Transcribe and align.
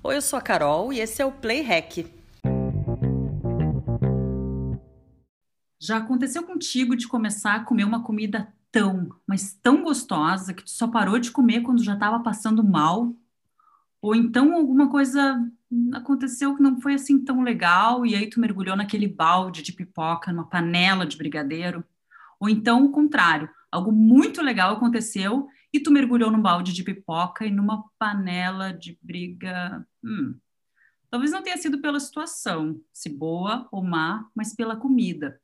Oi, 0.00 0.16
eu 0.16 0.22
sou 0.22 0.38
a 0.38 0.42
Carol 0.42 0.92
e 0.92 1.00
esse 1.00 1.20
é 1.20 1.26
o 1.26 1.32
Play 1.32 1.60
Hack. 1.60 2.06
Já 5.80 5.96
aconteceu 5.96 6.44
contigo 6.44 6.94
de 6.94 7.08
começar 7.08 7.56
a 7.56 7.64
comer 7.64 7.82
uma 7.82 8.04
comida 8.04 8.52
tão, 8.70 9.08
mas 9.26 9.54
tão 9.60 9.82
gostosa 9.82 10.54
que 10.54 10.62
tu 10.62 10.70
só 10.70 10.86
parou 10.86 11.18
de 11.18 11.32
comer 11.32 11.62
quando 11.62 11.82
já 11.82 11.94
estava 11.94 12.20
passando 12.20 12.62
mal? 12.62 13.12
Ou 14.00 14.14
então 14.14 14.54
alguma 14.54 14.88
coisa 14.88 15.44
aconteceu 15.92 16.54
que 16.54 16.62
não 16.62 16.80
foi 16.80 16.94
assim 16.94 17.18
tão 17.24 17.42
legal 17.42 18.06
e 18.06 18.14
aí 18.14 18.30
tu 18.30 18.38
mergulhou 18.38 18.76
naquele 18.76 19.08
balde 19.08 19.62
de 19.62 19.72
pipoca, 19.72 20.32
numa 20.32 20.48
panela 20.48 21.04
de 21.04 21.16
brigadeiro? 21.16 21.84
Ou 22.38 22.48
então 22.48 22.84
o 22.84 22.92
contrário, 22.92 23.50
algo 23.70 23.90
muito 23.90 24.42
legal 24.42 24.74
aconteceu 24.74 25.48
e 25.72 25.80
tu 25.80 25.90
mergulhou 25.90 26.30
num 26.30 26.40
balde 26.40 26.72
de 26.72 26.82
pipoca 26.82 27.44
e 27.44 27.50
numa 27.50 27.84
panela 27.98 28.72
de 28.72 28.98
briga. 29.02 29.86
Hum. 30.02 30.38
Talvez 31.10 31.30
não 31.30 31.42
tenha 31.42 31.56
sido 31.56 31.80
pela 31.80 32.00
situação, 32.00 32.80
se 32.92 33.08
boa 33.08 33.68
ou 33.72 33.82
má, 33.82 34.28
mas 34.34 34.54
pela 34.54 34.76
comida. 34.76 35.40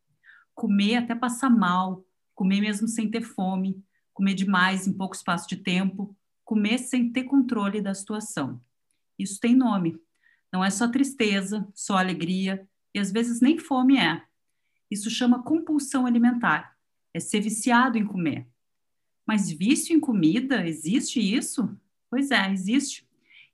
Comer 0.55 0.96
até 0.96 1.15
passar 1.15 1.51
mal, 1.51 2.05
comer 2.34 2.60
mesmo 2.60 2.87
sem 2.87 3.10
ter 3.10 3.23
fome, 3.23 3.82
comer 4.12 4.34
demais 4.34 4.87
em 4.87 4.92
pouco 4.92 5.15
espaço 5.15 5.48
de 5.48 5.56
tempo, 5.56 6.16
comer 6.45 6.79
sem 6.79 7.10
ter 7.10 7.24
controle 7.24 7.80
da 7.80 7.95
situação. 7.95 8.60
Isso 9.18 9.41
tem 9.41 9.54
nome. 9.54 9.98
Não 10.52 10.65
é 10.65 10.70
só 10.70 10.87
tristeza, 10.88 11.66
só 11.74 11.96
alegria, 11.96 12.66
e 12.95 12.98
às 12.98 13.10
vezes 13.10 13.41
nem 13.41 13.59
fome 13.59 13.98
é. 13.98 14.23
Isso 14.91 15.10
chama 15.10 15.43
compulsão 15.43 16.06
alimentar. 16.06 16.77
É 17.12 17.18
ser 17.18 17.41
viciado 17.41 17.98
em 17.98 18.04
comer. 18.04 18.46
Mas 19.27 19.51
vício 19.51 19.96
em 19.96 20.01
comida, 20.01 20.66
existe 20.66 21.20
isso? 21.20 21.77
Pois 22.10 22.30
é, 22.30 22.52
existe. 22.52 23.06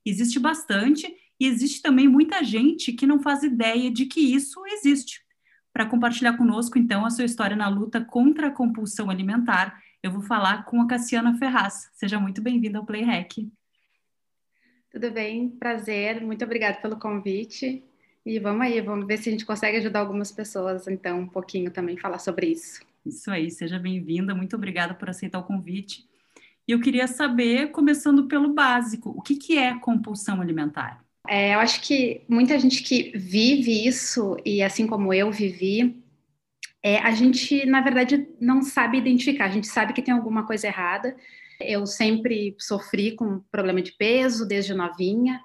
Existe 0.04 0.38
bastante 0.38 1.06
e 1.38 1.46
existe 1.46 1.80
também 1.80 2.08
muita 2.08 2.42
gente 2.44 2.92
que 2.92 3.06
não 3.06 3.20
faz 3.20 3.42
ideia 3.42 3.90
de 3.90 4.06
que 4.06 4.20
isso 4.20 4.60
existe. 4.66 5.24
Para 5.72 5.86
compartilhar 5.86 6.36
conosco, 6.36 6.78
então, 6.78 7.06
a 7.06 7.10
sua 7.10 7.24
história 7.24 7.56
na 7.56 7.68
luta 7.68 8.04
contra 8.04 8.48
a 8.48 8.50
compulsão 8.50 9.08
alimentar, 9.08 9.80
eu 10.02 10.10
vou 10.10 10.22
falar 10.22 10.64
com 10.64 10.80
a 10.82 10.86
Cassiana 10.86 11.38
Ferraz. 11.38 11.88
Seja 11.94 12.18
muito 12.18 12.42
bem-vinda 12.42 12.78
ao 12.78 12.84
Play 12.84 13.02
Hack. 13.02 13.48
Tudo 14.90 15.10
bem, 15.12 15.48
prazer, 15.48 16.20
muito 16.20 16.44
obrigada 16.44 16.78
pelo 16.78 16.98
convite. 16.98 17.84
E 18.26 18.38
vamos 18.38 18.62
aí, 18.62 18.80
vamos 18.80 19.06
ver 19.06 19.18
se 19.18 19.28
a 19.28 19.32
gente 19.32 19.46
consegue 19.46 19.78
ajudar 19.78 20.00
algumas 20.00 20.32
pessoas, 20.32 20.88
então, 20.88 21.20
um 21.20 21.28
pouquinho 21.28 21.70
também 21.70 21.96
falar 21.96 22.18
sobre 22.18 22.48
isso. 22.48 22.89
Isso 23.04 23.30
aí, 23.30 23.50
seja 23.50 23.78
bem-vinda, 23.78 24.34
muito 24.34 24.54
obrigada 24.56 24.94
por 24.94 25.08
aceitar 25.08 25.38
o 25.38 25.44
convite. 25.44 26.04
E 26.68 26.72
eu 26.72 26.80
queria 26.80 27.06
saber, 27.06 27.70
começando 27.70 28.28
pelo 28.28 28.52
básico, 28.52 29.10
o 29.10 29.22
que, 29.22 29.36
que 29.36 29.58
é 29.58 29.78
compulsão 29.78 30.40
alimentar? 30.40 31.02
É, 31.26 31.54
eu 31.54 31.60
acho 31.60 31.80
que 31.80 32.22
muita 32.28 32.58
gente 32.58 32.82
que 32.82 33.10
vive 33.16 33.86
isso, 33.86 34.36
e 34.44 34.62
assim 34.62 34.86
como 34.86 35.12
eu 35.12 35.32
vivi, 35.32 36.02
é, 36.82 36.98
a 36.98 37.10
gente, 37.12 37.64
na 37.66 37.80
verdade, 37.80 38.28
não 38.40 38.62
sabe 38.62 38.98
identificar. 38.98 39.46
A 39.46 39.50
gente 39.50 39.66
sabe 39.66 39.92
que 39.92 40.02
tem 40.02 40.14
alguma 40.14 40.46
coisa 40.46 40.66
errada. 40.66 41.16
Eu 41.60 41.86
sempre 41.86 42.54
sofri 42.58 43.12
com 43.12 43.40
problema 43.50 43.82
de 43.82 43.92
peso 43.92 44.46
desde 44.46 44.72
novinha, 44.74 45.40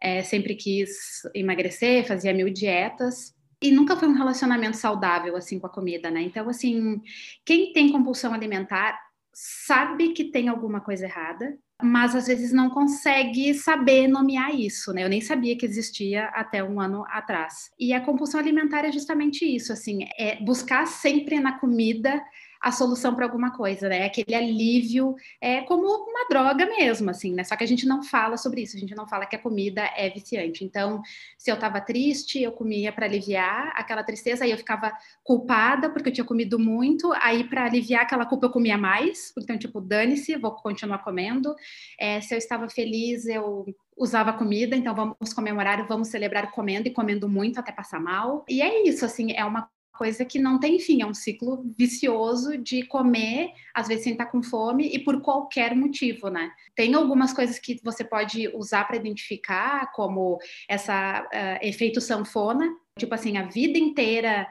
é, 0.00 0.22
sempre 0.22 0.54
quis 0.54 1.22
emagrecer, 1.34 2.06
fazia 2.06 2.32
mil 2.32 2.50
dietas 2.50 3.34
e 3.62 3.70
nunca 3.70 3.96
foi 3.96 4.08
um 4.08 4.14
relacionamento 4.14 4.76
saudável 4.76 5.36
assim 5.36 5.58
com 5.58 5.66
a 5.66 5.70
comida, 5.70 6.10
né? 6.10 6.22
Então, 6.22 6.48
assim, 6.48 7.00
quem 7.44 7.72
tem 7.72 7.92
compulsão 7.92 8.32
alimentar 8.32 8.98
sabe 9.32 10.12
que 10.12 10.24
tem 10.24 10.48
alguma 10.48 10.80
coisa 10.80 11.04
errada, 11.04 11.56
mas 11.82 12.14
às 12.14 12.26
vezes 12.26 12.52
não 12.52 12.70
consegue 12.70 13.54
saber 13.54 14.06
nomear 14.06 14.54
isso, 14.54 14.92
né? 14.92 15.04
Eu 15.04 15.08
nem 15.08 15.20
sabia 15.20 15.56
que 15.56 15.64
existia 15.64 16.26
até 16.26 16.62
um 16.62 16.80
ano 16.80 17.04
atrás. 17.08 17.70
E 17.78 17.92
a 17.92 18.00
compulsão 18.00 18.40
alimentar 18.40 18.84
é 18.84 18.92
justamente 18.92 19.44
isso, 19.44 19.72
assim, 19.72 20.00
é 20.18 20.42
buscar 20.42 20.86
sempre 20.86 21.40
na 21.40 21.58
comida 21.58 22.22
a 22.60 22.70
solução 22.70 23.14
para 23.14 23.24
alguma 23.24 23.50
coisa, 23.52 23.88
né? 23.88 24.04
Aquele 24.04 24.34
alívio 24.34 25.14
é 25.40 25.62
como 25.62 25.86
uma 25.86 26.28
droga 26.28 26.66
mesmo, 26.66 27.08
assim, 27.08 27.32
né? 27.32 27.42
Só 27.42 27.56
que 27.56 27.64
a 27.64 27.66
gente 27.66 27.86
não 27.86 28.02
fala 28.02 28.36
sobre 28.36 28.60
isso, 28.60 28.76
a 28.76 28.80
gente 28.80 28.94
não 28.94 29.08
fala 29.08 29.24
que 29.24 29.34
a 29.34 29.38
comida 29.38 29.82
é 29.96 30.10
viciante. 30.10 30.62
Então, 30.62 31.00
se 31.38 31.50
eu 31.50 31.54
estava 31.54 31.80
triste, 31.80 32.40
eu 32.40 32.52
comia 32.52 32.92
para 32.92 33.06
aliviar 33.06 33.72
aquela 33.74 34.04
tristeza, 34.04 34.44
aí 34.44 34.50
eu 34.50 34.58
ficava 34.58 34.92
culpada 35.24 35.88
porque 35.88 36.10
eu 36.10 36.12
tinha 36.12 36.24
comido 36.24 36.58
muito, 36.58 37.10
aí 37.14 37.44
para 37.44 37.64
aliviar 37.64 38.02
aquela 38.02 38.26
culpa 38.26 38.46
eu 38.46 38.50
comia 38.50 38.76
mais, 38.76 39.32
então, 39.38 39.56
tipo, 39.56 39.80
dane-se, 39.80 40.36
vou 40.36 40.52
continuar 40.52 40.98
comendo. 40.98 41.54
É, 41.98 42.20
se 42.20 42.34
eu 42.34 42.38
estava 42.38 42.68
feliz, 42.68 43.24
eu 43.24 43.64
usava 43.96 44.32
comida, 44.34 44.76
então 44.76 44.94
vamos 44.94 45.32
comemorar, 45.34 45.86
vamos 45.86 46.08
celebrar 46.08 46.50
comendo 46.50 46.88
e 46.88 46.92
comendo 46.92 47.28
muito 47.28 47.58
até 47.58 47.72
passar 47.72 48.00
mal. 48.00 48.44
E 48.48 48.60
é 48.60 48.86
isso, 48.86 49.04
assim, 49.04 49.32
é 49.32 49.44
uma 49.44 49.68
coisa 50.00 50.24
que 50.24 50.38
não 50.38 50.58
tem 50.58 50.78
fim, 50.78 51.02
é 51.02 51.06
um 51.06 51.12
ciclo 51.12 51.62
vicioso 51.76 52.56
de 52.56 52.82
comer, 52.84 53.52
às 53.74 53.86
vezes 53.86 54.04
sem 54.04 54.12
estar 54.12 54.24
com 54.24 54.42
fome 54.42 54.88
e 54.88 54.98
por 54.98 55.20
qualquer 55.20 55.76
motivo, 55.76 56.30
né? 56.30 56.50
Tem 56.74 56.94
algumas 56.94 57.34
coisas 57.34 57.58
que 57.58 57.78
você 57.84 58.02
pode 58.02 58.48
usar 58.56 58.84
para 58.84 58.96
identificar, 58.96 59.92
como 59.92 60.38
essa 60.66 61.20
uh, 61.20 61.58
efeito 61.60 62.00
sanfona, 62.00 62.66
tipo 62.98 63.14
assim, 63.14 63.36
a 63.36 63.42
vida 63.42 63.78
inteira 63.78 64.48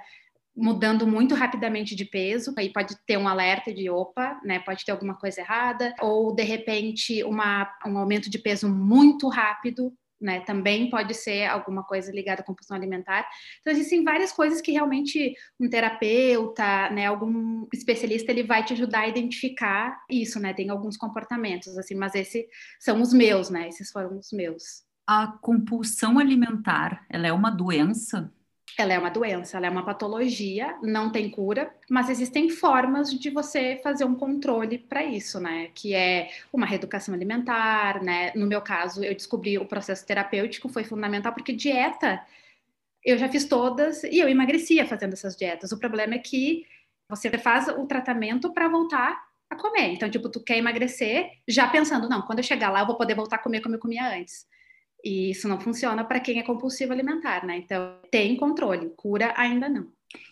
mudando 0.55 1.07
muito 1.07 1.33
rapidamente 1.33 1.95
de 1.95 2.05
peso, 2.05 2.53
aí 2.55 2.71
pode 2.71 2.95
ter 3.07 3.17
um 3.17 3.27
alerta 3.27 3.73
de 3.73 3.89
opa, 3.89 4.39
né? 4.43 4.59
Pode 4.59 4.85
ter 4.85 4.91
alguma 4.91 5.15
coisa 5.15 5.41
errada, 5.41 5.95
ou 5.99 6.31
de 6.31 6.43
repente 6.43 7.23
uma, 7.23 7.67
um 7.87 7.97
aumento 7.97 8.29
de 8.29 8.37
peso 8.37 8.69
muito 8.69 9.27
rápido, 9.29 9.91
né? 10.19 10.41
Também 10.41 10.89
pode 10.89 11.13
ser 11.13 11.45
alguma 11.45 11.83
coisa 11.83 12.11
ligada 12.11 12.41
à 12.41 12.43
compulsão 12.43 12.75
alimentar. 12.75 13.27
Então, 13.59 13.71
existem 13.71 14.03
várias 14.03 14.31
coisas 14.31 14.61
que 14.61 14.71
realmente 14.71 15.33
um 15.59 15.69
terapeuta, 15.69 16.89
né, 16.89 17.05
algum 17.05 17.67
especialista, 17.73 18.31
ele 18.31 18.43
vai 18.43 18.63
te 18.63 18.73
ajudar 18.73 19.01
a 19.01 19.07
identificar 19.07 19.99
isso, 20.09 20.39
né? 20.39 20.53
Tem 20.53 20.69
alguns 20.69 20.97
comportamentos, 20.97 21.77
assim, 21.77 21.95
mas 21.95 22.15
esses 22.15 22.45
são 22.79 23.01
os 23.01 23.13
meus, 23.13 23.49
né? 23.49 23.67
Esses 23.67 23.91
foram 23.91 24.17
os 24.17 24.31
meus. 24.31 24.83
A 25.07 25.27
compulsão 25.41 26.19
alimentar, 26.19 27.05
ela 27.09 27.27
é 27.27 27.33
uma 27.33 27.49
doença? 27.49 28.31
Ela 28.77 28.93
é 28.93 28.99
uma 28.99 29.09
doença, 29.09 29.57
ela 29.57 29.67
é 29.67 29.69
uma 29.69 29.83
patologia, 29.83 30.77
não 30.81 31.11
tem 31.11 31.29
cura, 31.29 31.73
mas 31.89 32.09
existem 32.09 32.49
formas 32.49 33.11
de 33.11 33.29
você 33.29 33.79
fazer 33.83 34.05
um 34.05 34.15
controle 34.15 34.77
para 34.77 35.03
isso, 35.03 35.39
né? 35.39 35.69
Que 35.73 35.93
é 35.93 36.29
uma 36.51 36.65
reeducação 36.65 37.13
alimentar, 37.13 38.01
né? 38.01 38.31
No 38.35 38.47
meu 38.47 38.61
caso, 38.61 39.03
eu 39.03 39.13
descobri 39.13 39.57
o 39.57 39.65
processo 39.65 40.05
terapêutico 40.05 40.69
foi 40.69 40.83
fundamental 40.83 41.33
porque 41.33 41.53
dieta 41.53 42.21
eu 43.03 43.17
já 43.17 43.29
fiz 43.29 43.45
todas 43.45 44.03
e 44.03 44.19
eu 44.19 44.27
emagrecia 44.27 44.85
fazendo 44.85 45.13
essas 45.13 45.35
dietas. 45.35 45.71
O 45.71 45.79
problema 45.79 46.15
é 46.15 46.19
que 46.19 46.65
você 47.07 47.29
faz 47.37 47.67
o 47.67 47.85
tratamento 47.85 48.53
para 48.53 48.67
voltar 48.67 49.17
a 49.49 49.55
comer. 49.55 49.93
Então, 49.93 50.09
tipo, 50.09 50.29
tu 50.29 50.43
quer 50.43 50.57
emagrecer 50.57 51.31
já 51.47 51.67
pensando, 51.67 52.07
não, 52.07 52.21
quando 52.21 52.39
eu 52.39 52.43
chegar 52.43 52.69
lá 52.69 52.81
eu 52.81 52.85
vou 52.85 52.97
poder 52.97 53.15
voltar 53.15 53.37
a 53.37 53.39
comer 53.39 53.61
como 53.61 53.75
eu 53.75 53.79
comia 53.79 54.07
antes. 54.15 54.45
E 55.03 55.31
isso 55.31 55.47
não 55.47 55.59
funciona 55.59 56.03
para 56.03 56.19
quem 56.19 56.39
é 56.39 56.43
compulsivo 56.43 56.91
alimentar, 56.91 57.45
né? 57.45 57.57
Então, 57.57 57.95
tem 58.11 58.35
controle, 58.35 58.91
cura 58.95 59.33
ainda 59.37 59.69
não. 59.69 59.87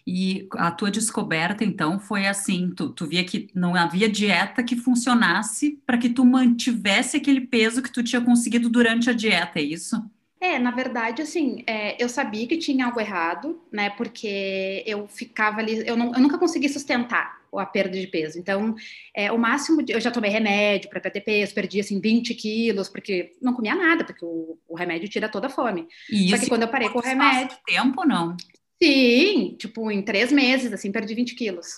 E 0.05 0.47
a 0.53 0.72
tua 0.72 0.89
descoberta, 0.89 1.63
então, 1.63 2.00
foi 2.00 2.25
assim: 2.25 2.73
tu, 2.75 2.89
tu 2.89 3.07
via 3.07 3.23
que 3.23 3.47
não 3.53 3.75
havia 3.75 4.09
dieta 4.09 4.63
que 4.63 4.75
funcionasse 4.75 5.79
para 5.85 5.97
que 5.97 6.09
tu 6.09 6.25
mantivesse 6.25 7.17
aquele 7.17 7.41
peso 7.41 7.81
que 7.81 7.91
tu 7.91 8.03
tinha 8.03 8.22
conseguido 8.22 8.69
durante 8.69 9.09
a 9.09 9.13
dieta, 9.13 9.59
é 9.59 9.63
isso? 9.63 10.03
É, 10.39 10.59
na 10.59 10.72
verdade, 10.72 11.22
assim, 11.22 11.63
é, 11.66 12.01
eu 12.01 12.07
sabia 12.07 12.47
que 12.47 12.57
tinha 12.57 12.85
algo 12.85 13.00
errado, 13.00 13.59
né? 13.72 13.89
Porque 13.91 14.83
eu 14.85 15.07
ficava 15.07 15.59
ali, 15.59 15.88
eu, 15.88 15.95
não, 15.95 16.13
eu 16.13 16.19
nunca 16.19 16.38
consegui 16.38 16.69
sustentar 16.69 17.37
a 17.53 17.66
perda 17.66 18.00
de 18.00 18.08
peso. 18.08 18.40
Então, 18.40 18.75
é, 19.16 19.31
o 19.31 19.38
máximo, 19.38 19.84
de, 19.84 19.94
eu 19.94 20.00
já 20.00 20.12
tomei 20.12 20.31
remédio 20.31 20.90
para 20.90 21.00
perder 21.00 21.22
peso, 21.22 21.53
perdi 21.53 21.80
assim 21.80 22.00
20 22.00 22.34
quilos, 22.35 22.90
porque 22.90 23.34
não 23.41 23.53
comia 23.53 23.75
nada, 23.75 24.03
porque 24.03 24.25
o, 24.25 24.58
o 24.68 24.75
remédio 24.75 25.10
tira 25.10 25.30
toda 25.30 25.48
a 25.48 25.50
fome. 25.50 25.88
E 26.10 26.30
Só 26.30 26.38
que 26.38 26.50
quando 26.50 26.63
eu 26.63 26.68
parei 26.68 26.89
com 26.89 27.00
o 27.00 27.01
remédio. 27.01 27.57
tempo 27.66 28.06
não? 28.06 28.36
Sim, 28.81 29.56
tipo, 29.57 29.89
em 29.92 30.01
três 30.01 30.31
meses, 30.31 30.71
assim, 30.71 30.92
perdi 30.92 31.16
20 31.16 31.36
quilos 31.36 31.77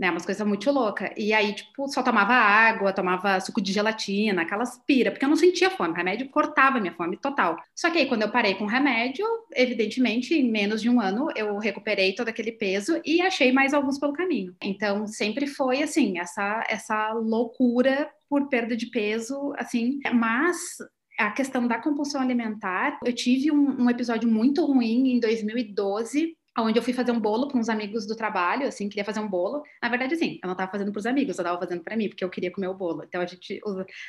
né? 0.00 0.10
Umas 0.10 0.24
coisas 0.24 0.44
muito 0.46 0.70
loucas. 0.70 1.10
E 1.14 1.34
aí, 1.34 1.52
tipo, 1.52 1.86
só 1.88 2.02
tomava 2.02 2.32
água, 2.32 2.90
tomava 2.90 3.38
suco 3.38 3.60
de 3.60 3.70
gelatina, 3.70 4.40
aquelas 4.40 4.82
pira, 4.86 5.10
porque 5.10 5.26
eu 5.26 5.28
não 5.28 5.36
sentia 5.36 5.70
fome. 5.70 5.90
O 5.90 5.94
remédio 5.94 6.30
cortava 6.30 6.80
minha 6.80 6.94
fome 6.94 7.18
total. 7.18 7.58
Só 7.76 7.90
que 7.90 7.98
aí, 7.98 8.06
quando 8.06 8.22
eu 8.22 8.30
parei 8.30 8.54
com 8.54 8.64
o 8.64 8.66
remédio, 8.68 9.26
evidentemente, 9.54 10.34
em 10.34 10.50
menos 10.50 10.80
de 10.80 10.88
um 10.88 10.98
ano, 11.00 11.28
eu 11.36 11.58
recuperei 11.58 12.14
todo 12.14 12.28
aquele 12.28 12.52
peso 12.52 12.98
e 13.04 13.20
achei 13.20 13.52
mais 13.52 13.74
alguns 13.74 13.98
pelo 13.98 14.14
caminho. 14.14 14.56
Então, 14.62 15.06
sempre 15.06 15.46
foi 15.46 15.82
assim, 15.82 16.18
essa, 16.18 16.64
essa 16.70 17.12
loucura 17.12 18.10
por 18.26 18.48
perda 18.48 18.74
de 18.74 18.86
peso, 18.86 19.52
assim, 19.58 19.98
mas 20.14 20.56
a 21.18 21.30
questão 21.30 21.68
da 21.68 21.78
compulsão 21.78 22.22
alimentar, 22.22 22.98
eu 23.04 23.12
tive 23.12 23.52
um, 23.52 23.82
um, 23.82 23.90
episódio 23.90 24.26
muito 24.26 24.64
ruim 24.64 25.16
em 25.16 25.20
2012, 25.20 26.34
onde 26.58 26.78
eu 26.78 26.82
fui 26.82 26.92
fazer 26.92 27.12
um 27.12 27.20
bolo 27.20 27.48
para 27.48 27.58
uns 27.58 27.68
amigos 27.68 28.06
do 28.06 28.16
trabalho, 28.16 28.66
assim, 28.66 28.88
queria 28.88 29.04
fazer 29.04 29.20
um 29.20 29.28
bolo. 29.28 29.62
Na 29.82 29.88
verdade, 29.88 30.16
sim, 30.16 30.38
eu 30.42 30.46
não 30.46 30.52
estava 30.52 30.70
fazendo 30.70 30.92
para 30.92 30.98
os 30.98 31.06
amigos, 31.06 31.38
eu 31.38 31.42
estava 31.42 31.58
fazendo 31.58 31.82
para 31.82 31.96
mim, 31.96 32.08
porque 32.08 32.24
eu 32.24 32.30
queria 32.30 32.50
comer 32.50 32.68
o 32.68 32.74
bolo. 32.74 33.04
Então 33.06 33.20
a 33.20 33.26
gente, 33.26 33.60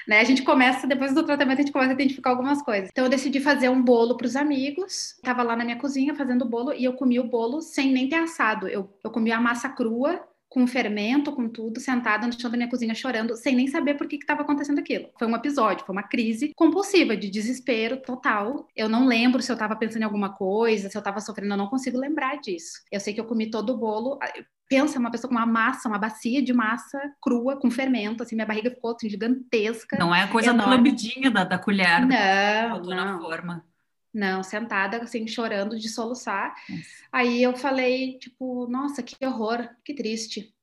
né, 0.08 0.20
a 0.20 0.24
gente 0.24 0.42
começa 0.44 0.88
depois 0.88 1.14
do 1.14 1.24
tratamento 1.24 1.60
a 1.60 1.62
gente 1.62 1.72
começa 1.72 1.92
a 1.92 1.94
identificar 1.94 2.32
algumas 2.32 2.62
coisas. 2.62 2.90
Então 2.92 3.06
eu 3.06 3.10
decidi 3.10 3.40
fazer 3.40 3.70
um 3.70 3.82
bolo 3.82 4.18
para 4.18 4.26
os 4.26 4.36
amigos. 4.36 5.20
Tava 5.24 5.44
lá 5.44 5.56
na 5.56 5.64
minha 5.64 5.78
cozinha 5.78 6.16
fazendo 6.16 6.44
o 6.44 6.50
bolo 6.50 6.74
e 6.74 6.84
eu 6.84 6.94
comi 6.94 7.20
o 7.20 7.28
bolo 7.28 7.62
sem 7.62 7.92
nem 7.92 8.10
ter 8.10 8.16
assado. 8.16 8.68
Eu, 8.68 8.92
eu 9.04 9.12
comi 9.12 9.32
a 9.32 9.40
massa 9.40 9.70
crua 9.70 10.22
com 10.52 10.68
fermento, 10.68 11.32
com 11.32 11.48
tudo, 11.48 11.80
sentada 11.80 12.28
no 12.28 12.34
chão 12.34 12.52
da 12.52 12.58
minha 12.58 12.70
cozinha 12.70 12.94
chorando, 12.94 13.38
sem 13.38 13.56
nem 13.56 13.68
saber 13.68 13.94
por 13.94 14.06
que 14.06 14.18
estava 14.18 14.42
acontecendo 14.42 14.80
aquilo. 14.80 15.10
Foi 15.18 15.26
um 15.26 15.34
episódio, 15.34 15.86
foi 15.86 15.96
uma 15.96 16.04
crise 16.04 16.52
compulsiva, 16.58 17.16
de 17.16 17.30
desespero 17.30 18.02
total. 18.02 18.68
Eu 18.76 18.90
não 18.90 19.08
lembro 19.08 19.42
se 19.42 19.50
eu 19.50 19.54
estava 19.54 19.78
pensando 19.78 20.02
em 20.02 20.06
alguma 20.06 20.34
coisa, 20.34 20.90
se 20.90 20.98
eu 20.98 21.00
estava 21.00 21.22
sofrendo, 21.22 21.54
eu 21.54 21.58
não 21.58 21.68
consigo 21.68 21.98
lembrar 21.98 22.36
disso. 22.42 22.82
Eu 22.92 23.00
sei 23.00 23.14
que 23.14 23.22
eu 23.22 23.26
comi 23.26 23.50
todo 23.50 23.70
o 23.72 23.78
bolo. 23.78 24.20
Pensa, 24.68 25.00
uma 25.00 25.10
pessoa 25.10 25.30
com 25.30 25.38
uma 25.38 25.46
massa, 25.46 25.88
uma 25.88 25.98
bacia 25.98 26.42
de 26.42 26.52
massa 26.52 27.00
crua, 27.22 27.58
com 27.58 27.72
fermento, 27.72 28.22
assim, 28.22 28.36
minha 28.36 28.46
barriga 28.46 28.72
ficou 28.72 28.92
assim, 28.94 29.10
gigantesca. 29.10 29.98
Não 29.98 30.14
é 30.14 30.24
a 30.24 30.28
coisa 30.28 30.50
enorme. 30.50 30.70
da 30.70 30.76
lambidinha 30.76 31.32
da, 31.32 31.46
da 31.46 31.58
colher. 31.58 32.06
Não, 32.06 32.82
não. 32.82 33.06
Na 33.06 33.20
forma. 33.20 33.71
Não, 34.14 34.44
sentada, 34.44 34.98
assim, 34.98 35.28
chorando 35.28 35.80
de 35.80 35.88
soluçar. 35.88 36.54
Nossa. 36.70 36.84
Aí 37.12 37.42
eu 37.42 37.56
falei, 37.56 38.18
tipo, 38.20 38.68
nossa, 38.68 39.02
que 39.02 39.16
horror, 39.26 39.70
que 39.84 39.94
triste. 39.94 40.54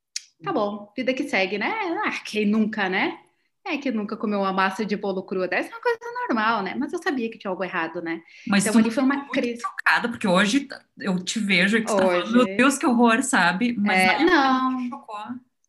Tá 0.42 0.52
bom, 0.52 0.92
vida 0.96 1.12
que 1.12 1.24
segue, 1.24 1.58
né? 1.58 1.72
Ah, 2.04 2.20
quem 2.24 2.46
nunca, 2.46 2.88
né? 2.88 3.18
É 3.66 3.76
que 3.76 3.90
nunca 3.90 4.16
comeu 4.16 4.40
uma 4.40 4.52
massa 4.52 4.84
de 4.84 4.96
bolo 4.96 5.22
crua 5.22 5.46
dessa, 5.46 5.68
é 5.68 5.72
uma 5.72 5.82
coisa 5.82 5.98
normal, 6.26 6.62
né? 6.62 6.74
Mas 6.74 6.92
eu 6.92 7.02
sabia 7.02 7.30
que 7.30 7.36
tinha 7.36 7.50
algo 7.50 7.62
errado, 7.62 8.00
né? 8.00 8.22
Mas 8.46 8.66
então 8.66 8.80
ali 8.80 8.90
foi 8.90 9.02
uma 9.02 9.28
crise. 9.28 9.60
chocada, 9.60 10.08
porque 10.08 10.26
hoje 10.26 10.66
eu 10.98 11.22
te 11.22 11.38
vejo 11.38 11.76
e 11.76 11.84
que 11.84 11.90
hoje... 11.90 12.00
tá 12.00 12.06
falando, 12.06 12.32
meu 12.32 12.56
Deus, 12.56 12.78
que 12.78 12.86
horror, 12.86 13.22
sabe? 13.22 13.74
Mas 13.76 13.98
é, 13.98 14.24
não. 14.24 14.88
Chocou. 14.88 15.16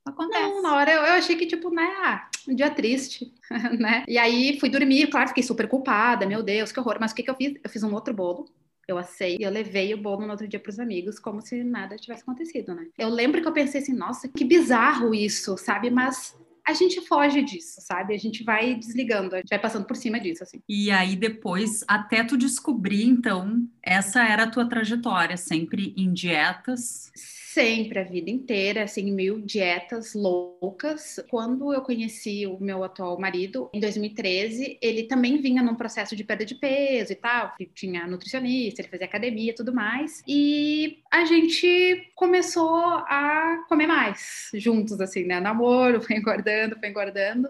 Acontece. 0.09 0.43
Não, 0.43 0.61
na 0.61 0.75
hora 0.75 0.91
eu, 0.91 1.01
eu, 1.01 1.13
achei 1.13 1.35
que, 1.35 1.45
tipo, 1.45 1.69
né, 1.69 1.87
ah, 2.03 2.29
um 2.47 2.55
dia 2.55 2.69
triste, 2.69 3.33
né? 3.79 4.03
E 4.07 4.17
aí 4.17 4.59
fui 4.59 4.69
dormir, 4.69 5.07
claro, 5.07 5.29
fiquei 5.29 5.43
super 5.43 5.67
culpada, 5.67 6.25
meu 6.25 6.43
Deus, 6.43 6.71
que 6.71 6.79
horror. 6.79 6.97
Mas 6.99 7.11
o 7.11 7.15
que, 7.15 7.23
que 7.23 7.29
eu 7.29 7.35
fiz? 7.35 7.55
Eu 7.63 7.69
fiz 7.69 7.83
um 7.83 7.93
outro 7.93 8.13
bolo. 8.13 8.45
Eu 8.87 8.97
assei 8.97 9.37
e 9.39 9.43
eu 9.43 9.51
levei 9.51 9.93
o 9.93 10.01
bolo 10.01 10.25
no 10.25 10.31
outro 10.31 10.47
dia 10.47 10.59
para 10.59 10.71
os 10.71 10.79
amigos, 10.79 11.19
como 11.19 11.41
se 11.41 11.63
nada 11.63 11.95
tivesse 11.95 12.23
acontecido, 12.23 12.73
né? 12.73 12.87
Eu 12.97 13.09
lembro 13.09 13.39
que 13.39 13.47
eu 13.47 13.53
pensei 13.53 13.81
assim, 13.81 13.93
nossa, 13.93 14.27
que 14.27 14.43
bizarro 14.43 15.13
isso, 15.13 15.55
sabe? 15.57 15.91
Mas 15.91 16.35
a 16.69 16.73
gente 16.73 17.01
foge 17.01 17.41
disso, 17.41 17.81
sabe? 17.81 18.13
A 18.13 18.17
gente 18.17 18.43
vai 18.43 18.75
desligando, 18.75 19.35
a 19.35 19.39
gente 19.39 19.49
vai 19.49 19.59
passando 19.59 19.85
por 19.85 19.95
cima 19.95 20.19
disso, 20.19 20.43
assim. 20.43 20.61
E 20.67 20.91
aí 20.91 21.15
depois, 21.15 21.83
até 21.87 22.23
tu 22.23 22.37
descobrir, 22.37 23.05
então, 23.05 23.67
essa 23.81 24.23
era 24.23 24.43
a 24.43 24.49
tua 24.49 24.67
trajetória, 24.67 25.35
sempre 25.35 25.93
em 25.97 26.13
dietas? 26.13 27.11
Sempre, 27.59 27.99
a 27.99 28.03
vida 28.03 28.29
inteira, 28.29 28.83
assim, 28.83 29.11
mil 29.11 29.41
dietas 29.41 30.13
loucas. 30.13 31.19
Quando 31.29 31.73
eu 31.73 31.81
conheci 31.81 32.47
o 32.47 32.57
meu 32.57 32.85
atual 32.85 33.19
marido, 33.19 33.69
em 33.73 33.81
2013, 33.81 34.79
ele 34.81 35.03
também 35.03 35.41
vinha 35.41 35.61
num 35.61 35.75
processo 35.75 36.15
de 36.15 36.23
perda 36.23 36.45
de 36.45 36.55
peso 36.55 37.11
e 37.11 37.15
tal, 37.15 37.53
ele 37.59 37.69
tinha 37.75 38.07
nutricionista, 38.07 38.81
ele 38.81 38.87
fazia 38.87 39.05
academia 39.05 39.51
e 39.51 39.55
tudo 39.55 39.73
mais. 39.73 40.23
E 40.25 40.99
a 41.11 41.25
gente 41.25 42.09
começou 42.15 42.79
a 42.79 43.65
comer 43.67 43.87
mais 43.87 44.51
juntos, 44.53 45.01
assim, 45.01 45.25
né? 45.25 45.41
Namoro, 45.41 45.99
foi 46.01 46.15
engordando, 46.15 46.79
foi 46.79 46.87
engordando. 46.87 47.49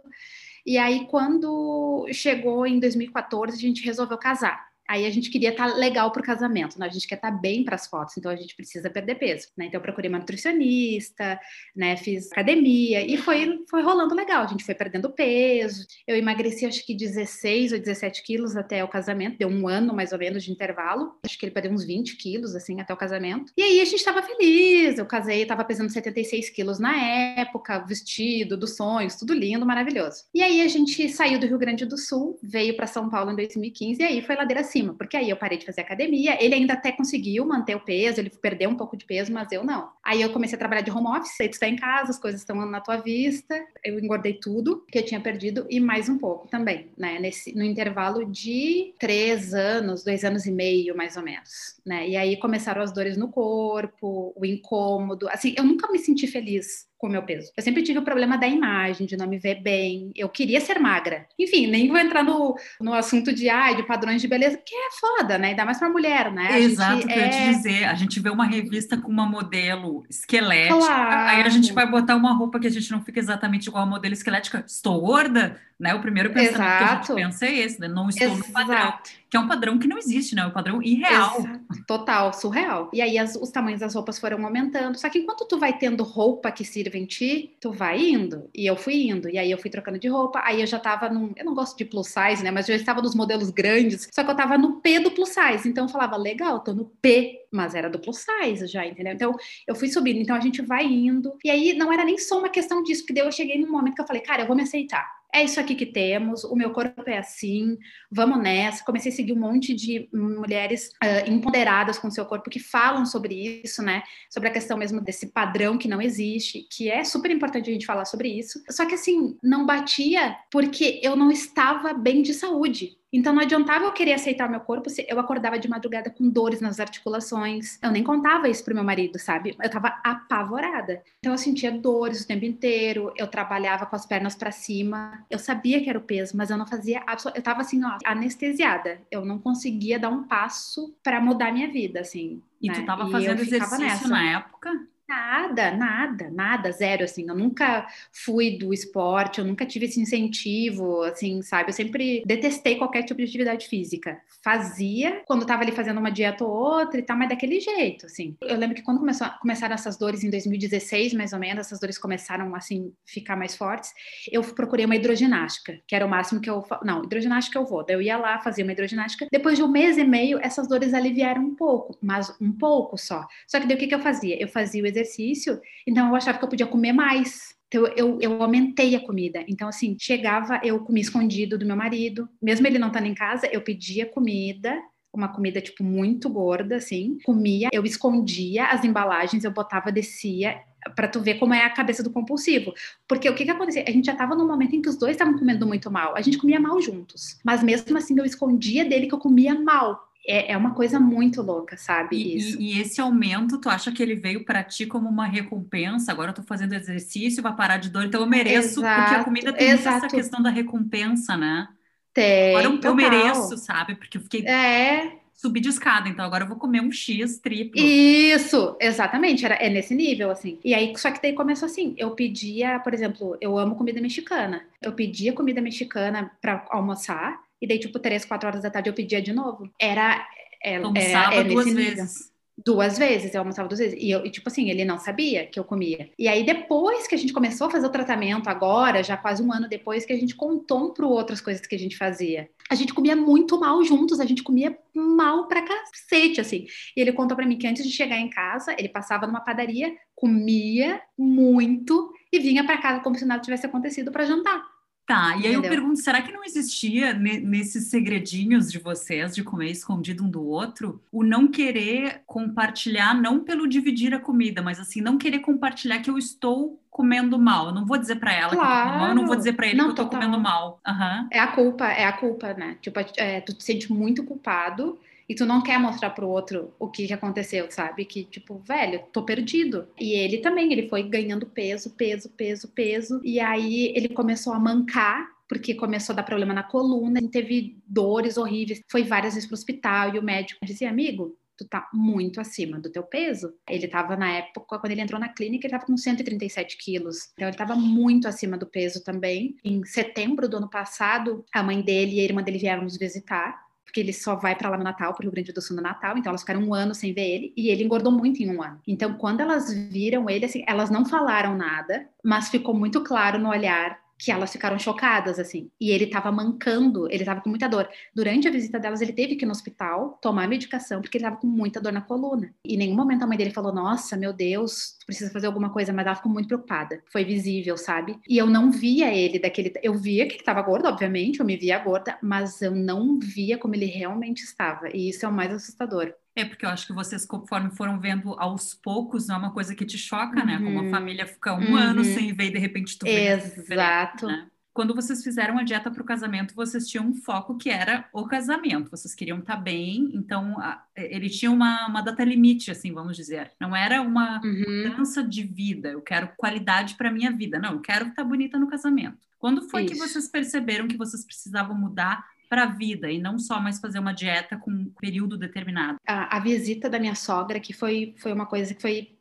E 0.65 0.79
aí, 0.79 1.05
quando 1.05 2.07
chegou 2.12 2.65
em 2.65 2.79
2014, 2.79 3.55
a 3.55 3.59
gente 3.59 3.85
resolveu 3.85 4.17
casar. 4.17 4.69
Aí 4.89 5.06
a 5.06 5.12
gente 5.12 5.30
queria 5.30 5.51
estar 5.51 5.69
tá 5.69 5.75
legal 5.75 6.12
para 6.12 6.19
o 6.19 6.25
casamento, 6.25 6.80
né? 6.80 6.88
A 6.88 6.89
gente 6.89 7.07
quer 7.07 7.13
estar 7.13 7.31
tá 7.31 7.38
bem 7.38 7.63
para 7.63 7.75
as 7.75 7.86
fotos, 7.86 8.18
então 8.18 8.31
a 8.31 8.36
gente 8.36 8.56
precisa 8.56 8.89
perder 8.89 9.19
peso, 9.19 9.47
né? 9.56 9.68
Então 9.68 9.77
eu 9.77 9.83
procurei 9.83 10.09
uma 10.09 10.18
nutricionista, 10.18 11.39
né? 11.75 11.95
Fiz 11.95 12.31
academia 12.31 13.06
e 13.06 13.15
foi, 13.15 13.63
foi 13.69 13.83
rolando 13.83 14.15
legal. 14.15 14.41
A 14.41 14.47
gente 14.47 14.65
foi 14.65 14.74
perdendo 14.74 15.12
peso. 15.12 15.86
Eu 16.07 16.15
emagreci 16.15 16.65
acho 16.65 16.83
que 16.83 16.95
16 16.95 17.74
ou 17.74 17.77
17 17.77 18.24
quilos 18.24 18.57
até 18.57 18.83
o 18.83 18.88
casamento, 18.88 19.38
deu 19.38 19.47
um 19.47 19.68
ano 19.68 19.94
mais 19.94 20.12
ou 20.12 20.18
menos 20.18 20.44
de 20.44 20.51
intervalo. 20.51 21.13
Acho 21.24 21.38
que 21.38 21.45
ele 21.45 21.53
perdeu 21.53 21.71
uns 21.71 21.86
20 21.86 22.18
quilos, 22.18 22.56
assim, 22.56 22.81
até 22.81 22.91
o 22.91 22.97
casamento. 22.97 23.53
E 23.56 23.62
aí 23.62 23.81
a 23.81 23.86
gente 23.86 23.97
estava 23.97 24.24
feliz. 24.24 24.97
Eu 24.97 25.06
casei, 25.06 25.44
estava 25.44 25.63
pesando 25.63 25.91
76 25.91 26.50
quilos 26.50 26.80
na 26.80 26.97
época, 27.38 27.77
vestido 27.77 28.57
dos 28.57 28.75
sonhos, 28.75 29.18
tudo 29.18 29.36
lindo, 29.36 29.68
maravilhoso. 29.68 30.24
E 30.33 30.41
aí 30.41 30.62
a 30.62 30.68
gente 30.68 31.07
saiu 31.09 31.39
do 31.39 31.45
Rio 31.45 31.59
Grande 31.59 31.86
do 31.86 31.95
Sul, 31.95 32.39
veio 32.41 32.75
para 32.75 32.88
São 32.88 33.07
Paulo 33.07 33.31
em 33.31 33.36
2015 33.36 34.01
e 34.01 34.03
aí 34.03 34.21
foi 34.24 34.36
ladeira 34.36 34.62
acima 34.62 34.78
cima, 34.79 34.93
porque 34.93 35.17
aí 35.17 35.29
eu 35.29 35.37
parei 35.37 35.57
de 35.57 35.65
fazer 35.65 35.81
academia. 35.81 36.37
Ele 36.43 36.55
ainda 36.55 36.73
até 36.73 36.91
conseguiu 36.91 37.45
manter 37.45 37.75
o 37.75 37.79
peso, 37.79 38.19
ele 38.19 38.29
perdeu 38.29 38.69
um 38.69 38.75
pouco 38.75 38.95
de 38.95 39.05
peso, 39.05 39.31
mas 39.31 39.51
eu 39.51 39.63
não. 39.63 39.89
Aí 40.03 40.21
eu 40.21 40.31
comecei 40.31 40.55
a 40.55 40.59
trabalhar 40.59 40.81
de 40.81 40.91
home 40.91 41.07
office, 41.07 41.39
aí 41.41 41.49
tu 41.49 41.53
está 41.53 41.67
em 41.67 41.75
casa, 41.75 42.11
as 42.11 42.19
coisas 42.19 42.41
estão 42.41 42.55
na 42.65 42.81
tua 42.81 42.97
vista. 42.97 43.55
Eu 43.83 43.99
engordei 43.99 44.33
tudo 44.33 44.85
que 44.89 44.97
eu 44.97 45.05
tinha 45.05 45.19
perdido 45.19 45.65
e 45.69 45.79
mais 45.79 46.09
um 46.09 46.17
pouco 46.17 46.47
também, 46.47 46.91
né? 46.97 47.19
Nesse, 47.19 47.55
no 47.55 47.63
intervalo 47.63 48.25
de 48.25 48.93
três 48.99 49.53
anos, 49.53 50.03
dois 50.03 50.23
anos 50.23 50.45
e 50.45 50.51
meio, 50.51 50.95
mais 50.95 51.17
ou 51.17 51.23
menos, 51.23 51.79
né? 51.85 52.07
E 52.07 52.15
aí 52.15 52.37
começaram 52.37 52.81
as 52.81 52.93
dores 52.93 53.17
no 53.17 53.29
corpo, 53.29 54.33
o 54.35 54.45
incômodo. 54.45 55.27
Assim, 55.29 55.53
eu 55.57 55.63
nunca 55.63 55.91
me 55.91 55.99
senti 55.99 56.27
feliz 56.27 56.88
com 57.00 57.07
o 57.07 57.10
meu 57.10 57.24
peso. 57.24 57.51
Eu 57.56 57.63
sempre 57.63 57.81
tive 57.81 57.98
o 57.98 58.04
problema 58.04 58.38
da 58.38 58.46
imagem, 58.46 59.07
de 59.07 59.16
não 59.16 59.25
me 59.25 59.40
ver 59.40 59.62
bem. 59.63 60.12
Eu 60.13 60.28
queria 60.28 60.60
ser 60.60 60.80
magra. 60.80 61.25
Enfim, 61.40 61.66
nem 61.66 61.88
vou 61.88 61.98
entrar 61.98 62.24
no, 62.24 62.56
no 62.80 62.94
assunto 62.94 63.34
de, 63.34 63.50
ai, 63.50 63.75
de 63.78 63.84
padrões 63.84 64.22
de 64.22 64.28
beleza, 64.28 64.57
que 64.57 64.75
é 64.75 64.90
foda, 65.00 65.38
né? 65.38 65.50
Ainda 65.50 65.63
mais 65.63 65.80
pra 65.80 65.90
mulher, 65.90 66.30
né? 66.30 66.50
A 66.51 66.60
Exato, 66.60 67.07
que 67.07 67.13
é... 67.13 67.18
eu 67.18 67.22
ia 67.22 67.30
te 67.30 67.38
é 67.38 67.50
dizer. 67.51 67.84
A 67.86 67.96
gente 67.96 68.19
vê 68.19 68.30
uma 68.30 68.46
revista 68.46 68.98
com 68.98 69.10
uma 69.10 69.25
modelo 69.25 70.04
esquelética, 70.10 70.75
claro. 70.75 71.30
aí 71.30 71.42
a 71.42 71.50
gente 71.50 71.72
vai 71.72 71.90
botar 71.90 72.18
uma 72.18 72.34
roupa 72.34 72.60
que 72.60 72.68
a 72.68 72.72
gente 72.72 72.92
não 72.92 73.01
fica 73.01 73.19
exatamente 73.19 73.68
igual 73.68 73.84
a 73.84 73.88
modelo 73.88 74.13
esquelética. 74.13 74.63
Estou 74.68 75.00
gorda? 75.00 75.57
Né? 75.79 75.95
O 75.95 76.01
primeiro 76.01 76.33
pensamento 76.33 76.55
Exato. 76.55 77.15
que 77.15 77.21
a 77.21 77.23
gente 77.23 77.31
pensa 77.31 77.45
é 77.45 77.57
esse, 77.59 77.79
né? 77.79 77.87
Não 77.87 78.09
estou 78.09 78.27
Exato. 78.27 78.47
no 78.47 78.53
padrão. 78.53 78.93
Que 79.29 79.37
é 79.37 79.39
um 79.39 79.47
padrão 79.47 79.79
que 79.79 79.87
não 79.87 79.97
existe, 79.97 80.35
né? 80.35 80.41
É 80.41 80.45
um 80.45 80.51
padrão 80.51 80.83
irreal. 80.83 81.37
Exato. 81.39 81.85
Total, 81.87 82.33
surreal. 82.33 82.89
E 82.91 83.01
aí 83.01 83.17
as, 83.17 83.35
os 83.35 83.49
tamanhos 83.49 83.79
das 83.79 83.95
roupas 83.95 84.19
foram 84.19 84.43
aumentando. 84.43 84.99
Só 84.99 85.07
que 85.07 85.19
enquanto 85.19 85.47
tu 85.47 85.57
vai 85.57 85.77
tendo 85.77 86.03
roupa 86.03 86.51
que 86.51 86.65
sirva 86.65 86.97
em 86.97 87.05
ti, 87.05 87.55
tu 87.61 87.71
vai 87.71 87.97
indo. 87.97 88.49
E 88.53 88.65
eu 88.65 88.75
fui 88.75 89.07
indo. 89.07 89.29
E 89.29 89.37
aí 89.37 89.49
eu 89.49 89.57
fui 89.57 89.69
trocando 89.69 89.97
de 89.97 90.09
roupa. 90.09 90.41
Aí 90.43 90.59
eu 90.59 90.67
já 90.67 90.79
tava 90.79 91.07
num. 91.07 91.31
Eu 91.37 91.45
não 91.45 91.53
gosto 91.53 91.77
de 91.77 91.85
plus 91.85 92.07
size, 92.07 92.43
né? 92.43 92.51
Mas 92.51 92.67
eu 92.67 92.75
já 92.75 92.81
estava 92.81 93.01
nos 93.01 93.15
modelos 93.15 93.49
grandes. 93.49 94.09
Só 94.11 94.21
que 94.21 94.31
eu 94.31 94.35
tava 94.35 94.57
no 94.57 94.81
P 94.81 94.99
do 94.99 95.11
plus 95.11 95.29
size. 95.29 95.69
Então 95.69 95.85
eu 95.85 95.89
falava, 95.89 96.17
legal, 96.17 96.59
tô 96.59 96.73
no 96.73 96.85
P 97.01 97.45
mas 97.51 97.73
era 97.73 97.89
do 97.89 97.97
plus 97.97 98.17
size 98.17 98.67
já, 98.67 98.85
entendeu? 98.85 99.13
Então 99.13 99.35
eu 99.65 99.73
fui 99.73 99.87
subindo, 99.87 100.19
então 100.19 100.35
a 100.35 100.39
gente 100.39 100.61
vai 100.61 100.85
indo. 100.85 101.35
E 101.43 101.49
aí 101.49 101.73
não 101.73 101.91
era 101.91 102.05
nem 102.05 102.15
só 102.15 102.37
uma 102.37 102.49
questão 102.49 102.83
disso, 102.83 103.01
porque 103.01 103.13
daí 103.13 103.25
eu 103.25 103.31
cheguei 103.31 103.59
num 103.59 103.71
momento 103.71 103.95
que 103.95 104.01
eu 104.01 104.05
falei, 104.05 104.21
cara, 104.21 104.43
eu 104.43 104.47
vou 104.47 104.55
me 104.55 104.61
aceitar 104.61 105.19
é 105.33 105.43
isso 105.43 105.59
aqui 105.59 105.75
que 105.75 105.85
temos, 105.85 106.43
o 106.43 106.55
meu 106.55 106.71
corpo 106.71 107.03
é 107.07 107.19
assim, 107.19 107.77
vamos 108.11 108.41
nessa. 108.41 108.83
Comecei 108.83 109.11
a 109.11 109.15
seguir 109.15 109.33
um 109.33 109.39
monte 109.39 109.75
de 109.75 110.09
mulheres 110.11 110.89
uh, 111.03 111.29
empoderadas 111.29 112.00
com 112.00 112.07
o 112.07 112.12
seu 112.12 112.25
corpo 112.25 112.50
que 112.50 112.59
falam 112.59 113.05
sobre 113.05 113.62
isso, 113.63 113.83
né? 113.83 114.01
Sobre 114.29 114.50
a 114.50 114.51
questão 114.51 114.77
mesmo 114.77 115.00
desse 115.01 115.31
padrão 115.31 115.77
que 115.77 115.88
não 115.88 116.01
existe, 116.01 116.67
que 116.71 116.89
é 116.89 117.03
super 117.03 117.29
importante 117.29 117.69
a 117.69 117.74
gente 117.74 117.86
falar 117.86 118.05
sobre 118.05 118.27
isso. 118.27 118.59
Só 118.69 118.86
que 118.86 118.95
assim, 118.95 119.38
não 119.43 119.65
batia 119.65 120.36
porque 120.51 121.00
eu 121.03 121.15
não 121.15 121.29
estava 121.29 121.93
bem 121.93 122.21
de 122.21 122.33
saúde. 122.33 122.99
Então 123.12 123.34
não 123.34 123.42
adiantava 123.42 123.86
eu 123.86 123.92
querer 123.92 124.13
aceitar 124.13 124.48
o 124.48 124.51
meu 124.51 124.60
corpo 124.60 124.89
se 124.89 125.06
eu 125.10 125.20
acordava 125.20 125.58
de 125.58 125.68
madrugada 125.68 126.10
com 126.10 126.30
dores 126.30 126.62
nas 126.62 126.80
articulações. 126.80 127.80
Eu 127.82 127.92
nem 127.92 128.04
contava 128.04 128.48
isso 128.48 128.63
pro 128.63 128.75
meu 128.75 128.84
marido, 128.84 129.18
sabe? 129.18 129.56
Eu 129.62 129.70
tava 129.70 130.00
apavorada. 130.04 131.01
Então 131.20 131.34
eu 131.34 131.38
sentia 131.38 131.72
dores 131.72 132.22
o 132.22 132.28
tempo 132.28 132.46
inteiro, 132.46 133.12
eu 133.18 133.28
trabalhava 133.28 133.86
com 133.86 133.96
as 133.96 134.06
pernas 134.06 134.36
para 134.36 134.51
cima. 134.51 135.25
Eu 135.30 135.39
sabia 135.39 135.82
que 135.82 135.89
era 135.89 135.98
o 135.98 136.04
peso, 136.04 136.38
mas 136.38 136.50
eu 136.50 136.58
não 136.58 136.68
fazia 136.68 137.00
absolutamente. 137.06 137.39
Eu 137.39 137.44
tava 137.44 137.62
assim, 137.62 137.84
ó, 137.84 137.98
anestesiada. 138.06 139.01
Eu 139.10 139.25
não 139.25 139.39
conseguia 139.39 140.00
dar 140.00 140.10
um 140.10 140.24
passo 140.24 140.96
para 141.04 141.20
mudar 141.20 141.51
minha 141.51 141.72
vida, 141.72 142.01
assim. 142.01 142.42
E 142.62 142.68
né? 142.68 142.74
tu 142.74 142.86
tava 142.86 143.10
fazendo 143.10 143.42
exercício 143.42 143.80
nessa. 143.80 144.08
na 144.08 144.32
época? 144.32 144.88
Nada, 145.10 145.72
nada, 145.72 146.30
nada, 146.30 146.72
zero, 146.72 147.04
assim, 147.04 147.25
eu 147.28 147.36
nunca 147.36 147.88
fui 148.13 148.60
do 148.60 148.72
esporte, 148.72 149.39
eu 149.39 149.46
nunca 149.46 149.66
tive 149.66 149.88
esse 149.88 150.00
incentivo, 150.00 151.01
assim, 151.01 151.42
sabe, 151.42 151.70
eu 151.70 151.74
sempre 151.74 152.22
detestei 152.28 152.75
qualquer 152.75 153.01
tipo 153.01 153.18
de 153.18 153.24
atividade 153.24 153.68
física, 153.68 154.22
fazia 154.44 155.24
quando 155.25 155.48
tava 155.48 155.63
ali 155.63 155.72
fazendo 155.72 155.98
uma 155.98 156.12
dieta 156.12 156.46
ou 156.46 156.51
outra 156.51 157.00
e 157.00 157.01
tal, 157.01 157.18
mas 157.18 157.28
daquele 157.28 157.60
jeito, 157.60 158.06
assim. 158.06 158.38
Eu 158.39 158.56
lembro 158.56 158.75
que 158.75 158.84
quando 158.84 159.00
começou, 159.00 159.28
começaram 159.42 159.74
essas 159.74 159.98
dores 159.98 160.24
em 160.24 160.30
2016, 160.30 161.16
mais 161.16 161.34
ou 161.34 161.39
menos, 161.39 161.66
essas 161.66 161.80
dores 161.80 161.98
começaram, 161.98 162.54
assim, 162.54 162.94
ficar 163.04 163.36
mais 163.36 163.56
fortes, 163.56 163.92
eu 164.32 164.44
procurei 164.44 164.86
uma 164.86 164.96
hidroginástica, 164.96 165.80
que 165.88 165.96
era 165.96 166.06
o 166.06 166.10
máximo 166.10 166.39
que 166.39 166.51
eu, 166.51 166.63
não, 166.84 167.04
hidroginástica 167.04 167.58
eu 167.58 167.66
vou, 167.66 167.84
daí 167.84 167.96
eu 167.96 168.01
ia 168.04 168.16
lá, 168.16 168.38
fazia 168.42 168.63
uma 168.63 168.74
hidroginástica, 168.74 169.25
depois 169.32 169.58
de 169.58 169.63
um 169.63 169.68
mês 169.68 169.98
e 169.98 170.04
meio, 170.04 170.38
essas 170.39 170.68
dores 170.68 170.94
aliviaram 170.94 171.42
um 171.42 171.56
pouco, 171.56 171.98
mas 172.00 172.32
um 172.39 172.51
pouco 172.51 172.96
só, 172.96 173.25
só 173.48 173.60
que 173.60 173.66
daí 173.66 173.75
o 173.75 173.80
que 173.80 173.88
que 173.88 173.96
eu 173.96 174.00
fazia? 174.00 174.39
Eu 174.39 174.48
fazia 174.48 174.84
o 174.84 174.86
exercício 174.86 174.99
exercício, 175.00 175.60
então 175.88 176.08
eu 176.08 176.15
achava 176.15 176.38
que 176.38 176.44
eu 176.44 176.50
podia 176.50 176.68
comer 176.68 176.94
mais. 176.94 177.56
Então 177.68 177.86
eu, 177.96 178.20
eu 178.20 178.41
aumentei 178.41 178.96
a 178.96 179.00
comida. 179.00 179.44
Então, 179.48 179.68
assim, 179.68 179.96
chegava, 180.00 180.60
eu 180.63 180.79
comia 180.79 181.01
escondido 181.01 181.58
do 181.58 181.65
meu 181.65 181.75
marido, 181.75 182.27
mesmo 182.41 182.65
ele 182.65 182.79
não 182.79 182.88
estando 182.88 183.06
em 183.06 183.13
casa, 183.13 183.48
eu 183.51 183.62
pedia 183.62 184.06
comida 184.06 184.75
uma 185.12 185.27
comida, 185.27 185.60
tipo, 185.60 185.84
muito 185.84 186.29
gorda, 186.29 186.75
assim. 186.75 187.18
Comia, 187.25 187.70
eu 187.74 187.84
escondia 187.84 188.68
as 188.68 188.84
embalagens, 188.84 189.44
eu 189.44 189.51
botava, 189.51 189.91
descia, 189.91 190.62
para 190.96 191.08
tu 191.08 191.20
ver 191.20 191.36
como 191.36 191.53
é 191.53 191.63
a 191.63 191.70
cabeça 191.70 192.03
do 192.03 192.12
compulsivo. 192.12 192.74
Porque 193.08 193.29
o 193.29 193.36
que 193.36 193.44
que 193.44 193.51
acontecia? 193.51 193.84
A 193.88 193.91
gente 193.91 194.06
já 194.06 194.15
tava 194.15 194.36
num 194.36 194.48
momento 194.48 194.75
em 194.75 194.82
que 194.82 194.89
os 194.89 194.98
dois 194.98 195.12
estavam 195.12 195.38
comendo 195.38 195.65
muito 195.65 195.91
mal. 195.91 196.15
A 196.15 196.22
gente 196.22 196.38
comia 196.38 196.60
mal 196.60 196.79
juntos. 196.82 197.39
Mas 197.44 197.63
mesmo 197.63 197.98
assim, 197.98 198.18
eu 198.18 198.25
escondia 198.25 198.86
dele 198.86 199.08
que 199.08 199.13
eu 199.13 199.20
comia 199.20 199.56
mal. 199.60 200.09
É, 200.27 200.51
é 200.53 200.57
uma 200.57 200.73
coisa 200.75 200.99
muito 200.99 201.41
louca, 201.41 201.77
sabe? 201.77 202.17
E. 202.17 202.38
E, 202.38 202.77
e 202.77 202.79
esse 202.81 203.01
aumento, 203.01 203.59
tu 203.59 203.69
acha 203.69 203.91
que 203.91 204.01
ele 204.01 204.15
veio 204.15 204.45
para 204.45 204.63
ti 204.63 204.85
como 204.85 205.09
uma 205.09 205.25
recompensa? 205.25 206.11
Agora 206.11 206.31
eu 206.31 206.35
tô 206.35 206.43
fazendo 206.43 206.73
exercício, 206.73 207.41
vai 207.43 207.55
parar 207.55 207.77
de 207.77 207.89
dor, 207.89 208.05
então 208.05 208.21
eu 208.21 208.27
mereço, 208.27 208.81
Exato, 208.81 208.95
porque 208.95 209.13
a 209.13 209.23
comida 209.23 209.51
tem 209.53 209.69
essa 209.71 210.07
questão 210.07 210.41
da 210.41 210.49
recompensa, 210.49 211.35
né? 211.38 211.67
Tem, 212.13 212.49
Agora 212.55 212.67
eu, 212.67 212.81
eu 212.83 212.95
mereço, 212.95 213.57
sabe? 213.57 213.95
Porque 213.95 214.17
eu 214.17 214.21
fiquei 214.21 214.45
É, 214.45 215.19
subir 215.33 215.61
de 215.61 215.69
escada, 215.69 216.09
então 216.09 216.25
agora 216.25 216.43
eu 216.43 216.47
vou 216.47 216.57
comer 216.57 216.81
um 216.81 216.91
X 216.91 217.39
triplo. 217.39 217.79
Isso, 217.81 218.75
exatamente, 218.79 219.45
era, 219.45 219.55
é 219.55 219.69
nesse 219.69 219.93
nível, 219.95 220.31
assim. 220.31 220.59
E 220.63 220.73
aí, 220.73 220.95
só 220.97 221.11
que 221.11 221.21
daí 221.21 221.33
começou 221.33 221.67
assim, 221.67 221.93
eu 221.97 222.11
pedia, 222.15 222.79
por 222.79 222.93
exemplo, 222.93 223.38
eu 223.39 223.57
amo 223.57 223.75
comida 223.75 224.01
mexicana. 224.01 224.65
Eu 224.81 224.93
pedia 224.93 225.33
comida 225.33 225.61
mexicana 225.61 226.31
para 226.41 226.65
almoçar, 226.69 227.41
e 227.62 227.68
daí, 227.68 227.80
tipo, 227.80 228.00
três, 228.00 228.25
quatro 228.25 228.48
horas 228.48 228.62
da 228.62 228.70
tarde 228.70 228.89
eu 228.89 228.94
pedia 228.94 229.22
de 229.22 229.34
novo. 229.34 229.70
Era... 229.80 230.25
É, 230.63 230.75
Almoçava 230.75 231.36
é, 231.36 231.39
é 231.39 231.44
duas 231.44 231.66
nesse 231.66 231.78
nível. 231.78 231.96
vezes. 231.96 232.30
Duas 232.66 232.98
vezes, 232.98 233.34
eu 233.34 233.39
almoçava 233.39 233.70
duas 233.70 233.80
vezes. 233.80 233.98
E, 233.98 234.12
eu, 234.12 234.25
e, 234.25 234.30
tipo 234.30 234.50
assim, 234.50 234.70
ele 234.70 234.84
não 234.84 234.98
sabia 234.98 235.46
que 235.46 235.58
eu 235.58 235.63
comia. 235.63 236.10
E 236.20 236.28
aí, 236.28 236.46
depois 236.46 237.08
que 237.08 237.16
a 237.16 237.18
gente 237.18 237.32
começou 237.32 237.68
a 237.68 237.70
fazer 237.70 237.86
o 237.86 237.92
tratamento, 237.92 238.50
agora, 238.50 239.01
já 239.01 239.16
quase 239.16 239.42
um 239.42 239.54
ano 239.54 239.70
depois, 239.70 240.06
que 240.06 240.12
a 240.12 240.18
gente 240.18 240.36
contou 240.36 240.89
um 240.89 240.94
pro 240.94 241.08
outro 241.08 241.34
as 241.34 241.39
coisas 241.39 241.66
que 241.66 241.75
a 241.75 241.80
gente 241.80 241.96
fazia. 241.96 242.50
A 242.70 242.75
gente 242.75 242.94
comia 242.94 243.16
muito 243.16 243.58
mal 243.58 243.82
juntos, 243.86 244.20
a 244.20 244.25
gente 244.25 244.44
comia 244.44 244.78
mal 244.94 245.48
pra 245.48 245.62
cacete, 245.62 246.42
assim. 246.42 246.66
E 246.98 247.00
ele 247.00 247.13
contou 247.13 247.38
pra 247.38 247.46
mim 247.46 247.58
que 247.58 247.66
antes 247.66 247.86
de 247.86 247.92
chegar 247.92 248.20
em 248.20 248.30
casa, 248.30 248.75
ele 248.78 248.89
passava 248.89 249.25
numa 249.25 249.39
padaria, 249.39 249.96
comia 250.13 251.01
muito 251.18 252.12
e 252.32 252.39
vinha 252.39 252.66
pra 252.66 252.78
casa 252.78 253.00
como 253.00 253.16
se 253.16 253.25
nada 253.25 253.42
tivesse 253.42 253.66
acontecido 253.66 254.12
pra 254.12 254.25
jantar. 254.25 254.62
Tá, 255.10 255.36
e 255.38 255.48
aí 255.48 255.54
eu 255.54 255.60
Entendeu? 255.60 255.72
pergunto, 255.72 256.00
será 256.01 256.22
que 256.22 256.32
não 256.32 256.44
existia 256.44 257.13
ne- 257.16 257.39
nesses 257.39 257.86
segredinhos 257.88 258.72
de 258.72 258.78
vocês, 258.78 259.34
de 259.34 259.44
comer 259.44 259.72
escondido 259.72 260.24
um 260.24 260.30
do 260.30 260.44
outro, 260.46 261.01
o 261.12 261.24
não 261.24 261.48
querer 261.48 262.22
compartilhar, 262.28 263.16
não 263.20 263.39
pelo 263.39 263.68
dividir 263.68 264.13
a 264.13 264.20
comida, 264.20 264.62
mas 264.62 264.80
assim, 264.80 265.01
não 265.01 265.18
querer 265.18 265.39
compartilhar 265.39 265.98
que 266.00 266.12
eu 266.12 266.18
estou 266.20 266.80
comendo 266.92 267.39
mal. 267.39 267.70
Eu 267.70 267.74
não 267.74 267.88
vou 267.88 267.98
dizer 267.98 268.18
pra 268.18 268.32
ela 268.34 268.50
que 268.50 268.56
eu 268.56 268.60
tô 268.62 268.68
comendo 268.68 269.00
mal, 269.00 269.10
eu 269.10 269.16
não 269.16 269.22
vou 269.22 269.25
Claro. 269.30 269.38
dizer 269.39 269.54
pra 269.54 269.66
ele 269.68 269.78
Não, 269.78 269.86
que 269.86 269.92
eu 269.92 269.96
tô 269.96 270.04
total. 270.04 270.20
comendo 270.20 270.39
mal. 270.39 270.80
Aham. 270.86 271.28
É 271.32 271.39
a 271.39 271.48
culpa, 271.48 271.88
é 271.88 272.06
a 272.06 272.13
culpa, 272.13 272.54
né? 272.54 272.78
Tipo, 272.80 273.00
é, 273.18 273.42
tu 273.42 273.51
te 273.56 273.63
sente 273.63 273.92
muito 273.92 274.24
culpado 274.24 275.00
e 275.29 275.36
tu 275.36 275.45
não 275.45 275.62
quer 275.62 275.79
mostrar 275.79 276.09
pro 276.09 276.27
outro 276.27 276.74
o 276.79 276.89
que, 276.89 277.05
que 277.05 277.13
aconteceu, 277.13 277.69
sabe? 277.69 278.03
Que, 278.03 278.24
tipo, 278.24 278.57
velho, 278.57 279.03
tô 279.13 279.24
perdido. 279.24 279.88
E 280.00 280.13
ele 280.13 280.39
também, 280.39 280.74
ele 280.74 280.89
foi 280.89 281.03
ganhando 281.03 281.45
peso, 281.45 281.91
peso, 281.91 282.29
peso, 282.29 282.67
peso. 282.69 283.21
E 283.24 283.39
aí 283.39 283.93
ele 283.95 284.09
começou 284.09 284.51
a 284.53 284.59
mancar. 284.59 285.38
Porque 285.48 285.74
começou 285.74 286.13
a 286.13 286.17
dar 286.17 286.24
problema 286.24 286.53
na 286.53 286.62
coluna, 286.62 287.19
teve 287.27 287.75
dores 287.88 288.38
horríveis, 288.38 288.83
foi 288.88 289.01
várias 289.01 289.33
vezes 289.33 289.50
pro 289.50 289.55
hospital 289.55 290.13
e 290.13 290.19
o 290.19 290.21
médico 290.21 290.63
dizia, 290.63 290.88
amigo, 290.88 291.36
tu 291.59 291.67
tá 291.67 291.89
muito 291.93 292.39
acima 292.39 292.79
do 292.79 292.89
teu 292.89 293.03
peso. 293.03 293.53
Ele 293.67 293.88
tava 293.88 294.15
na 294.15 294.31
época, 294.31 294.79
quando 294.79 294.91
ele 294.91 295.01
entrou 295.01 295.19
na 295.19 295.27
clínica, 295.27 295.67
ele 295.67 295.71
tava 295.71 295.86
com 295.86 295.98
137 295.98 296.77
quilos. 296.77 297.31
Então 297.33 297.48
ele 297.48 297.57
tava 297.57 297.75
muito 297.75 298.27
acima 298.27 298.57
do 298.57 298.65
peso 298.65 299.03
também. 299.03 299.57
Em 299.63 299.83
setembro 299.83 300.48
do 300.48 300.57
ano 300.57 300.69
passado, 300.69 301.43
a 301.53 301.62
mãe 301.62 301.81
dele 301.81 302.15
e 302.15 302.19
a 302.21 302.24
irmã 302.24 302.41
dele 302.41 302.59
vieram 302.59 302.83
nos 302.83 302.98
visitar. 302.98 303.59
Porque 303.89 304.00
ele 304.00 304.13
só 304.13 304.36
vai 304.36 304.55
para 304.55 304.69
lá 304.69 304.77
no 304.77 304.84
Natal, 304.84 305.15
para 305.15 305.22
o 305.22 305.24
Rio 305.24 305.31
Grande 305.31 305.51
do 305.51 305.62
Sul 305.63 305.75
no 305.75 305.81
Natal, 305.81 306.15
então 306.15 306.29
elas 306.29 306.41
ficaram 306.41 306.62
um 306.62 306.75
ano 306.75 306.93
sem 306.93 307.12
ver 307.12 307.27
ele, 307.27 307.53
e 307.58 307.69
ele 307.69 307.84
engordou 307.84 308.12
muito 308.12 308.39
em 308.43 308.55
um 308.55 308.62
ano. 308.62 308.79
Então, 308.88 309.15
quando 309.15 309.39
elas 309.41 309.74
viram 309.74 310.29
ele, 310.29 310.46
assim, 310.46 310.63
elas 310.67 310.91
não 310.91 311.05
falaram 311.05 311.58
nada, 311.58 312.08
mas 312.24 312.50
ficou 312.50 312.75
muito 312.75 313.03
claro 313.03 313.39
no 313.39 313.50
olhar 313.50 314.00
que 314.19 314.31
elas 314.31 314.51
ficaram 314.51 314.77
chocadas, 314.77 315.39
assim. 315.39 315.72
E 315.79 315.89
ele 315.89 316.05
tava 316.05 316.29
mancando, 316.31 317.10
ele 317.10 317.24
tava 317.24 317.39
com 317.39 317.50
muita 317.50 317.67
dor. 317.69 317.89
Durante 318.13 318.48
a 318.48 318.51
visita 318.51 318.77
delas, 318.77 319.01
ele 319.01 319.13
teve 319.13 319.38
que 319.38 319.46
ir 319.46 319.48
no 319.48 319.53
hospital 319.53 320.19
tomar 320.22 320.48
medicação, 320.48 321.01
porque 321.01 321.17
ele 321.17 321.24
tava 321.24 321.38
com 321.38 321.48
muita 321.48 321.79
dor 321.81 321.93
na 321.93 322.01
coluna. 322.01 322.53
E 322.63 322.75
em 322.75 322.77
nenhum 322.77 322.96
momento 322.96 323.24
a 323.24 323.27
mãe 323.27 323.38
dele 323.38 323.51
falou: 323.51 323.74
Nossa, 323.74 324.17
meu 324.17 324.34
Deus, 324.34 324.98
precisa 325.10 325.32
fazer 325.32 325.48
alguma 325.48 325.70
coisa, 325.72 325.92
mas 325.92 326.06
ela 326.06 326.16
ficou 326.16 326.32
muito 326.32 326.48
preocupada. 326.48 327.01
Foi 327.12 327.24
visível, 327.25 327.75
sabe? 327.78 328.20
E 328.28 328.38
eu 328.38 328.46
não 328.48 328.72
via 328.72 329.13
ele 329.13 329.39
daquele. 329.39 329.74
Eu 329.84 329.96
via 329.96 330.28
que 330.28 330.36
ele 330.36 330.44
tava 330.44 330.62
gordo, 330.62 330.88
obviamente, 330.88 331.39
eu 331.39 331.46
me 331.46 331.58
via 331.58 331.80
gorda, 331.80 332.18
mas 332.22 332.62
eu 332.62 332.72
não 332.75 333.20
via 333.20 333.58
como 333.58 333.75
ele 333.75 333.86
realmente 333.86 334.44
estava. 334.44 334.89
E 334.96 335.10
isso 335.10 335.25
é 335.25 335.30
o 335.30 335.34
mais 335.34 335.54
assustador. 335.54 336.13
É 336.36 336.46
porque 336.46 336.66
eu 336.66 336.70
acho 336.70 336.88
que 336.88 336.94
vocês, 336.94 337.25
conforme 337.25 337.70
foram 337.75 338.00
vendo 338.00 338.34
aos 338.39 338.74
poucos, 338.74 339.28
não 339.28 339.36
é 339.36 339.38
uma 339.39 339.54
coisa 339.54 339.75
que 339.75 339.86
te 339.86 339.98
choca, 339.98 340.46
né? 340.46 340.58
Como 340.63 340.80
a 340.80 340.84
Uhum. 340.84 340.89
família 340.89 341.28
fica 341.28 341.54
um 341.54 341.72
Uhum. 341.72 341.75
ano 341.75 342.04
sem 342.04 342.34
ver 342.34 342.46
e 342.46 342.51
de 342.54 342.60
repente 342.60 342.98
tu 342.98 343.06
vê. 343.06 343.34
Exato. 343.34 344.28
né? 344.28 344.48
Quando 344.79 344.95
vocês 344.95 345.21
fizeram 345.21 345.57
a 345.57 345.63
dieta 345.63 345.91
para 345.91 346.01
o 346.01 346.05
casamento, 346.05 346.55
vocês 346.55 346.88
tinham 346.88 347.05
um 347.07 347.13
foco 347.13 347.57
que 347.57 347.69
era 347.69 348.07
o 348.13 348.25
casamento. 348.25 348.89
Vocês 348.89 349.13
queriam 349.13 349.39
estar 349.39 349.57
bem, 349.57 350.09
então 350.13 350.57
a- 350.57 350.81
ele 350.95 351.29
tinha 351.29 351.51
uma, 351.51 351.86
uma 351.86 352.00
data 352.01 352.24
limite, 352.24 352.71
assim, 352.71 352.93
vamos 352.93 353.17
dizer. 353.17 353.51
Não 353.59 353.75
era 353.75 354.01
uma 354.01 354.39
Uhum. 354.41 354.83
mudança 354.89 355.21
de 355.21 355.43
vida. 355.43 355.89
Eu 355.89 356.01
quero 356.01 356.29
qualidade 356.38 356.95
para 356.95 357.12
minha 357.12 357.29
vida. 357.29 357.59
Não, 357.59 357.74
eu 357.74 357.81
quero 357.81 358.07
estar 358.07 358.24
bonita 358.24 358.57
no 358.57 358.69
casamento. 358.69 359.17
Quando 359.38 359.67
foi 359.69 359.83
que 359.83 359.91
Isso. 359.95 360.07
vocês 360.07 360.29
perceberam 360.29 360.88
que 360.88 360.95
vocês 360.95 361.25
precisavam 361.25 361.75
mudar 361.77 362.25
para 362.50 362.63
a 362.63 362.67
vida 362.67 363.12
e 363.12 363.19
não 363.19 363.38
só 363.38 363.59
mais 363.59 363.81
fazer 363.81 364.00
uma 364.00 364.13
dieta 364.13 364.55
com 364.57 364.71
um 364.71 364.93
período 365.01 365.38
determinado? 365.38 365.98
a, 366.07 366.38
a 366.38 366.39
visita 366.39 366.89
da 366.89 366.98
minha 367.00 367.15
sogra, 367.15 367.59
que 367.59 367.74
foi, 367.74 368.15
foi 368.17 368.31
uma 368.31 368.45
coisa 368.45 368.74
que 368.74 368.81
foi. 368.81 369.17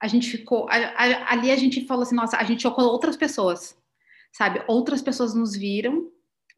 A 0.00 0.08
gente 0.08 0.30
ficou. 0.30 0.66
a- 0.70 0.76
a- 0.76 1.32
ali 1.34 1.50
a 1.50 1.56
gente 1.56 1.86
falou 1.86 2.04
assim: 2.04 2.14
nossa, 2.16 2.38
a 2.38 2.44
gente 2.44 2.62
chocou 2.62 2.84
outras 2.86 3.18
pessoas, 3.18 3.76
sabe? 4.34 4.62
Outras 4.66 5.00
pessoas 5.00 5.32
nos 5.32 5.56
viram 5.56 6.10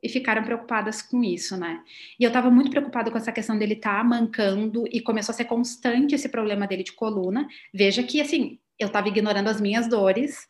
e 0.02 0.08
ficaram 0.08 0.42
preocupadas 0.42 1.02
com 1.02 1.22
isso, 1.22 1.56
né? 1.56 1.82
E 2.18 2.24
eu 2.24 2.32
tava 2.32 2.50
muito 2.50 2.70
preocupada 2.70 3.10
com 3.10 3.18
essa 3.18 3.32
questão 3.32 3.56
dele 3.58 3.74
estar 3.74 4.02
mancando 4.04 4.84
e 4.90 5.00
começou 5.00 5.32
a 5.32 5.36
ser 5.36 5.44
constante 5.44 6.14
esse 6.14 6.28
problema 6.28 6.66
dele 6.66 6.82
de 6.82 6.92
coluna. 6.92 7.46
Veja 7.72 8.02
que, 8.02 8.20
assim, 8.20 8.58
eu 8.78 8.88
tava 8.88 9.08
ignorando 9.08 9.48
as 9.48 9.60
minhas 9.60 9.88
dores. 9.88 10.48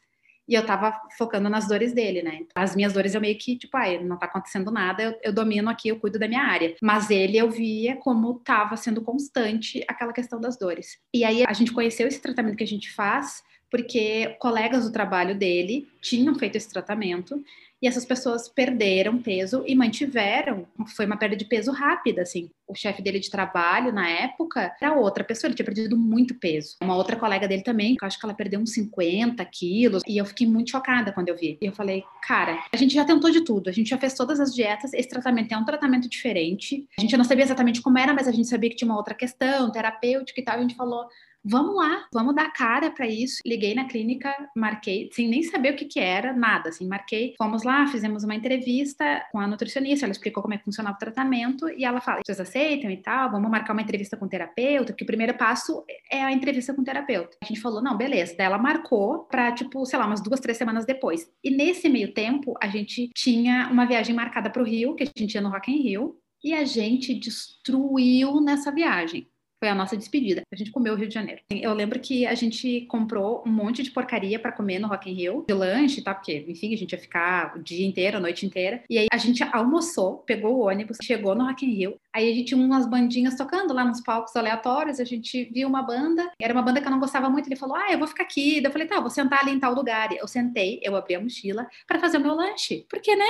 E 0.48 0.54
eu 0.54 0.64
tava 0.64 0.96
focando 1.18 1.50
nas 1.50 1.66
dores 1.66 1.92
dele, 1.92 2.22
né? 2.22 2.46
As 2.54 2.76
minhas 2.76 2.92
dores 2.92 3.16
eu 3.16 3.20
meio 3.20 3.36
que, 3.36 3.58
tipo, 3.58 3.76
ai, 3.76 3.98
não 4.04 4.16
tá 4.16 4.26
acontecendo 4.26 4.70
nada, 4.70 5.02
eu, 5.02 5.18
eu 5.24 5.32
domino 5.32 5.68
aqui, 5.68 5.88
eu 5.88 5.98
cuido 5.98 6.20
da 6.20 6.28
minha 6.28 6.44
área. 6.44 6.76
Mas 6.80 7.10
ele 7.10 7.36
eu 7.36 7.50
via 7.50 7.96
como 7.96 8.38
tava 8.44 8.76
sendo 8.76 9.02
constante 9.02 9.84
aquela 9.88 10.12
questão 10.12 10.40
das 10.40 10.56
dores. 10.56 11.00
E 11.12 11.24
aí 11.24 11.44
a 11.44 11.52
gente 11.52 11.72
conheceu 11.72 12.06
esse 12.06 12.22
tratamento 12.22 12.56
que 12.56 12.62
a 12.62 12.66
gente 12.66 12.92
faz 12.92 13.42
porque 13.70 14.36
colegas 14.38 14.84
do 14.84 14.92
trabalho 14.92 15.36
dele 15.36 15.88
tinham 16.00 16.34
feito 16.34 16.56
esse 16.56 16.68
tratamento 16.68 17.42
e 17.80 17.86
essas 17.86 18.04
pessoas 18.04 18.48
perderam 18.48 19.20
peso 19.20 19.62
e 19.66 19.74
mantiveram. 19.74 20.66
Foi 20.96 21.04
uma 21.04 21.16
perda 21.16 21.36
de 21.36 21.44
peso 21.44 21.70
rápida, 21.72 22.22
assim. 22.22 22.50
O 22.66 22.74
chefe 22.74 23.02
dele 23.02 23.20
de 23.20 23.30
trabalho, 23.30 23.92
na 23.92 24.08
época, 24.08 24.74
era 24.80 24.94
outra 24.94 25.22
pessoa, 25.22 25.48
ele 25.48 25.54
tinha 25.54 25.66
perdido 25.66 25.96
muito 25.96 26.34
peso. 26.34 26.76
Uma 26.82 26.96
outra 26.96 27.16
colega 27.16 27.46
dele 27.46 27.62
também, 27.62 27.96
eu 28.00 28.06
acho 28.06 28.18
que 28.18 28.24
ela 28.24 28.34
perdeu 28.34 28.58
uns 28.58 28.72
50 28.72 29.44
quilos, 29.44 30.02
e 30.06 30.16
eu 30.16 30.24
fiquei 30.24 30.46
muito 30.46 30.70
chocada 30.70 31.12
quando 31.12 31.28
eu 31.28 31.36
vi. 31.36 31.58
E 31.60 31.66
eu 31.66 31.72
falei, 31.72 32.02
cara, 32.26 32.64
a 32.72 32.76
gente 32.76 32.94
já 32.94 33.04
tentou 33.04 33.30
de 33.30 33.42
tudo, 33.42 33.68
a 33.68 33.72
gente 33.72 33.90
já 33.90 33.98
fez 33.98 34.14
todas 34.14 34.40
as 34.40 34.54
dietas, 34.54 34.92
esse 34.94 35.08
tratamento 35.08 35.52
é 35.52 35.56
um 35.56 35.64
tratamento 35.64 36.08
diferente. 36.08 36.88
A 36.98 37.02
gente 37.02 37.16
não 37.16 37.24
sabia 37.24 37.44
exatamente 37.44 37.82
como 37.82 37.98
era, 37.98 38.14
mas 38.14 38.26
a 38.26 38.32
gente 38.32 38.48
sabia 38.48 38.70
que 38.70 38.76
tinha 38.76 38.90
uma 38.90 38.96
outra 38.96 39.14
questão, 39.14 39.70
terapêutica 39.70 40.40
e 40.40 40.44
tal, 40.44 40.56
e 40.56 40.58
a 40.58 40.62
gente 40.62 40.74
falou, 40.74 41.06
vamos 41.48 41.76
lá, 41.76 42.06
vamos 42.12 42.34
dar 42.34 42.52
cara 42.52 42.90
para 42.90 43.06
isso. 43.06 43.40
Liguei 43.46 43.74
na 43.74 43.84
clínica, 43.86 44.34
marquei, 44.54 45.08
sem 45.12 45.28
nem 45.28 45.42
saber 45.42 45.74
o 45.74 45.76
que 45.76 45.84
que 45.84 46.00
era, 46.00 46.32
nada, 46.32 46.70
assim, 46.70 46.86
marquei. 46.86 47.34
Fomos 47.38 47.62
lá, 47.62 47.86
fizemos 47.86 48.24
uma 48.24 48.34
entrevista 48.34 49.24
com 49.30 49.38
a 49.38 49.46
nutricionista, 49.46 50.04
ela 50.04 50.12
explicou 50.12 50.42
como 50.42 50.54
é 50.54 50.58
que 50.58 50.64
funcionava 50.64 50.96
o 50.96 50.98
tratamento 50.98 51.68
e 51.68 51.84
ela 51.84 52.00
fala: 52.00 52.20
"Vocês 52.24 52.40
aceitam 52.40 52.90
e 52.90 52.96
tal? 52.96 53.30
Vamos 53.30 53.50
marcar 53.50 53.72
uma 53.72 53.82
entrevista 53.82 54.16
com 54.16 54.26
o 54.26 54.28
terapeuta, 54.28 54.92
porque 54.92 55.04
o 55.04 55.06
primeiro 55.06 55.34
passo 55.34 55.84
é 56.10 56.22
a 56.22 56.32
entrevista 56.32 56.74
com 56.74 56.82
o 56.82 56.84
terapeuta". 56.84 57.36
A 57.42 57.46
gente 57.46 57.60
falou: 57.60 57.82
"Não, 57.82 57.96
beleza". 57.96 58.34
Daí 58.36 58.46
ela 58.46 58.58
marcou 58.58 59.24
para 59.24 59.52
tipo, 59.52 59.84
sei 59.86 59.98
lá, 59.98 60.06
umas 60.06 60.20
duas, 60.22 60.40
três 60.40 60.58
semanas 60.58 60.84
depois. 60.84 61.30
E 61.42 61.50
nesse 61.50 61.88
meio 61.88 62.12
tempo, 62.12 62.54
a 62.60 62.68
gente 62.68 63.08
tinha 63.14 63.68
uma 63.70 63.86
viagem 63.86 64.14
marcada 64.14 64.50
para 64.50 64.62
o 64.62 64.66
Rio, 64.66 64.94
que 64.94 65.04
a 65.04 65.06
gente 65.16 65.34
ia 65.34 65.40
no 65.40 65.50
Rock 65.50 65.70
in 65.70 65.82
Rio, 65.82 66.16
e 66.42 66.52
a 66.54 66.64
gente 66.64 67.14
destruiu 67.14 68.40
nessa 68.40 68.70
viagem. 68.70 69.28
Foi 69.58 69.68
a 69.68 69.74
nossa 69.74 69.96
despedida. 69.96 70.42
A 70.52 70.56
gente 70.56 70.70
comeu 70.70 70.92
o 70.92 70.96
Rio 70.96 71.08
de 71.08 71.14
Janeiro. 71.14 71.40
Eu 71.50 71.72
lembro 71.72 71.98
que 71.98 72.26
a 72.26 72.34
gente 72.34 72.82
comprou 72.82 73.42
um 73.46 73.50
monte 73.50 73.82
de 73.82 73.90
porcaria 73.90 74.38
para 74.38 74.52
comer 74.52 74.78
no 74.78 74.88
Rock 74.88 75.10
in 75.10 75.14
Rio, 75.14 75.44
de 75.48 75.54
lanche 75.54 76.02
tal, 76.02 76.14
porque, 76.14 76.44
enfim, 76.48 76.74
a 76.74 76.76
gente 76.76 76.92
ia 76.92 76.98
ficar 76.98 77.56
o 77.56 77.62
dia 77.62 77.86
inteiro, 77.86 78.18
a 78.18 78.20
noite 78.20 78.44
inteira. 78.44 78.82
E 78.88 78.98
aí 78.98 79.06
a 79.10 79.16
gente 79.16 79.42
almoçou, 79.42 80.18
pegou 80.18 80.56
o 80.56 80.66
ônibus, 80.66 80.98
chegou 81.02 81.34
no 81.34 81.46
Rock 81.46 81.64
in 81.64 81.70
Rio. 81.70 81.96
Aí 82.14 82.30
a 82.30 82.34
gente 82.34 82.48
tinha 82.48 82.60
umas 82.60 82.86
bandinhas 82.86 83.36
tocando 83.36 83.72
lá 83.72 83.84
nos 83.84 84.00
palcos 84.00 84.36
aleatórios. 84.36 85.00
A 85.00 85.04
gente 85.04 85.44
viu 85.52 85.68
uma 85.68 85.82
banda, 85.82 86.30
era 86.40 86.52
uma 86.52 86.62
banda 86.62 86.80
que 86.80 86.86
eu 86.86 86.90
não 86.90 87.00
gostava 87.00 87.30
muito. 87.30 87.48
Ele 87.48 87.56
falou: 87.56 87.76
Ah, 87.76 87.92
eu 87.92 87.98
vou 87.98 88.08
ficar 88.08 88.24
aqui. 88.24 88.60
Daí 88.60 88.68
eu 88.68 88.72
falei: 88.72 88.86
Tá, 88.86 88.96
eu 88.96 89.02
vou 89.02 89.10
sentar 89.10 89.40
ali 89.40 89.52
em 89.52 89.60
tal 89.60 89.74
lugar. 89.74 90.12
Eu 90.12 90.28
sentei, 90.28 90.80
eu 90.82 90.94
abri 90.96 91.14
a 91.14 91.20
mochila 91.20 91.66
para 91.86 91.98
fazer 91.98 92.18
o 92.18 92.20
meu 92.20 92.34
lanche. 92.34 92.86
Porque, 92.88 93.14
né? 93.16 93.24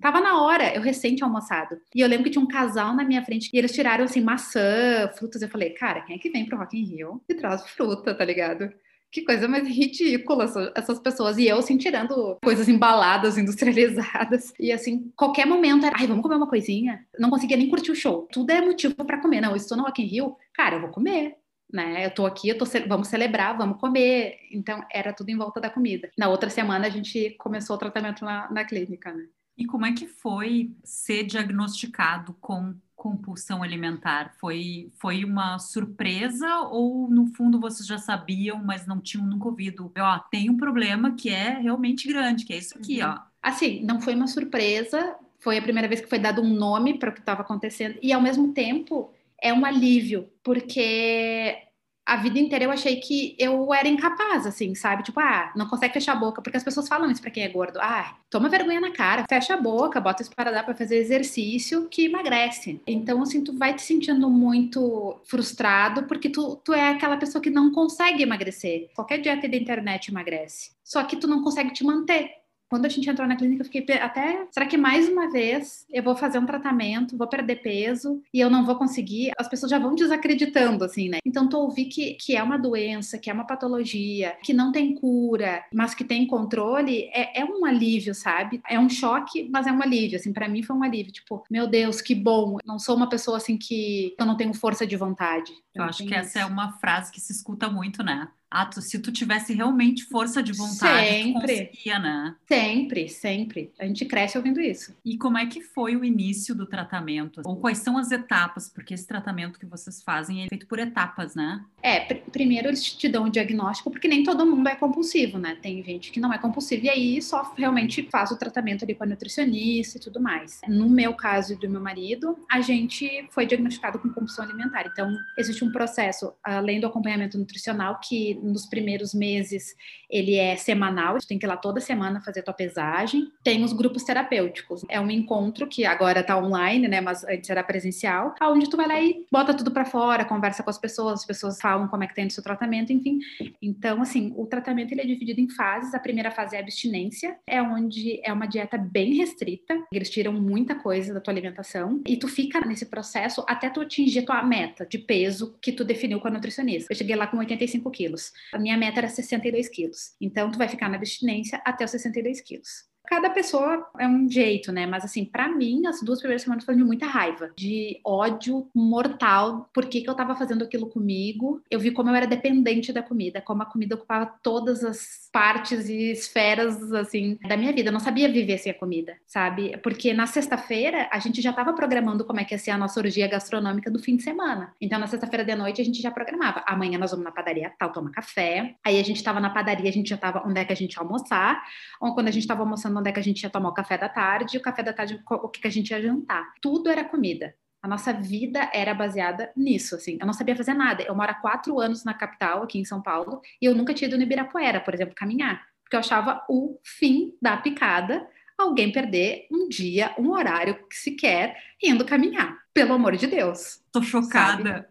Tava 0.00 0.20
na 0.20 0.42
hora, 0.42 0.74
eu 0.74 0.82
recente 0.82 1.22
almoçado. 1.22 1.76
E 1.94 2.00
eu 2.00 2.08
lembro 2.08 2.24
que 2.24 2.30
tinha 2.30 2.44
um 2.44 2.48
casal 2.48 2.94
na 2.94 3.04
minha 3.04 3.24
frente 3.24 3.50
e 3.52 3.58
eles 3.58 3.72
tiraram 3.72 4.04
assim 4.04 4.20
maçã, 4.20 5.10
frutas. 5.16 5.40
Eu 5.40 5.48
falei, 5.48 5.70
cara, 5.70 6.02
quem 6.02 6.16
é 6.16 6.18
que 6.18 6.30
vem 6.30 6.44
pro 6.44 6.58
Rock 6.58 6.76
in 6.76 6.84
Rio 6.84 7.22
e 7.28 7.34
traz 7.34 7.66
fruta, 7.70 8.14
tá 8.14 8.24
ligado? 8.24 8.72
Que 9.10 9.22
coisa 9.22 9.46
mais 9.46 9.66
ridícula 9.68 10.46
essas 10.74 10.98
pessoas. 10.98 11.38
E 11.38 11.46
eu, 11.46 11.58
assim, 11.58 11.76
tirando 11.76 12.36
coisas 12.42 12.68
embaladas, 12.68 13.38
industrializadas. 13.38 14.52
E, 14.58 14.72
assim, 14.72 15.12
qualquer 15.16 15.46
momento 15.46 15.86
era, 15.86 15.96
ai, 15.96 16.06
vamos 16.06 16.22
comer 16.22 16.36
uma 16.36 16.48
coisinha. 16.48 17.06
Não 17.18 17.30
conseguia 17.30 17.56
nem 17.56 17.70
curtir 17.70 17.92
o 17.92 17.96
show. 17.96 18.28
Tudo 18.32 18.50
é 18.50 18.60
motivo 18.60 18.96
para 18.96 19.20
comer. 19.20 19.40
Não, 19.40 19.50
eu 19.50 19.56
estou 19.56 19.76
no 19.76 19.84
Rock 19.84 20.02
in 20.02 20.06
Rio, 20.06 20.36
cara, 20.52 20.76
eu 20.76 20.80
vou 20.80 20.90
comer 20.90 21.36
né? 21.72 22.06
Eu 22.06 22.10
tô 22.14 22.24
aqui, 22.24 22.48
eu 22.48 22.56
tô 22.56 22.64
vamos 22.86 23.08
celebrar, 23.08 23.58
vamos 23.58 23.80
comer. 23.80 24.38
Então 24.52 24.80
era 24.92 25.12
tudo 25.12 25.30
em 25.30 25.36
volta 25.36 25.60
da 25.60 25.68
comida. 25.68 26.08
Na 26.16 26.28
outra 26.28 26.48
semana 26.48 26.86
a 26.86 26.90
gente 26.90 27.30
começou 27.38 27.74
o 27.74 27.78
tratamento 27.78 28.24
na, 28.24 28.48
na 28.50 28.64
clínica, 28.64 29.12
né? 29.12 29.24
E 29.56 29.64
como 29.66 29.86
é 29.86 29.92
que 29.92 30.06
foi 30.06 30.72
ser 30.82 31.24
diagnosticado 31.24 32.34
com 32.40 32.74
compulsão 32.96 33.62
alimentar? 33.62 34.34
Foi, 34.38 34.90
foi 34.98 35.24
uma 35.24 35.58
surpresa 35.58 36.60
ou 36.70 37.08
no 37.08 37.26
fundo 37.26 37.60
vocês 37.60 37.86
já 37.86 37.98
sabiam, 37.98 38.62
mas 38.64 38.86
não 38.86 39.00
tinham 39.00 39.26
nunca 39.26 39.46
ouvido? 39.46 39.92
Ó, 39.96 40.18
tem 40.30 40.50
um 40.50 40.56
problema 40.56 41.14
que 41.14 41.28
é 41.28 41.58
realmente 41.58 42.08
grande, 42.08 42.44
que 42.44 42.52
é 42.52 42.58
isso 42.58 42.76
aqui, 42.76 43.02
uhum. 43.02 43.10
ó. 43.10 43.18
Assim, 43.42 43.84
não 43.84 44.00
foi 44.00 44.14
uma 44.14 44.26
surpresa, 44.26 45.16
foi 45.38 45.58
a 45.58 45.62
primeira 45.62 45.86
vez 45.86 46.00
que 46.00 46.08
foi 46.08 46.18
dado 46.18 46.40
um 46.40 46.48
nome 46.48 46.98
para 46.98 47.10
o 47.10 47.12
que 47.12 47.20
estava 47.20 47.42
acontecendo 47.42 47.98
e 48.02 48.12
ao 48.12 48.20
mesmo 48.22 48.52
tempo 48.54 49.12
é 49.40 49.52
um 49.52 49.66
alívio, 49.66 50.30
porque 50.42 51.58
a 52.06 52.16
vida 52.16 52.38
inteira 52.38 52.64
eu 52.64 52.70
achei 52.70 52.96
que 52.96 53.34
eu 53.38 53.72
era 53.72 53.88
incapaz, 53.88 54.46
assim, 54.46 54.74
sabe? 54.74 55.02
Tipo, 55.02 55.20
ah, 55.20 55.52
não 55.56 55.66
consegue 55.66 55.94
fechar 55.94 56.12
a 56.12 56.16
boca, 56.16 56.42
porque 56.42 56.56
as 56.56 56.64
pessoas 56.64 56.86
falam 56.86 57.10
isso 57.10 57.20
pra 57.20 57.30
quem 57.30 57.44
é 57.44 57.48
gordo. 57.48 57.78
Ah, 57.80 58.16
toma 58.28 58.48
vergonha 58.48 58.80
na 58.80 58.90
cara, 58.90 59.24
fecha 59.28 59.54
a 59.54 59.60
boca, 59.60 60.00
bota 60.00 60.24
para 60.34 60.50
dar 60.50 60.64
pra 60.64 60.74
fazer 60.74 60.96
exercício 60.98 61.88
que 61.88 62.06
emagrece. 62.06 62.80
Então, 62.86 63.22
assim, 63.22 63.42
tu 63.42 63.56
vai 63.56 63.74
te 63.74 63.82
sentindo 63.82 64.28
muito 64.30 65.18
frustrado 65.24 66.04
porque 66.04 66.28
tu, 66.28 66.56
tu 66.56 66.74
é 66.74 66.90
aquela 66.90 67.16
pessoa 67.16 67.40
que 67.40 67.50
não 67.50 67.72
consegue 67.72 68.22
emagrecer. 68.22 68.90
Qualquer 68.94 69.18
dieta 69.18 69.48
da 69.48 69.56
internet 69.56 70.08
emagrece. 70.08 70.72
Só 70.82 71.02
que 71.04 71.16
tu 71.16 71.26
não 71.26 71.42
consegue 71.42 71.72
te 71.72 71.84
manter. 71.84 72.43
Quando 72.74 72.86
a 72.86 72.88
gente 72.88 73.08
entrou 73.08 73.28
na 73.28 73.36
clínica, 73.36 73.62
eu 73.62 73.70
fiquei 73.70 73.98
até. 73.98 74.48
Será 74.50 74.66
que 74.66 74.76
mais 74.76 75.08
uma 75.08 75.30
vez 75.30 75.86
eu 75.92 76.02
vou 76.02 76.16
fazer 76.16 76.40
um 76.40 76.44
tratamento, 76.44 77.16
vou 77.16 77.28
perder 77.28 77.62
peso 77.62 78.20
e 78.34 78.40
eu 78.40 78.50
não 78.50 78.66
vou 78.66 78.74
conseguir? 78.74 79.30
As 79.38 79.46
pessoas 79.46 79.70
já 79.70 79.78
vão 79.78 79.94
desacreditando, 79.94 80.82
assim, 80.82 81.08
né? 81.08 81.18
Então, 81.24 81.48
tu 81.48 81.56
ouvir 81.56 81.84
que, 81.84 82.14
que 82.14 82.34
é 82.34 82.42
uma 82.42 82.58
doença, 82.58 83.16
que 83.16 83.30
é 83.30 83.32
uma 83.32 83.46
patologia, 83.46 84.36
que 84.42 84.52
não 84.52 84.72
tem 84.72 84.92
cura, 84.92 85.64
mas 85.72 85.94
que 85.94 86.02
tem 86.02 86.26
controle, 86.26 87.04
é, 87.14 87.42
é 87.42 87.44
um 87.44 87.64
alívio, 87.64 88.12
sabe? 88.12 88.60
É 88.68 88.76
um 88.76 88.88
choque, 88.88 89.48
mas 89.52 89.68
é 89.68 89.72
um 89.72 89.80
alívio. 89.80 90.16
Assim, 90.16 90.32
para 90.32 90.48
mim 90.48 90.64
foi 90.64 90.74
um 90.74 90.82
alívio. 90.82 91.12
Tipo, 91.12 91.44
meu 91.48 91.68
Deus, 91.68 92.00
que 92.00 92.12
bom. 92.12 92.56
Não 92.66 92.80
sou 92.80 92.96
uma 92.96 93.08
pessoa 93.08 93.36
assim 93.36 93.56
que 93.56 94.16
eu 94.18 94.26
não 94.26 94.36
tenho 94.36 94.52
força 94.52 94.84
de 94.84 94.96
vontade. 94.96 95.52
Eu, 95.72 95.82
eu 95.82 95.84
acho 95.84 95.98
que 95.98 96.10
isso. 96.10 96.14
essa 96.14 96.40
é 96.40 96.44
uma 96.44 96.72
frase 96.72 97.12
que 97.12 97.20
se 97.20 97.32
escuta 97.32 97.70
muito, 97.70 98.02
né? 98.02 98.26
Ah, 98.54 98.66
tu, 98.66 98.80
se 98.80 99.00
tu 99.00 99.10
tivesse 99.10 99.52
realmente 99.52 100.04
força 100.04 100.40
de 100.40 100.52
vontade, 100.52 101.08
sempre. 101.08 101.32
tu 101.32 101.66
conseguia, 101.66 101.98
né? 101.98 102.36
Sempre, 102.46 103.08
sempre. 103.08 103.72
A 103.80 103.84
gente 103.84 104.04
cresce 104.04 104.38
ouvindo 104.38 104.60
isso. 104.60 104.94
E 105.04 105.18
como 105.18 105.36
é 105.36 105.44
que 105.46 105.60
foi 105.60 105.96
o 105.96 106.04
início 106.04 106.54
do 106.54 106.64
tratamento? 106.64 107.42
Ou 107.44 107.56
quais 107.56 107.78
são 107.78 107.98
as 107.98 108.12
etapas? 108.12 108.68
Porque 108.68 108.94
esse 108.94 109.08
tratamento 109.08 109.58
que 109.58 109.66
vocês 109.66 110.00
fazem 110.04 110.44
é 110.44 110.48
feito 110.48 110.68
por 110.68 110.78
etapas, 110.78 111.34
né? 111.34 111.64
É, 111.82 111.98
pr 111.98 112.14
primeiro 112.30 112.68
eles 112.68 112.84
te 112.84 113.08
dão 113.08 113.24
um 113.24 113.28
diagnóstico, 113.28 113.90
porque 113.90 114.06
nem 114.06 114.22
todo 114.22 114.46
mundo 114.46 114.68
é 114.68 114.76
compulsivo, 114.76 115.36
né? 115.36 115.56
Tem 115.60 115.82
gente 115.82 116.12
que 116.12 116.20
não 116.20 116.32
é 116.32 116.38
compulsivo 116.38 116.84
e 116.84 116.88
aí 116.88 117.22
só 117.22 117.54
realmente 117.56 118.08
faz 118.08 118.30
o 118.30 118.36
tratamento 118.36 118.84
ali 118.84 118.94
com 118.94 119.02
a 119.02 119.06
nutricionista 119.06 119.98
e 119.98 120.00
tudo 120.00 120.20
mais. 120.20 120.60
No 120.68 120.88
meu 120.88 121.14
caso 121.14 121.54
e 121.54 121.56
do 121.56 121.68
meu 121.68 121.80
marido, 121.80 122.38
a 122.48 122.60
gente 122.60 123.26
foi 123.30 123.46
diagnosticado 123.46 123.98
com 123.98 124.08
compulsão 124.10 124.44
alimentar. 124.44 124.86
Então, 124.86 125.12
existe 125.36 125.64
um 125.64 125.72
processo, 125.72 126.32
além 126.42 126.80
do 126.80 126.86
acompanhamento 126.86 127.36
nutricional, 127.36 127.98
que 128.00 128.38
nos 128.44 128.66
primeiros 128.66 129.14
meses 129.14 129.74
ele 130.10 130.36
é 130.36 130.54
semanal, 130.56 131.18
tu 131.18 131.26
tem 131.26 131.38
que 131.38 131.44
ir 131.44 131.48
lá 131.48 131.56
toda 131.56 131.80
semana 131.80 132.20
fazer 132.20 132.42
tua 132.42 132.54
pesagem. 132.54 133.32
Tem 133.42 133.64
os 133.64 133.72
grupos 133.72 134.04
terapêuticos. 134.04 134.82
É 134.88 135.00
um 135.00 135.10
encontro 135.10 135.66
que 135.66 135.84
agora 135.84 136.22
tá 136.22 136.38
online, 136.38 136.86
né, 136.86 137.00
mas 137.00 137.24
antes 137.24 137.50
era 137.50 137.64
presencial, 137.64 138.34
onde 138.42 138.70
tu 138.70 138.76
vai 138.76 138.86
lá 138.86 139.00
e 139.00 139.26
bota 139.30 139.54
tudo 139.54 139.70
para 139.70 139.84
fora, 139.84 140.24
conversa 140.24 140.62
com 140.62 140.70
as 140.70 140.78
pessoas, 140.78 141.20
as 141.20 141.26
pessoas 141.26 141.60
falam 141.60 141.88
como 141.88 142.04
é 142.04 142.06
que 142.06 142.14
tá 142.14 142.22
o 142.24 142.30
seu 142.30 142.42
tratamento, 142.42 142.92
enfim. 142.92 143.18
Então, 143.60 144.00
assim, 144.02 144.32
o 144.36 144.46
tratamento 144.46 144.92
ele 144.92 145.00
é 145.00 145.06
dividido 145.06 145.40
em 145.40 145.48
fases. 145.48 145.94
A 145.94 145.98
primeira 145.98 146.30
fase 146.30 146.54
é 146.54 146.58
a 146.58 146.62
abstinência, 146.62 147.36
é 147.46 147.60
onde 147.60 148.20
é 148.22 148.32
uma 148.32 148.46
dieta 148.46 148.78
bem 148.78 149.14
restrita. 149.14 149.82
Eles 149.92 150.10
tiram 150.10 150.32
muita 150.32 150.74
coisa 150.74 151.12
da 151.12 151.20
tua 151.20 151.32
alimentação 151.32 152.00
e 152.06 152.16
tu 152.16 152.28
fica 152.28 152.60
nesse 152.60 152.86
processo 152.86 153.44
até 153.48 153.68
tu 153.68 153.80
atingir 153.80 154.20
a 154.20 154.26
tua 154.26 154.42
meta 154.42 154.86
de 154.86 154.98
peso 154.98 155.56
que 155.60 155.72
tu 155.72 155.84
definiu 155.84 156.20
com 156.20 156.28
a 156.28 156.30
nutricionista. 156.30 156.92
Eu 156.92 156.96
cheguei 156.96 157.16
lá 157.16 157.26
com 157.26 157.38
85 157.38 157.90
quilos. 157.90 158.23
A 158.52 158.58
minha 158.58 158.76
meta 158.76 159.00
era 159.00 159.08
62 159.08 159.68
quilos. 159.68 160.14
Então, 160.20 160.50
tu 160.50 160.58
vai 160.58 160.68
ficar 160.68 160.88
na 160.88 160.96
abstinência 160.96 161.60
até 161.64 161.84
os 161.84 161.90
62 161.90 162.40
quilos. 162.40 162.93
Cada 163.06 163.30
pessoa 163.30 163.86
é 163.98 164.08
um 164.08 164.28
jeito, 164.28 164.72
né? 164.72 164.86
Mas 164.86 165.04
assim, 165.04 165.24
para 165.24 165.48
mim, 165.48 165.86
as 165.86 166.02
duas 166.02 166.18
primeiras 166.18 166.42
semanas 166.42 166.64
foram 166.64 166.78
de 166.78 166.84
muita 166.84 167.06
raiva, 167.06 167.50
de 167.56 168.00
ódio 168.04 168.68
mortal. 168.74 169.68
Por 169.72 169.86
que, 169.86 170.04
eu 170.04 170.14
tava 170.14 170.34
fazendo 170.34 170.64
aquilo 170.64 170.86
comigo? 170.86 171.62
Eu 171.70 171.78
vi 171.78 171.90
como 171.90 172.10
eu 172.10 172.14
era 172.14 172.26
dependente 172.26 172.92
da 172.92 173.02
comida, 173.02 173.40
como 173.40 173.62
a 173.62 173.66
comida 173.66 173.94
ocupava 173.94 174.26
todas 174.42 174.82
as 174.82 175.28
partes 175.30 175.88
e 175.88 176.12
esferas, 176.12 176.92
assim, 176.92 177.38
da 177.46 177.56
minha 177.56 177.72
vida. 177.72 177.88
Eu 177.88 177.92
não 177.92 178.00
sabia 178.00 178.30
viver 178.30 178.58
sem 178.58 178.72
a 178.72 178.74
comida, 178.74 179.16
sabe? 179.26 179.76
Porque 179.78 180.12
na 180.14 180.26
sexta-feira 180.26 181.08
a 181.12 181.18
gente 181.18 181.42
já 181.42 181.52
tava 181.52 181.72
programando 181.72 182.24
como 182.24 182.40
é 182.40 182.44
que 182.44 182.54
ia 182.54 182.58
ser 182.58 182.70
a 182.70 182.78
nossa 182.78 182.98
orgia 183.00 183.28
gastronômica 183.28 183.90
do 183.90 183.98
fim 183.98 184.16
de 184.16 184.22
semana. 184.22 184.72
Então, 184.80 184.98
na 184.98 185.06
sexta-feira 185.06 185.44
de 185.44 185.54
noite 185.54 185.80
a 185.80 185.84
gente 185.84 186.00
já 186.00 186.10
programava. 186.10 186.62
Amanhã 186.66 186.98
nós 186.98 187.10
vamos 187.10 187.24
na 187.24 187.32
padaria 187.32 187.70
tal, 187.78 187.92
tomar 187.92 188.10
café. 188.12 188.76
Aí 188.84 188.98
a 188.98 189.04
gente 189.04 189.22
tava 189.22 189.40
na 189.40 189.50
padaria, 189.50 189.90
a 189.90 189.92
gente 189.92 190.08
já 190.08 190.16
tava 190.16 190.42
onde 190.46 190.60
é 190.60 190.64
que 190.64 190.72
a 190.72 190.76
gente 190.76 190.94
ia 190.94 191.02
almoçar. 191.02 191.62
Ou 192.00 192.14
quando 192.14 192.28
a 192.28 192.30
gente 192.30 192.46
tava 192.46 192.62
almoçando 192.62 192.93
onde 193.00 193.10
é 193.10 193.12
que 193.12 193.20
a 193.20 193.22
gente 193.22 193.42
ia 193.42 193.50
tomar 193.50 193.68
o 193.70 193.74
café 193.74 193.96
da 193.98 194.08
tarde, 194.08 194.56
e 194.56 194.58
o 194.58 194.62
café 194.62 194.82
da 194.82 194.92
tarde, 194.92 195.20
o 195.28 195.48
que, 195.48 195.60
que 195.60 195.66
a 195.66 195.70
gente 195.70 195.90
ia 195.90 196.00
jantar. 196.00 196.52
Tudo 196.60 196.90
era 196.90 197.04
comida. 197.04 197.54
A 197.82 197.88
nossa 197.88 198.12
vida 198.12 198.70
era 198.72 198.94
baseada 198.94 199.52
nisso, 199.54 199.94
assim. 199.94 200.16
Eu 200.20 200.26
não 200.26 200.32
sabia 200.32 200.56
fazer 200.56 200.72
nada. 200.72 201.02
Eu 201.02 201.14
moro 201.14 201.30
há 201.30 201.34
quatro 201.34 201.78
anos 201.78 202.02
na 202.04 202.14
capital, 202.14 202.62
aqui 202.62 202.78
em 202.78 202.84
São 202.84 203.02
Paulo, 203.02 203.40
e 203.60 203.66
eu 203.66 203.74
nunca 203.74 203.92
tinha 203.92 204.08
ido 204.08 204.16
no 204.16 204.22
Ibirapuera, 204.22 204.80
por 204.80 204.94
exemplo, 204.94 205.14
caminhar. 205.14 205.62
Porque 205.82 205.96
eu 205.96 206.00
achava 206.00 206.42
o 206.48 206.80
fim 206.82 207.36
da 207.42 207.56
picada 207.58 208.26
alguém 208.56 208.90
perder 208.92 209.46
um 209.50 209.68
dia, 209.68 210.14
um 210.18 210.30
horário 210.30 210.76
que 210.88 210.96
sequer 210.96 211.56
indo 211.82 212.04
caminhar. 212.04 212.56
Pelo 212.72 212.94
amor 212.94 213.16
de 213.16 213.26
Deus. 213.26 213.80
Tô 213.92 214.02
chocada. 214.02 214.86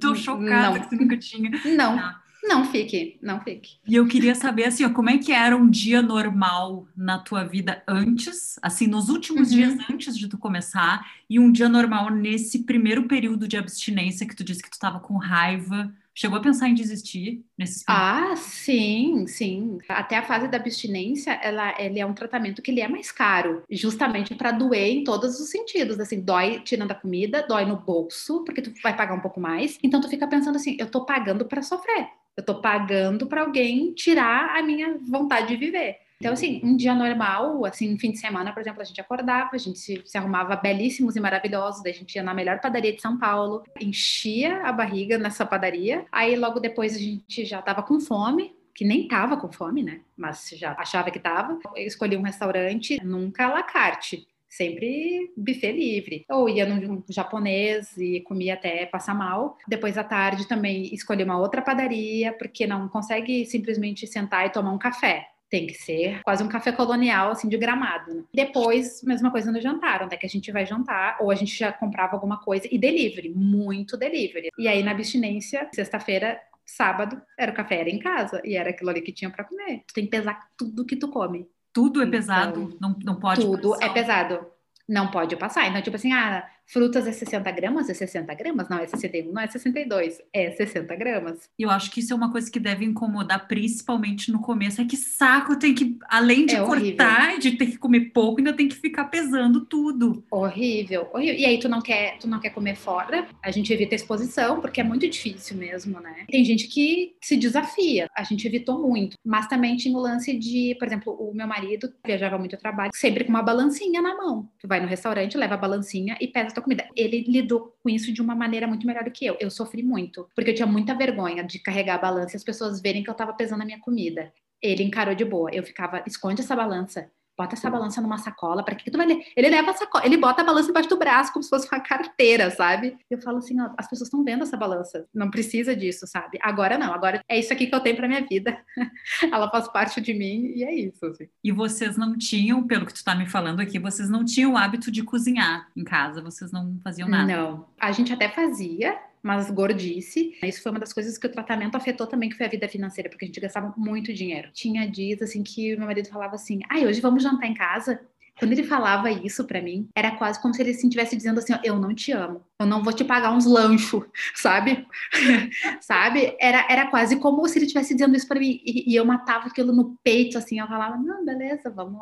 Tô 0.00 0.14
chocada 0.14 0.70
não, 0.70 0.80
que 0.80 0.88
você 0.88 0.96
nunca 0.96 1.18
tinha. 1.18 1.50
Não. 1.76 1.98
Ah. 1.98 2.22
Não 2.46 2.64
fique, 2.64 3.18
não 3.20 3.40
fique. 3.40 3.76
E 3.86 3.94
eu 3.94 4.06
queria 4.06 4.34
saber, 4.34 4.64
assim, 4.64 4.84
ó, 4.84 4.90
como 4.90 5.10
é 5.10 5.18
que 5.18 5.32
era 5.32 5.56
um 5.56 5.68
dia 5.68 6.00
normal 6.00 6.86
na 6.96 7.18
tua 7.18 7.44
vida 7.44 7.82
antes, 7.88 8.58
assim, 8.62 8.86
nos 8.86 9.08
últimos 9.08 9.50
uhum. 9.50 9.56
dias 9.56 9.76
antes 9.90 10.16
de 10.16 10.28
tu 10.28 10.38
começar, 10.38 11.04
e 11.28 11.40
um 11.40 11.50
dia 11.50 11.68
normal 11.68 12.10
nesse 12.10 12.60
primeiro 12.60 13.08
período 13.08 13.48
de 13.48 13.56
abstinência 13.56 14.26
que 14.26 14.36
tu 14.36 14.44
disse 14.44 14.62
que 14.62 14.70
tu 14.70 14.74
estava 14.74 15.00
com 15.00 15.16
raiva. 15.16 15.92
Chegou 16.14 16.38
a 16.38 16.40
pensar 16.40 16.70
em 16.70 16.74
desistir 16.74 17.44
nesses 17.58 17.84
Ah, 17.86 18.34
sim, 18.36 19.26
sim. 19.26 19.76
Até 19.86 20.16
a 20.16 20.22
fase 20.22 20.48
da 20.48 20.56
abstinência, 20.56 21.32
ela, 21.42 21.74
ele 21.78 22.00
é 22.00 22.06
um 22.06 22.14
tratamento 22.14 22.62
que 22.62 22.70
ele 22.70 22.80
é 22.80 22.88
mais 22.88 23.12
caro, 23.12 23.62
justamente 23.70 24.34
para 24.34 24.50
doer 24.50 24.88
em 24.88 25.04
todos 25.04 25.38
os 25.38 25.50
sentidos. 25.50 26.00
Assim, 26.00 26.20
dói 26.20 26.60
tirando 26.60 26.92
a 26.92 26.94
comida, 26.94 27.44
dói 27.46 27.66
no 27.66 27.76
bolso, 27.76 28.42
porque 28.44 28.62
tu 28.62 28.72
vai 28.82 28.96
pagar 28.96 29.14
um 29.14 29.20
pouco 29.20 29.38
mais. 29.38 29.78
Então 29.82 30.00
tu 30.00 30.08
fica 30.08 30.26
pensando 30.26 30.56
assim, 30.56 30.74
eu 30.80 30.90
tô 30.90 31.04
pagando 31.04 31.44
para 31.44 31.60
sofrer. 31.60 32.08
Eu 32.36 32.44
tô 32.44 32.60
pagando 32.60 33.26
para 33.26 33.42
alguém 33.42 33.92
tirar 33.94 34.56
a 34.56 34.62
minha 34.62 34.98
vontade 35.08 35.48
de 35.48 35.56
viver. 35.56 35.98
Então, 36.18 36.32
assim, 36.32 36.60
um 36.64 36.76
dia 36.76 36.94
normal, 36.94 37.64
assim, 37.66 37.92
um 37.92 37.98
fim 37.98 38.10
de 38.10 38.18
semana, 38.18 38.52
por 38.52 38.60
exemplo, 38.60 38.80
a 38.80 38.84
gente 38.84 39.00
acordava, 39.00 39.50
a 39.52 39.58
gente 39.58 39.78
se, 39.78 40.02
se, 40.04 40.16
arrumava 40.16 40.56
belíssimos 40.56 41.14
e 41.14 41.20
maravilhosos, 41.20 41.82
daí 41.82 41.92
a 41.92 41.94
gente 41.94 42.14
ia 42.14 42.22
na 42.22 42.32
melhor 42.32 42.58
padaria 42.58 42.94
de 42.94 43.02
São 43.02 43.18
Paulo, 43.18 43.62
enchia 43.78 44.62
a 44.62 44.72
barriga 44.72 45.18
nessa 45.18 45.44
padaria, 45.44 46.06
aí 46.10 46.34
logo 46.34 46.58
depois 46.58 46.96
a 46.96 46.98
gente 46.98 47.44
já 47.44 47.60
tava 47.60 47.82
com 47.82 48.00
fome, 48.00 48.54
que 48.74 48.84
nem 48.84 49.06
tava 49.06 49.36
com 49.36 49.52
fome, 49.52 49.82
né? 49.82 50.00
Mas 50.16 50.50
já 50.54 50.72
achava 50.72 51.10
que 51.10 51.18
tava. 51.18 51.58
Eu 51.74 51.86
escolhi 51.86 52.16
um 52.16 52.22
restaurante, 52.22 52.98
nunca 53.02 53.46
à 53.46 53.48
la 53.48 53.62
carte 53.62 54.26
sempre 54.56 55.32
buffet 55.36 55.72
livre. 55.72 56.24
Ou 56.30 56.48
ia 56.48 56.66
num 56.66 57.04
japonês 57.08 57.96
e 57.96 58.20
comia 58.22 58.54
até 58.54 58.86
passar 58.86 59.14
mal. 59.14 59.56
Depois 59.68 59.98
à 59.98 60.04
tarde 60.04 60.48
também 60.48 60.92
escolhi 60.94 61.22
uma 61.22 61.38
outra 61.38 61.62
padaria, 61.62 62.32
porque 62.32 62.66
não 62.66 62.88
consegue 62.88 63.44
simplesmente 63.46 64.06
sentar 64.06 64.46
e 64.46 64.50
tomar 64.50 64.72
um 64.72 64.78
café. 64.78 65.28
Tem 65.48 65.66
que 65.66 65.74
ser 65.74 66.22
quase 66.22 66.42
um 66.42 66.48
café 66.48 66.72
colonial, 66.72 67.30
assim, 67.30 67.48
de 67.48 67.56
gramado. 67.56 68.12
Né? 68.12 68.22
Depois, 68.34 69.02
mesma 69.04 69.30
coisa 69.30 69.52
no 69.52 69.60
jantar, 69.60 70.02
onde 70.02 70.14
é 70.14 70.18
que 70.18 70.26
a 70.26 70.28
gente 70.28 70.50
vai 70.50 70.66
jantar, 70.66 71.18
ou 71.20 71.30
a 71.30 71.36
gente 71.36 71.56
já 71.56 71.72
comprava 71.72 72.14
alguma 72.14 72.40
coisa, 72.40 72.66
e 72.68 72.76
delivery, 72.76 73.28
muito 73.28 73.96
delivery. 73.96 74.50
E 74.58 74.66
aí, 74.66 74.82
na 74.82 74.90
abstinência, 74.90 75.68
sexta-feira, 75.72 76.40
sábado, 76.64 77.22
era 77.38 77.52
o 77.52 77.54
café, 77.54 77.76
era 77.80 77.88
em 77.88 77.98
casa, 78.00 78.42
e 78.44 78.56
era 78.56 78.70
aquilo 78.70 78.90
ali 78.90 79.00
que 79.00 79.12
tinha 79.12 79.30
para 79.30 79.44
comer. 79.44 79.84
Tu 79.86 79.94
tem 79.94 80.04
que 80.04 80.10
pesar 80.10 80.48
tudo 80.58 80.84
que 80.84 80.96
tu 80.96 81.08
come 81.08 81.46
Tudo 81.76 82.02
é 82.02 82.06
pesado, 82.06 82.62
então, 82.62 82.78
não, 82.80 82.96
não 83.04 83.14
pode 83.16 83.42
Tudo 83.42 83.76
é 83.82 83.88
pesado. 83.90 84.46
Não 84.88 85.10
pode 85.10 85.36
passar. 85.36 85.66
Então, 85.66 85.82
tipo 85.82 85.96
assim, 85.96 86.10
ah, 86.10 86.42
frutas 86.66 87.06
é 87.06 87.12
60 87.12 87.50
gramas, 87.52 87.88
é 87.88 87.94
60 87.94 88.34
gramas? 88.34 88.68
Não, 88.68 88.78
é 88.78 88.86
61, 88.86 89.32
não 89.32 89.40
é 89.40 89.46
62, 89.46 90.20
é 90.32 90.50
60 90.50 90.94
gramas. 90.96 91.48
E 91.58 91.62
eu 91.62 91.70
acho 91.70 91.90
que 91.90 92.00
isso 92.00 92.12
é 92.12 92.16
uma 92.16 92.32
coisa 92.32 92.50
que 92.50 92.58
deve 92.58 92.84
incomodar 92.84 93.46
principalmente 93.46 94.30
no 94.32 94.40
começo. 94.40 94.80
É 94.80 94.84
que 94.84 94.96
saco 94.96 95.58
tem 95.58 95.74
que, 95.74 95.96
além 96.08 96.46
de 96.46 96.56
é 96.56 96.60
cortar, 96.60 97.38
de 97.38 97.52
ter 97.52 97.66
que 97.66 97.78
comer 97.78 98.12
pouco, 98.12 98.40
ainda 98.40 98.52
tem 98.52 98.68
que 98.68 98.74
ficar 98.74 99.04
pesando 99.04 99.64
tudo. 99.64 100.24
Horrível, 100.30 101.08
horrível. 101.12 101.38
E 101.38 101.44
aí 101.44 101.58
tu 101.58 101.68
não 101.68 101.80
quer, 101.80 102.18
tu 102.18 102.28
não 102.28 102.40
quer 102.40 102.50
comer 102.50 102.76
fora, 102.76 103.28
a 103.42 103.50
gente 103.50 103.72
evita 103.72 103.94
a 103.94 103.96
exposição, 103.96 104.60
porque 104.60 104.80
é 104.80 104.84
muito 104.84 105.08
difícil 105.08 105.56
mesmo, 105.56 106.00
né? 106.00 106.24
Tem 106.28 106.44
gente 106.44 106.68
que 106.68 107.14
se 107.20 107.36
desafia, 107.36 108.08
a 108.16 108.24
gente 108.24 108.46
evitou 108.46 108.80
muito. 108.80 109.16
Mas 109.24 109.46
também 109.46 109.76
tinha 109.76 109.96
o 109.96 110.00
lance 110.00 110.36
de, 110.36 110.74
por 110.78 110.86
exemplo, 110.86 111.12
o 111.12 111.34
meu 111.34 111.46
marido 111.46 111.92
viajava 112.04 112.38
muito 112.38 112.56
a 112.56 112.58
trabalho, 112.58 112.90
sempre 112.94 113.24
com 113.24 113.30
uma 113.30 113.42
balancinha 113.42 114.02
na 114.02 114.16
mão. 114.16 114.48
Tu 114.58 114.66
vai 114.66 114.80
no 114.80 114.88
restaurante, 114.88 115.36
leva 115.36 115.54
a 115.54 115.58
balancinha 115.58 116.16
e 116.20 116.26
pesa 116.26 116.55
tua 116.56 116.64
comida. 116.64 116.88
Ele 116.96 117.24
lidou 117.28 117.76
com 117.82 117.88
isso 117.88 118.12
de 118.12 118.20
uma 118.20 118.34
maneira 118.34 118.66
muito 118.66 118.86
melhor 118.86 119.04
do 119.04 119.10
que 119.10 119.24
eu. 119.24 119.36
Eu 119.38 119.50
sofri 119.50 119.82
muito, 119.82 120.28
porque 120.34 120.50
eu 120.50 120.54
tinha 120.54 120.66
muita 120.66 120.94
vergonha 120.94 121.44
de 121.44 121.58
carregar 121.58 121.96
a 121.96 121.98
balança 121.98 122.34
e 122.34 122.38
as 122.38 122.44
pessoas 122.44 122.80
verem 122.80 123.02
que 123.02 123.10
eu 123.10 123.12
estava 123.12 123.32
pesando 123.32 123.62
a 123.62 123.64
minha 123.64 123.80
comida. 123.80 124.32
Ele 124.62 124.82
encarou 124.82 125.14
de 125.14 125.24
boa. 125.24 125.50
Eu 125.52 125.62
ficava, 125.62 126.02
esconde 126.06 126.40
essa 126.40 126.56
balança 126.56 127.10
bota 127.36 127.54
essa 127.54 127.70
balança 127.70 128.00
numa 128.00 128.18
sacola, 128.18 128.64
para 128.64 128.74
que, 128.74 128.90
tu 128.90 128.96
vai 128.96 129.06
ler? 129.06 129.20
Ele 129.36 129.50
leva 129.50 129.70
a 129.70 129.74
sacola, 129.74 130.06
ele 130.06 130.16
bota 130.16 130.42
a 130.42 130.44
balança 130.44 130.70
embaixo 130.70 130.88
do 130.88 130.96
braço, 130.96 131.32
como 131.32 131.42
se 131.42 131.50
fosse 131.50 131.68
uma 131.70 131.80
carteira, 131.80 132.50
sabe? 132.50 132.96
Eu 133.10 133.20
falo 133.20 133.38
assim, 133.38 133.60
ó, 133.60 133.70
as 133.76 133.88
pessoas 133.88 134.08
estão 134.08 134.24
vendo 134.24 134.42
essa 134.42 134.56
balança, 134.56 135.06
não 135.14 135.30
precisa 135.30 135.76
disso, 135.76 136.06
sabe? 136.06 136.38
Agora 136.40 136.78
não, 136.78 136.92
agora 136.92 137.22
é 137.28 137.38
isso 137.38 137.52
aqui 137.52 137.66
que 137.66 137.74
eu 137.74 137.80
tenho 137.80 137.96
para 137.96 138.08
minha 138.08 138.24
vida. 138.24 138.58
Ela 139.30 139.50
faz 139.50 139.68
parte 139.68 140.00
de 140.00 140.14
mim 140.14 140.52
e 140.54 140.64
é 140.64 140.74
isso. 140.74 141.04
Assim. 141.04 141.28
E 141.42 141.52
vocês 141.52 141.96
não 141.96 142.16
tinham, 142.16 142.66
pelo 142.66 142.86
que 142.86 142.94
tu 142.94 143.04
tá 143.04 143.14
me 143.14 143.26
falando 143.26 143.60
aqui, 143.60 143.78
vocês 143.78 144.08
não 144.08 144.24
tinham 144.24 144.52
o 144.52 144.56
hábito 144.56 144.90
de 144.90 145.02
cozinhar 145.02 145.68
em 145.76 145.84
casa, 145.84 146.22
vocês 146.22 146.50
não 146.50 146.78
faziam 146.82 147.08
nada? 147.08 147.36
Não, 147.36 147.66
a 147.80 147.92
gente 147.92 148.12
até 148.12 148.28
fazia, 148.28 148.98
mas 149.26 149.50
gordice. 149.50 150.38
Isso 150.40 150.62
foi 150.62 150.70
uma 150.70 150.78
das 150.78 150.92
coisas 150.92 151.18
que 151.18 151.26
o 151.26 151.30
tratamento 151.30 151.76
afetou 151.76 152.06
também, 152.06 152.30
que 152.30 152.36
foi 152.36 152.46
a 152.46 152.48
vida 152.48 152.68
financeira, 152.68 153.10
porque 153.10 153.24
a 153.24 153.28
gente 153.28 153.40
gastava 153.40 153.74
muito 153.76 154.14
dinheiro. 154.14 154.50
Tinha 154.52 154.88
dias, 154.88 155.20
assim, 155.20 155.42
que 155.42 155.76
meu 155.76 155.86
marido 155.86 156.08
falava 156.08 156.36
assim, 156.36 156.60
ai, 156.70 156.86
hoje 156.86 157.00
vamos 157.00 157.24
jantar 157.24 157.48
em 157.48 157.54
casa? 157.54 158.00
Quando 158.38 158.52
ele 158.52 158.62
falava 158.62 159.10
isso 159.10 159.44
para 159.44 159.62
mim, 159.62 159.88
era 159.96 160.12
quase 160.12 160.40
como 160.40 160.54
se 160.54 160.62
ele 160.62 160.70
estivesse 160.70 161.16
dizendo 161.16 161.38
assim: 161.38 161.54
eu 161.64 161.76
não 161.78 161.94
te 161.94 162.12
amo, 162.12 162.44
eu 162.60 162.66
não 162.66 162.82
vou 162.82 162.92
te 162.92 163.02
pagar 163.02 163.32
uns 163.32 163.46
lanchos, 163.46 164.04
sabe? 164.36 164.86
sabe? 165.80 166.36
Era, 166.38 166.66
era 166.68 166.86
quase 166.88 167.16
como 167.16 167.48
se 167.48 167.56
ele 167.58 167.64
estivesse 167.64 167.94
dizendo 167.94 168.14
isso 168.14 168.28
para 168.28 168.38
mim 168.38 168.60
e, 168.62 168.92
e, 168.92 168.94
eu 168.94 169.06
matava 169.06 169.46
aquilo 169.46 169.72
no 169.72 169.96
peito, 170.04 170.36
assim. 170.36 170.60
Eu 170.60 170.66
falava: 170.66 170.98
não, 170.98 171.24
beleza, 171.24 171.70
vamos, 171.70 171.98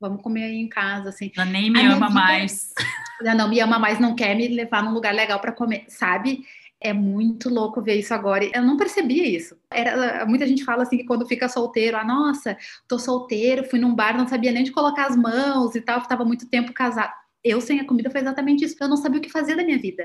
vamos 0.00 0.20
comer 0.22 0.46
aí 0.46 0.56
em 0.56 0.68
casa, 0.68 1.10
assim. 1.10 1.30
Ela 1.36 1.46
nem 1.46 1.70
me 1.70 1.80
ama 1.80 2.08
vida, 2.08 2.10
mais. 2.10 2.74
Ela 3.20 3.36
não 3.36 3.48
me 3.48 3.60
ama 3.60 3.78
mais, 3.78 4.00
não 4.00 4.16
quer 4.16 4.34
me 4.34 4.48
levar 4.48 4.82
num 4.82 4.92
lugar 4.92 5.14
legal 5.14 5.38
para 5.38 5.52
comer, 5.52 5.84
sabe? 5.86 6.44
É 6.80 6.92
muito 6.92 7.48
louco 7.48 7.82
ver 7.82 7.94
isso 7.96 8.12
agora. 8.12 8.48
Eu 8.54 8.62
não 8.62 8.76
percebia 8.76 9.26
isso. 9.26 9.56
Era, 9.70 10.26
muita 10.26 10.46
gente 10.46 10.64
fala 10.64 10.82
assim 10.82 10.98
que 10.98 11.04
quando 11.06 11.26
fica 11.26 11.48
solteiro, 11.48 11.96
ah, 11.96 12.04
nossa, 12.04 12.56
tô 12.86 12.98
solteiro, 12.98 13.64
fui 13.64 13.78
num 13.78 13.94
bar, 13.94 14.16
não 14.16 14.28
sabia 14.28 14.52
nem 14.52 14.62
de 14.62 14.72
colocar 14.72 15.06
as 15.06 15.16
mãos 15.16 15.74
e 15.74 15.80
tal, 15.80 16.00
estava 16.00 16.24
muito 16.24 16.48
tempo 16.48 16.72
casado. 16.72 17.12
Eu 17.42 17.60
sem 17.60 17.80
a 17.80 17.86
comida 17.86 18.10
foi 18.10 18.20
exatamente 18.20 18.64
isso. 18.64 18.76
Eu 18.80 18.88
não 18.88 18.96
sabia 18.96 19.18
o 19.18 19.22
que 19.22 19.30
fazer 19.30 19.56
da 19.56 19.64
minha 19.64 19.78
vida 19.78 20.04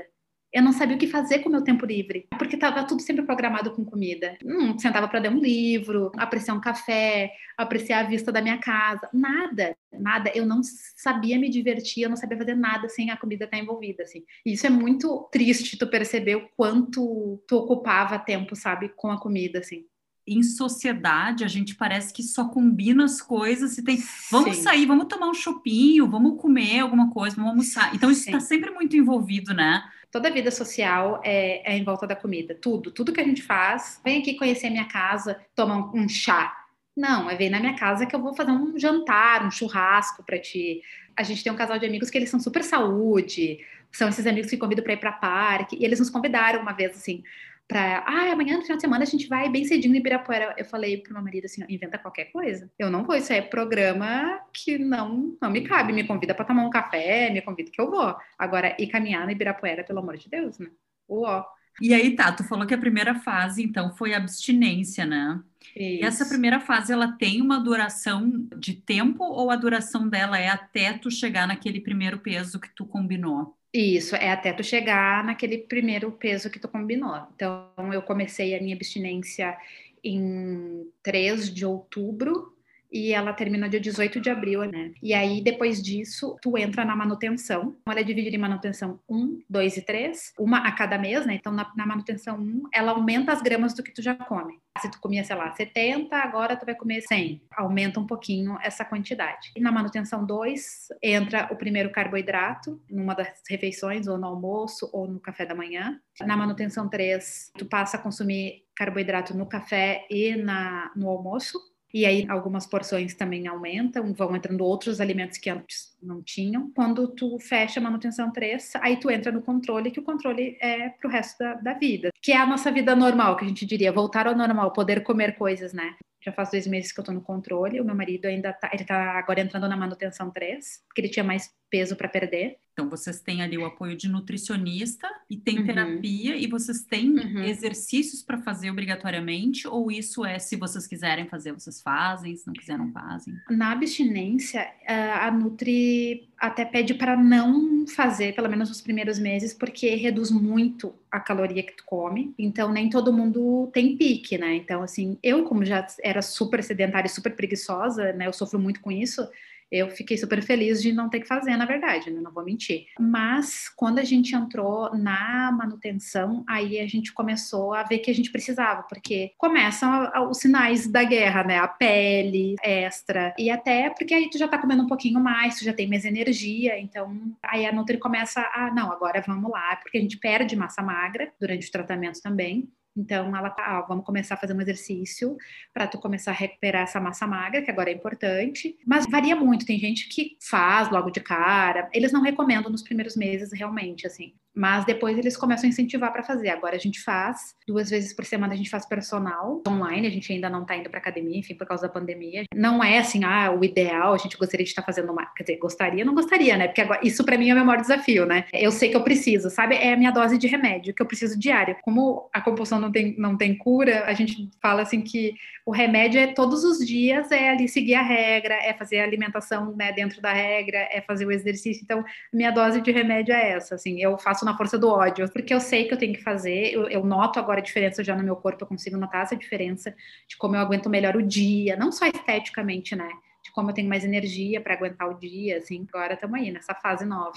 eu 0.52 0.62
não 0.62 0.72
sabia 0.72 0.96
o 0.96 0.98
que 0.98 1.06
fazer 1.06 1.38
com 1.38 1.48
o 1.48 1.52
meu 1.52 1.64
tempo 1.64 1.86
livre, 1.86 2.26
porque 2.38 2.56
estava 2.56 2.84
tudo 2.84 3.00
sempre 3.00 3.24
programado 3.24 3.70
com 3.70 3.84
comida. 3.84 4.36
Hum, 4.44 4.78
sentava 4.78 5.08
para 5.08 5.20
ler 5.20 5.30
um 5.30 5.40
livro, 5.40 6.12
apreciar 6.16 6.54
um 6.54 6.60
café, 6.60 7.32
apreciar 7.56 8.00
a 8.00 8.08
vista 8.08 8.30
da 8.30 8.42
minha 8.42 8.58
casa, 8.58 9.08
nada, 9.14 9.74
nada. 9.92 10.30
Eu 10.34 10.44
não 10.44 10.60
sabia 10.62 11.38
me 11.38 11.48
divertir, 11.48 12.02
eu 12.02 12.10
não 12.10 12.16
sabia 12.16 12.36
fazer 12.36 12.54
nada 12.54 12.88
sem 12.88 13.10
a 13.10 13.16
comida 13.16 13.46
estar 13.46 13.56
envolvida, 13.58 14.02
assim. 14.02 14.24
E 14.44 14.52
isso 14.52 14.66
é 14.66 14.70
muito 14.70 15.28
triste 15.32 15.78
tu 15.78 15.86
perceber 15.86 16.36
o 16.36 16.48
quanto 16.54 17.42
tu 17.48 17.56
ocupava 17.56 18.18
tempo, 18.18 18.54
sabe, 18.54 18.90
com 18.90 19.10
a 19.10 19.18
comida, 19.18 19.60
assim 19.60 19.86
em 20.26 20.42
sociedade 20.42 21.42
a 21.42 21.48
gente 21.48 21.74
parece 21.74 22.12
que 22.12 22.22
só 22.22 22.48
combina 22.48 23.04
as 23.04 23.20
coisas 23.20 23.76
e 23.76 23.82
tem 23.82 24.00
vamos 24.30 24.56
Sim. 24.56 24.62
sair, 24.62 24.86
vamos 24.86 25.06
tomar 25.08 25.28
um 25.28 25.34
chopinho, 25.34 26.08
vamos 26.08 26.40
comer 26.40 26.80
alguma 26.80 27.10
coisa, 27.10 27.34
vamos 27.34 27.50
almoçar. 27.50 27.94
Então 27.94 28.10
isso 28.10 28.24
está 28.26 28.38
sempre 28.38 28.70
muito 28.70 28.96
envolvido, 28.96 29.52
né? 29.52 29.82
Toda 30.12 30.28
a 30.28 30.30
vida 30.30 30.50
social 30.50 31.22
é, 31.24 31.72
é, 31.72 31.76
em 31.76 31.82
volta 31.82 32.06
da 32.06 32.14
comida. 32.14 32.54
Tudo, 32.54 32.90
tudo 32.90 33.12
que 33.12 33.20
a 33.20 33.24
gente 33.24 33.42
faz. 33.42 33.98
Vem 34.04 34.20
aqui 34.20 34.34
conhecer 34.34 34.66
a 34.66 34.70
minha 34.70 34.84
casa, 34.84 35.40
tomar 35.56 35.78
um, 35.78 36.02
um 36.02 36.08
chá. 36.08 36.54
Não, 36.94 37.30
é 37.30 37.34
vir 37.34 37.48
na 37.48 37.58
minha 37.58 37.74
casa 37.74 38.04
que 38.04 38.14
eu 38.14 38.20
vou 38.20 38.34
fazer 38.34 38.50
um 38.50 38.78
jantar, 38.78 39.44
um 39.44 39.50
churrasco 39.50 40.22
para 40.22 40.38
ti. 40.38 40.82
A 41.16 41.22
gente 41.22 41.42
tem 41.42 41.50
um 41.50 41.56
casal 41.56 41.78
de 41.78 41.86
amigos 41.86 42.10
que 42.10 42.18
eles 42.18 42.28
são 42.28 42.38
super 42.38 42.62
saúde, 42.62 43.58
são 43.90 44.10
esses 44.10 44.26
amigos 44.26 44.50
que 44.50 44.58
convidam 44.58 44.84
para 44.84 44.92
ir 44.92 44.98
para 44.98 45.12
parque, 45.12 45.76
e 45.80 45.84
eles 45.84 45.98
nos 45.98 46.10
convidaram 46.10 46.60
uma 46.60 46.72
vez 46.72 46.92
assim, 46.92 47.24
para, 47.68 48.04
ah, 48.06 48.32
amanhã 48.32 48.56
no 48.56 48.62
final 48.62 48.76
de 48.76 48.82
semana 48.82 49.02
a 49.02 49.06
gente 49.06 49.28
vai 49.28 49.48
bem 49.48 49.64
cedinho 49.64 49.94
em 49.94 49.98
Ibirapuera. 49.98 50.54
Eu 50.58 50.64
falei 50.64 50.98
pro 50.98 51.14
meu 51.14 51.22
marido 51.22 51.46
assim, 51.46 51.64
inventa 51.68 51.98
qualquer 51.98 52.26
coisa. 52.26 52.70
Eu 52.78 52.90
não 52.90 53.04
vou, 53.04 53.16
isso 53.16 53.32
é 53.32 53.40
programa 53.40 54.40
que 54.52 54.78
não 54.78 55.36
não 55.40 55.50
me 55.50 55.62
cabe. 55.62 55.92
Me 55.92 56.04
convida 56.04 56.34
para 56.34 56.44
tomar 56.44 56.64
um 56.64 56.70
café, 56.70 57.30
me 57.30 57.40
convida 57.40 57.70
que 57.70 57.80
eu 57.80 57.90
vou. 57.90 58.14
Agora, 58.38 58.76
ir 58.78 58.88
caminhar 58.88 59.24
no 59.24 59.32
Ibirapuera, 59.32 59.84
pelo 59.84 60.00
amor 60.00 60.16
de 60.16 60.28
Deus, 60.28 60.58
né? 60.58 60.70
Uó. 61.08 61.44
E 61.80 61.94
aí, 61.94 62.14
tá, 62.14 62.30
tu 62.32 62.44
falou 62.44 62.66
que 62.66 62.74
a 62.74 62.78
primeira 62.78 63.14
fase, 63.14 63.62
então, 63.62 63.94
foi 63.96 64.12
abstinência, 64.12 65.06
né? 65.06 65.42
Isso. 65.74 66.02
E 66.02 66.04
essa 66.04 66.26
primeira 66.26 66.60
fase, 66.60 66.92
ela 66.92 67.12
tem 67.12 67.40
uma 67.40 67.58
duração 67.58 68.46
de 68.58 68.74
tempo 68.74 69.24
ou 69.24 69.50
a 69.50 69.56
duração 69.56 70.08
dela 70.08 70.38
é 70.38 70.48
até 70.48 70.92
tu 70.92 71.10
chegar 71.10 71.46
naquele 71.46 71.80
primeiro 71.80 72.18
peso 72.18 72.60
que 72.60 72.68
tu 72.74 72.84
combinou? 72.84 73.56
Isso, 73.74 74.14
é 74.16 74.30
até 74.30 74.52
tu 74.52 74.62
chegar 74.62 75.24
naquele 75.24 75.58
primeiro 75.58 76.12
peso 76.12 76.50
que 76.50 76.58
tu 76.58 76.68
combinou. 76.68 77.26
Então, 77.34 77.72
eu 77.92 78.02
comecei 78.02 78.54
a 78.54 78.60
minha 78.60 78.74
abstinência 78.76 79.56
em 80.04 80.86
3 81.02 81.52
de 81.52 81.64
outubro 81.64 82.54
e 82.92 83.12
ela 83.12 83.32
termina 83.32 83.68
dia 83.68 83.80
18 83.80 84.20
de 84.20 84.28
abril, 84.28 84.64
né? 84.64 84.92
E 85.02 85.14
aí, 85.14 85.42
depois 85.42 85.82
disso, 85.82 86.36
tu 86.42 86.58
entra 86.58 86.84
na 86.84 86.94
manutenção. 86.94 87.76
Ela 87.86 88.00
é 88.00 88.02
dividida 88.02 88.36
em 88.36 88.38
manutenção 88.38 89.00
1, 89.08 89.42
2 89.48 89.76
e 89.78 89.82
3, 89.82 90.34
uma 90.38 90.58
a 90.58 90.72
cada 90.72 90.98
mês, 90.98 91.24
né? 91.24 91.34
Então, 91.34 91.52
na, 91.52 91.72
na 91.74 91.86
manutenção 91.86 92.38
1, 92.38 92.62
ela 92.74 92.92
aumenta 92.92 93.32
as 93.32 93.40
gramas 93.40 93.74
do 93.74 93.82
que 93.82 93.92
tu 93.92 94.02
já 94.02 94.14
come. 94.14 94.60
Se 94.80 94.90
tu 94.90 95.00
comia, 95.00 95.24
sei 95.24 95.36
lá, 95.36 95.50
70, 95.54 96.16
agora 96.16 96.56
tu 96.56 96.66
vai 96.66 96.74
comer 96.74 97.02
100. 97.02 97.42
Aumenta 97.56 98.00
um 98.00 98.06
pouquinho 98.06 98.58
essa 98.62 98.84
quantidade. 98.84 99.52
E 99.56 99.60
na 99.60 99.70
manutenção 99.70 100.24
2, 100.24 100.88
entra 101.02 101.48
o 101.50 101.56
primeiro 101.56 101.90
carboidrato, 101.90 102.80
numa 102.90 103.14
das 103.14 103.42
refeições, 103.48 104.06
ou 104.06 104.18
no 104.18 104.26
almoço, 104.26 104.88
ou 104.92 105.06
no 105.06 105.20
café 105.20 105.46
da 105.46 105.54
manhã. 105.54 106.00
Na 106.20 106.36
manutenção 106.36 106.88
3, 106.88 107.52
tu 107.56 107.66
passa 107.66 107.96
a 107.96 108.00
consumir 108.00 108.64
carboidrato 108.74 109.36
no 109.36 109.46
café 109.46 110.06
e 110.10 110.34
na, 110.36 110.90
no 110.96 111.08
almoço 111.08 111.58
e 111.92 112.06
aí 112.06 112.26
algumas 112.28 112.66
porções 112.66 113.14
também 113.14 113.46
aumentam, 113.46 114.12
vão 114.14 114.34
entrando 114.34 114.62
outros 114.64 115.00
alimentos 115.00 115.38
que 115.38 115.50
antes 115.50 115.91
não 116.02 116.22
tinham. 116.22 116.70
Quando 116.74 117.08
tu 117.08 117.38
fecha 117.38 117.80
a 117.80 117.82
manutenção 117.82 118.30
3, 118.30 118.72
aí 118.80 118.98
tu 118.98 119.10
entra 119.10 119.32
no 119.32 119.42
controle, 119.42 119.90
que 119.90 120.00
o 120.00 120.04
controle 120.04 120.56
é 120.60 120.90
pro 120.90 121.10
resto 121.10 121.38
da, 121.38 121.54
da 121.54 121.74
vida, 121.74 122.10
que 122.20 122.32
é 122.32 122.36
a 122.36 122.46
nossa 122.46 122.70
vida 122.70 122.94
normal, 122.94 123.36
que 123.36 123.44
a 123.44 123.48
gente 123.48 123.66
diria, 123.66 123.92
voltar 123.92 124.26
ao 124.26 124.36
normal, 124.36 124.72
poder 124.72 125.02
comer 125.02 125.36
coisas, 125.36 125.72
né? 125.72 125.94
Já 126.24 126.30
faz 126.30 126.50
dois 126.50 126.66
meses 126.68 126.92
que 126.92 127.00
eu 127.00 127.04
tô 127.04 127.10
no 127.10 127.20
controle, 127.20 127.80
o 127.80 127.84
meu 127.84 127.96
marido 127.96 128.26
ainda 128.26 128.52
tá, 128.52 128.70
ele 128.72 128.84
tá 128.84 129.18
agora 129.18 129.40
entrando 129.40 129.68
na 129.68 129.76
manutenção 129.76 130.30
3, 130.30 130.84
porque 130.86 131.00
ele 131.00 131.08
tinha 131.08 131.24
mais 131.24 131.50
peso 131.68 131.96
para 131.96 132.06
perder. 132.06 132.58
Então, 132.72 132.88
vocês 132.88 133.20
têm 133.20 133.42
ali 133.42 133.58
o 133.58 133.66
apoio 133.66 133.96
de 133.96 134.08
nutricionista 134.08 135.08
e 135.28 135.36
tem 135.36 135.58
uhum. 135.58 135.66
terapia, 135.66 136.36
e 136.36 136.46
vocês 136.46 136.82
têm 136.84 137.10
uhum. 137.10 137.42
exercícios 137.42 138.22
para 138.22 138.38
fazer 138.38 138.70
obrigatoriamente, 138.70 139.66
ou 139.66 139.90
isso 139.90 140.24
é 140.24 140.38
se 140.38 140.54
vocês 140.54 140.86
quiserem 140.86 141.26
fazer, 141.26 141.52
vocês 141.52 141.82
fazem, 141.82 142.36
se 142.36 142.46
não 142.46 142.54
quiserem, 142.54 142.86
não 142.86 142.92
fazem? 142.92 143.34
Na 143.50 143.72
abstinência, 143.72 144.70
a 144.86 145.30
Nutri 145.30 145.91
até 146.38 146.64
pede 146.64 146.94
para 146.94 147.16
não 147.16 147.86
fazer, 147.86 148.34
pelo 148.34 148.48
menos 148.48 148.68
nos 148.68 148.80
primeiros 148.80 149.18
meses, 149.18 149.54
porque 149.54 149.94
reduz 149.94 150.30
muito 150.30 150.94
a 151.10 151.20
caloria 151.20 151.62
que 151.62 151.76
tu 151.76 151.84
come, 151.84 152.34
então 152.38 152.72
nem 152.72 152.90
todo 152.90 153.12
mundo 153.12 153.70
tem 153.72 153.96
pique, 153.96 154.36
né? 154.38 154.54
Então, 154.56 154.82
assim, 154.82 155.18
eu, 155.22 155.44
como 155.44 155.64
já 155.64 155.86
era 156.02 156.22
super 156.22 156.62
sedentária 156.62 157.06
e 157.06 157.10
super 157.10 157.34
preguiçosa, 157.34 158.12
né, 158.12 158.26
eu 158.26 158.32
sofro 158.32 158.58
muito 158.58 158.80
com 158.80 158.90
isso 158.90 159.26
eu 159.72 159.88
fiquei 159.88 160.18
super 160.18 160.42
feliz 160.42 160.82
de 160.82 160.92
não 160.92 161.08
ter 161.08 161.20
que 161.20 161.26
fazer, 161.26 161.56
na 161.56 161.64
verdade, 161.64 162.10
né? 162.10 162.20
não 162.20 162.30
vou 162.30 162.44
mentir. 162.44 162.86
Mas 163.00 163.70
quando 163.70 163.98
a 163.98 164.04
gente 164.04 164.36
entrou 164.36 164.94
na 164.94 165.50
manutenção, 165.50 166.44
aí 166.46 166.78
a 166.78 166.86
gente 166.86 167.12
começou 167.12 167.72
a 167.72 167.82
ver 167.82 167.98
que 168.00 168.10
a 168.10 168.14
gente 168.14 168.30
precisava, 168.30 168.82
porque 168.82 169.32
começam 169.38 170.10
os 170.28 170.38
sinais 170.38 170.86
da 170.86 171.02
guerra, 171.02 171.42
né? 171.42 171.58
A 171.58 171.66
pele 171.66 172.54
extra, 172.62 173.34
e 173.38 173.50
até 173.50 173.88
porque 173.88 174.12
aí 174.12 174.28
tu 174.28 174.36
já 174.36 174.46
tá 174.46 174.58
comendo 174.58 174.82
um 174.82 174.86
pouquinho 174.86 175.18
mais, 175.18 175.58
tu 175.58 175.64
já 175.64 175.72
tem 175.72 175.88
mais 175.88 176.04
energia, 176.04 176.78
então 176.78 177.32
aí 177.42 177.64
a 177.64 177.72
Nutri 177.72 177.96
começa 177.96 178.40
a, 178.52 178.70
não, 178.74 178.92
agora 178.92 179.22
vamos 179.26 179.50
lá, 179.50 179.76
porque 179.76 179.96
a 179.96 180.00
gente 180.00 180.18
perde 180.18 180.54
massa 180.54 180.82
magra 180.82 181.32
durante 181.40 181.68
o 181.68 181.72
tratamento 181.72 182.20
também. 182.20 182.68
Então, 182.96 183.34
ela 183.36 183.50
tá, 183.50 183.64
ah, 183.64 183.80
vamos 183.88 184.04
começar 184.04 184.34
a 184.34 184.38
fazer 184.38 184.54
um 184.54 184.60
exercício 184.60 185.36
para 185.72 185.86
tu 185.86 185.98
começar 185.98 186.32
a 186.32 186.34
recuperar 186.34 186.82
essa 186.82 187.00
massa 187.00 187.26
magra, 187.26 187.62
que 187.62 187.70
agora 187.70 187.90
é 187.90 187.94
importante. 187.94 188.76
Mas 188.86 189.06
varia 189.06 189.34
muito, 189.34 189.64
tem 189.66 189.78
gente 189.78 190.08
que 190.08 190.36
faz 190.40 190.90
logo 190.90 191.10
de 191.10 191.20
cara. 191.20 191.88
Eles 191.92 192.12
não 192.12 192.22
recomendam 192.22 192.70
nos 192.70 192.82
primeiros 192.82 193.16
meses, 193.16 193.50
realmente, 193.52 194.06
assim. 194.06 194.34
Mas 194.54 194.84
depois 194.84 195.16
eles 195.16 195.36
começam 195.36 195.66
a 195.66 195.68
incentivar 195.68 196.12
para 196.12 196.22
fazer. 196.22 196.50
Agora 196.50 196.76
a 196.76 196.78
gente 196.78 197.00
faz, 197.00 197.54
duas 197.66 197.90
vezes 197.90 198.12
por 198.12 198.24
semana 198.24 198.52
a 198.52 198.56
gente 198.56 198.70
faz 198.70 198.86
personal 198.86 199.62
online, 199.66 200.06
a 200.06 200.10
gente 200.10 200.32
ainda 200.32 200.50
não 200.50 200.62
está 200.62 200.76
indo 200.76 200.90
para 200.90 200.98
academia, 200.98 201.38
enfim, 201.38 201.54
por 201.54 201.66
causa 201.66 201.86
da 201.86 201.92
pandemia. 201.92 202.44
Não 202.54 202.82
é 202.82 202.98
assim, 202.98 203.24
ah, 203.24 203.50
o 203.50 203.64
ideal, 203.64 204.14
a 204.14 204.18
gente 204.18 204.36
gostaria 204.36 204.64
de 204.64 204.70
estar 204.70 204.82
tá 204.82 204.86
fazendo 204.86 205.12
uma. 205.12 205.26
Quer 205.34 205.44
dizer, 205.44 205.58
gostaria, 205.58 206.04
não 206.04 206.14
gostaria, 206.14 206.56
né? 206.56 206.68
Porque 206.68 206.80
agora, 206.80 207.00
isso 207.02 207.24
para 207.24 207.38
mim 207.38 207.48
é 207.48 207.52
o 207.52 207.56
meu 207.56 207.64
maior 207.64 207.80
desafio, 207.80 208.26
né? 208.26 208.44
Eu 208.52 208.70
sei 208.70 208.90
que 208.90 208.96
eu 208.96 209.02
preciso, 209.02 209.48
sabe? 209.50 209.74
É 209.76 209.94
a 209.94 209.96
minha 209.96 210.10
dose 210.10 210.36
de 210.36 210.46
remédio 210.46 210.94
que 210.94 211.02
eu 211.02 211.06
preciso 211.06 211.38
diário. 211.38 211.76
Como 211.82 212.28
a 212.32 212.40
compulsão 212.40 212.78
não 212.78 212.92
tem, 212.92 213.16
não 213.18 213.36
tem 213.36 213.56
cura, 213.56 214.04
a 214.04 214.12
gente 214.12 214.50
fala 214.60 214.82
assim 214.82 215.00
que 215.00 215.34
o 215.64 215.70
remédio 215.70 216.20
é 216.20 216.26
todos 216.26 216.64
os 216.64 216.84
dias, 216.84 217.30
é 217.30 217.50
ali 217.50 217.68
seguir 217.68 217.94
a 217.94 218.02
regra, 218.02 218.54
é 218.54 218.74
fazer 218.74 219.00
a 219.00 219.04
alimentação 219.04 219.74
né, 219.76 219.92
dentro 219.92 220.20
da 220.20 220.32
regra, 220.32 220.78
é 220.90 221.00
fazer 221.00 221.24
o 221.24 221.30
exercício. 221.30 221.82
Então, 221.84 222.04
minha 222.32 222.50
dose 222.50 222.80
de 222.80 222.90
remédio 222.90 223.32
é 223.32 223.52
essa, 223.52 223.76
assim, 223.76 224.00
eu 224.02 224.18
faço 224.18 224.41
na 224.44 224.56
força 224.56 224.78
do 224.78 224.88
ódio, 224.88 225.30
porque 225.32 225.52
eu 225.52 225.60
sei 225.60 225.86
que 225.86 225.94
eu 225.94 225.98
tenho 225.98 226.14
que 226.14 226.22
fazer, 226.22 226.72
eu, 226.72 226.88
eu 226.88 227.04
noto 227.04 227.38
agora 227.38 227.60
a 227.60 227.62
diferença 227.62 228.02
já 228.02 228.16
no 228.16 228.22
meu 228.22 228.36
corpo, 228.36 228.62
eu 228.62 228.68
consigo 228.68 228.96
notar 228.96 229.22
essa 229.22 229.36
diferença 229.36 229.94
de 230.28 230.36
como 230.36 230.56
eu 230.56 230.60
aguento 230.60 230.90
melhor 230.90 231.16
o 231.16 231.22
dia, 231.22 231.76
não 231.76 231.92
só 231.92 232.06
esteticamente, 232.06 232.94
né? 232.96 233.08
De 233.44 233.50
como 233.52 233.70
eu 233.70 233.74
tenho 233.74 233.88
mais 233.88 234.04
energia 234.04 234.60
para 234.60 234.74
aguentar 234.74 235.08
o 235.08 235.18
dia, 235.18 235.58
assim, 235.58 235.86
agora 235.92 236.14
estamos 236.14 236.38
aí 236.38 236.50
nessa 236.50 236.74
fase 236.74 237.04
nova. 237.04 237.32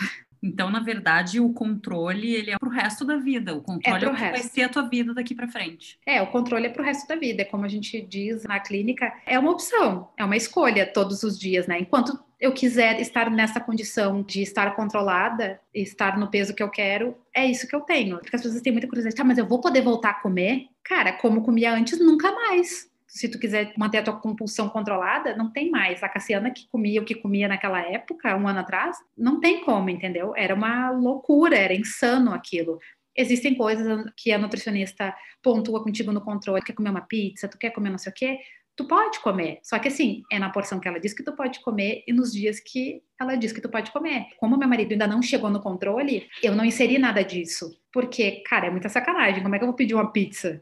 Então, 0.46 0.70
na 0.70 0.80
verdade, 0.80 1.40
o 1.40 1.52
controle 1.52 2.36
ele 2.36 2.52
é 2.52 2.58
para 2.60 2.70
o 2.70 2.72
resto 2.72 3.04
da 3.04 3.18
vida. 3.18 3.56
O 3.56 3.62
controle 3.62 4.06
é, 4.06 4.08
é 4.08 4.12
o 4.12 4.16
que 4.16 4.22
vai 4.22 4.44
ser 4.44 4.62
a 4.62 4.70
tua 4.70 4.84
vida 4.84 5.12
daqui 5.12 5.34
para 5.34 5.48
frente. 5.48 5.98
É, 6.06 6.22
o 6.22 6.28
controle 6.28 6.68
é 6.68 6.70
para 6.70 6.84
o 6.84 6.86
resto 6.86 7.08
da 7.08 7.16
vida. 7.16 7.42
É 7.42 7.46
como 7.46 7.66
a 7.66 7.68
gente 7.68 8.00
diz 8.00 8.44
na 8.44 8.60
clínica, 8.60 9.12
é 9.26 9.40
uma 9.40 9.50
opção, 9.50 10.10
é 10.16 10.24
uma 10.24 10.38
escolha 10.38 10.86
todos 10.86 11.24
os 11.24 11.40
dias, 11.40 11.66
né? 11.66 11.80
Enquanto 11.80 12.20
eu 12.40 12.54
quiser 12.54 13.00
estar 13.00 13.32
nessa 13.32 13.60
condição 13.60 14.22
de 14.22 14.44
estar 14.44 14.76
controlada, 14.76 15.60
estar 15.74 16.16
no 16.16 16.30
peso 16.30 16.54
que 16.54 16.62
eu 16.62 16.70
quero, 16.70 17.18
é 17.34 17.44
isso 17.44 17.68
que 17.68 17.76
eu 17.76 17.82
tenho. 17.82 18.20
Porque 18.20 18.36
as 18.36 18.44
pessoas 18.44 18.62
têm 18.62 18.72
muita 18.72 18.88
curiosidade, 18.88 19.16
tá, 19.16 19.24
mas 19.24 19.40
eu 19.40 19.48
vou 19.48 19.60
poder 19.60 19.82
voltar 19.82 20.12
a 20.12 20.22
comer? 20.22 20.68
Cara, 20.84 21.14
como 21.14 21.42
comia 21.42 21.74
antes, 21.74 22.00
nunca 22.00 22.32
mais 22.32 22.88
se 23.08 23.30
tu 23.30 23.39
quiser 23.39 23.74
manter 23.78 24.00
a 24.00 24.04
tua 24.04 24.20
compulsão 24.20 24.70
controlada, 24.70 25.36
não 25.36 25.52
tem 25.52 25.70
mais. 25.70 26.04
A 26.04 26.10
Cassiana 26.10 26.52
que 26.52 26.68
comia 26.68 27.02
o 27.02 27.06
que 27.06 27.15
comia 27.15 27.48
naquela 27.48 27.80
época, 27.82 28.36
um 28.36 28.48
ano 28.48 28.60
atrás, 28.60 28.98
não 29.18 29.39
tem 29.39 29.63
como, 29.63 29.89
entendeu? 29.89 30.34
Era 30.36 30.54
uma 30.54 30.91
loucura, 30.91 31.58
era 31.58 31.74
insano 31.74 32.34
aquilo. 32.34 32.80
Existem 33.15 33.56
coisas 33.56 34.12
que 34.18 34.32
a 34.32 34.38
nutricionista 34.38 35.15
pontua 35.41 35.82
contigo 35.82 36.12
no 36.12 36.22
controle. 36.22 36.62
Quer 36.62 36.74
comer 36.74 36.89
uma 36.89 37.02
pizza, 37.02 37.48
tu 37.48 37.58
quer 37.58 37.70
comer 37.70 37.89
não 37.89 37.98
sei 37.98 38.12
o 38.12 38.15
quê, 38.15 38.39
tu 38.76 38.86
pode 38.86 39.20
comer. 39.22 39.60
Só 39.63 39.80
que 39.80 39.88
assim, 39.88 40.24
é 40.32 40.38
na 40.38 40.50
porção 40.50 40.80
que 40.80 40.88
ela 40.88 41.00
diz 41.00 41.13
que 41.13 41.24
tu 41.24 41.34
pode 41.34 41.62
comer 41.62 42.04
e 42.06 42.12
nos 42.12 42.34
dias 42.34 42.60
que 42.60 43.02
ela 43.20 43.36
diz 43.36 43.54
que 43.54 43.62
tu 43.62 43.70
pode 43.70 43.91
comer. 43.91 44.26
Como 44.38 44.58
meu 44.58 44.68
marido 44.68 44.91
ainda 44.91 45.08
não 45.08 45.22
chegou 45.22 45.50
no 45.50 45.62
controle, 45.62 46.28
eu 46.44 46.54
não 46.54 46.65
inseri 46.65 46.98
nada 46.98 47.24
disso. 47.24 47.80
Porque, 47.91 48.44
cara, 48.46 48.68
é 48.68 48.70
muita 48.70 48.89
sacanagem. 48.89 49.41
Como 49.41 49.56
é 49.56 49.58
que 49.58 49.63
eu 49.63 49.68
vou 49.68 49.76
pedir 49.76 49.94
uma 49.94 50.12
pizza? 50.12 50.62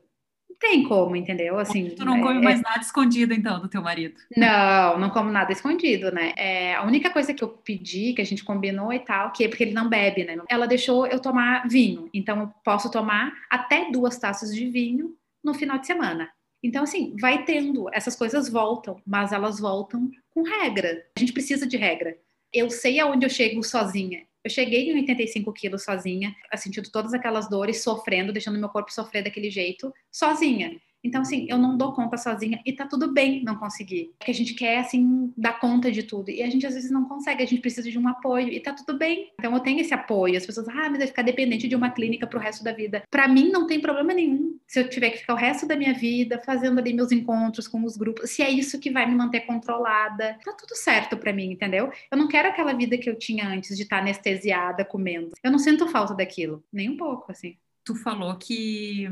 Tem 0.64 0.82
como, 0.82 1.14
entendeu? 1.14 1.60
Assim, 1.60 1.90
tu 1.90 2.06
não 2.06 2.22
come 2.22 2.40
é... 2.40 2.42
mais 2.42 2.62
nada 2.62 2.80
escondido, 2.80 3.34
então, 3.34 3.60
do 3.60 3.68
teu 3.68 3.82
marido? 3.82 4.16
Não, 4.36 4.98
não 4.98 5.10
como 5.10 5.30
nada 5.30 5.52
escondido, 5.52 6.10
né? 6.10 6.32
É, 6.38 6.74
a 6.76 6.84
única 6.84 7.10
coisa 7.10 7.34
que 7.34 7.44
eu 7.44 7.50
pedi, 7.50 8.14
que 8.14 8.22
a 8.22 8.26
gente 8.26 8.46
combinou 8.46 8.94
e 8.94 9.00
tal, 9.00 9.34
que 9.34 9.44
é 9.44 9.50
porque 9.50 9.64
ele 9.64 9.74
não 9.74 9.90
bebe, 9.90 10.24
né? 10.24 10.38
Ela 10.50 10.66
deixou 10.66 11.06
eu 11.06 11.20
tomar 11.20 11.68
vinho. 11.68 12.10
Então, 12.14 12.40
eu 12.40 12.48
posso 12.64 12.90
tomar 12.90 13.34
até 13.50 13.92
duas 13.92 14.18
taças 14.18 14.56
de 14.56 14.66
vinho 14.70 15.14
no 15.44 15.54
final 15.54 15.78
de 15.78 15.86
semana. 15.86 16.30
Então, 16.64 16.84
assim, 16.84 17.14
vai 17.20 17.44
tendo, 17.44 17.90
essas 17.92 18.16
coisas 18.16 18.48
voltam, 18.48 18.96
mas 19.06 19.34
elas 19.34 19.60
voltam 19.60 20.10
com 20.34 20.44
regra. 20.44 21.06
A 21.18 21.20
gente 21.20 21.34
precisa 21.34 21.68
de 21.68 21.76
regra. 21.76 22.16
Eu 22.54 22.70
sei 22.70 23.02
aonde 23.02 23.26
eu 23.26 23.30
chego 23.30 23.62
sozinha. 23.62 24.24
Eu 24.44 24.50
cheguei 24.50 24.90
em 24.90 24.96
85 24.96 25.54
quilos 25.54 25.84
sozinha, 25.84 26.36
sentindo 26.58 26.92
todas 26.92 27.14
aquelas 27.14 27.50
dores, 27.50 27.82
sofrendo, 27.82 28.34
deixando 28.34 28.60
meu 28.60 28.68
corpo 28.68 28.92
sofrer 28.92 29.24
daquele 29.24 29.50
jeito, 29.50 29.94
sozinha. 30.12 30.80
Então, 31.04 31.22
assim, 31.22 31.46
eu 31.50 31.58
não 31.58 31.78
dou 31.78 31.94
conta 31.94 32.18
sozinha 32.18 32.62
e 32.66 32.72
tá 32.74 32.86
tudo 32.86 33.12
bem 33.12 33.44
não 33.44 33.56
conseguir. 33.56 34.12
Porque 34.18 34.32
a 34.32 34.34
gente 34.34 34.54
quer, 34.54 34.80
assim, 34.80 35.34
dar 35.38 35.60
conta 35.60 35.92
de 35.92 36.04
tudo. 36.04 36.30
E 36.30 36.42
a 36.42 36.50
gente 36.50 36.66
às 36.66 36.74
vezes 36.74 36.92
não 36.92 37.06
consegue, 37.06 37.44
a 37.44 37.46
gente 37.46 37.62
precisa 37.62 37.90
de 37.90 38.00
um 38.00 38.08
apoio 38.08 38.50
e 38.50 38.60
tá 38.60 38.74
tudo 38.74 38.98
bem. 38.98 39.32
Então, 39.38 39.54
eu 39.54 39.60
tenho 39.60 39.80
esse 39.80 39.94
apoio. 39.94 40.38
As 40.38 40.46
pessoas, 40.46 40.68
ah, 40.70 40.90
mas 40.90 41.00
vai 41.00 41.08
ficar 41.08 41.22
dependente 41.22 41.68
de 41.68 41.76
uma 41.76 41.90
clínica 41.90 42.26
pro 42.26 42.40
resto 42.40 42.64
da 42.64 42.72
vida. 42.72 43.04
Para 43.10 43.28
mim, 43.28 43.50
não 43.50 43.68
tem 43.68 43.80
problema 43.80 44.14
nenhum. 44.14 44.58
Se 44.68 44.80
eu 44.80 44.90
tiver 44.90 45.12
que 45.12 45.20
ficar 45.20 45.34
o 45.34 45.38
resto 45.38 45.68
da 45.68 45.76
minha 45.76 45.94
vida 45.94 46.42
fazendo 46.46 46.80
ali 46.80 46.94
meus 46.94 47.12
encontros 47.12 47.68
com 47.68 47.84
os 47.84 47.98
grupos, 47.98 48.32
se 48.32 48.42
é 48.42 48.50
isso 48.50 48.80
que 48.80 48.92
vai 48.92 49.06
me 49.06 49.16
manter 49.16 49.42
controlada, 49.42 50.38
tá 50.44 50.54
tudo 50.54 50.76
certo 50.76 51.18
para 51.18 51.34
mim, 51.34 51.52
entendeu? 51.52 51.92
Eu 52.12 52.18
não 52.18 52.28
quero 52.28 52.48
aquela 52.48 52.74
vida 52.74 52.98
que 52.98 53.10
eu 53.10 53.16
tinha 53.16 53.48
antes 53.48 53.76
de 53.76 53.84
estar 53.84 53.98
tá 53.98 54.02
anestesiada 54.02 54.86
comendo. 54.86 55.32
Eu 55.44 55.52
não 55.52 55.60
sinto 55.60 55.88
falta 55.88 56.14
daquilo, 56.16 56.64
nem 56.72 56.90
um 56.90 56.98
pouco, 56.98 57.32
assim. 57.32 57.58
Tu 57.84 57.96
falou 57.96 58.36
que 58.38 59.08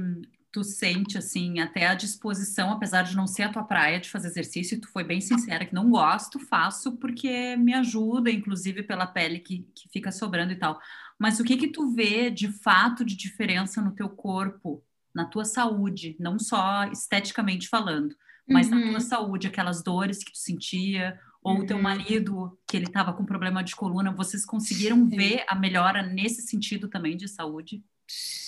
tu 0.52 0.64
sente, 0.64 1.18
assim, 1.18 1.60
até 1.60 1.88
a 1.88 1.96
disposição, 1.96 2.72
apesar 2.72 3.04
de 3.04 3.16
não 3.16 3.26
ser 3.26 3.44
a 3.44 3.50
tua 3.50 3.64
praia 3.64 4.00
de 4.00 4.10
fazer 4.10 4.28
exercício, 4.28 4.80
tu 4.80 4.88
foi 4.90 5.04
bem 5.04 5.22
sincera 5.22 5.66
que 5.66 5.74
não 5.74 5.90
gosto, 5.90 6.40
faço 6.40 6.98
porque 6.98 7.56
me 7.56 7.74
ajuda, 7.74 8.30
inclusive 8.30 8.84
pela 8.84 9.08
pele 9.08 9.40
que, 9.40 9.66
que 9.74 9.88
fica 9.90 10.12
sobrando 10.12 10.52
e 10.52 10.58
tal. 10.58 10.80
Mas 11.18 11.40
o 11.40 11.44
que 11.44 11.56
que 11.56 11.70
tu 11.70 11.94
vê 11.94 12.30
de 12.30 12.52
fato 12.52 13.06
de 13.06 13.16
diferença 13.16 13.82
no 13.82 13.92
teu 13.92 14.10
corpo, 14.10 14.84
na 15.16 15.26
tua 15.26 15.46
saúde, 15.46 16.16
não 16.20 16.38
só 16.38 16.86
esteticamente 16.86 17.70
falando, 17.70 18.16
mas 18.48 18.68
uhum. 18.68 18.76
na 18.76 18.82
tua 18.82 18.94
uhum. 18.94 19.00
saúde, 19.00 19.48
aquelas 19.48 19.82
dores 19.82 20.24
que 20.24 20.32
tu 20.32 20.38
sentia, 20.38 21.18
ou 21.44 21.60
o 21.60 21.66
teu 21.66 21.78
uhum. 21.78 21.84
marido, 21.84 22.58
que 22.68 22.78
ele 22.78 22.86
estava 22.86 23.14
com 23.14 23.26
problema 23.26 23.64
de 23.64 23.76
coluna, 23.76 24.12
vocês 24.12 24.46
conseguiram 24.46 25.10
Sim. 25.10 25.16
ver 25.16 25.46
a 25.48 25.56
melhora 25.56 26.04
nesse 26.04 26.42
sentido 26.44 26.88
também 26.88 27.18
de 27.18 27.28
saúde? 27.28 27.84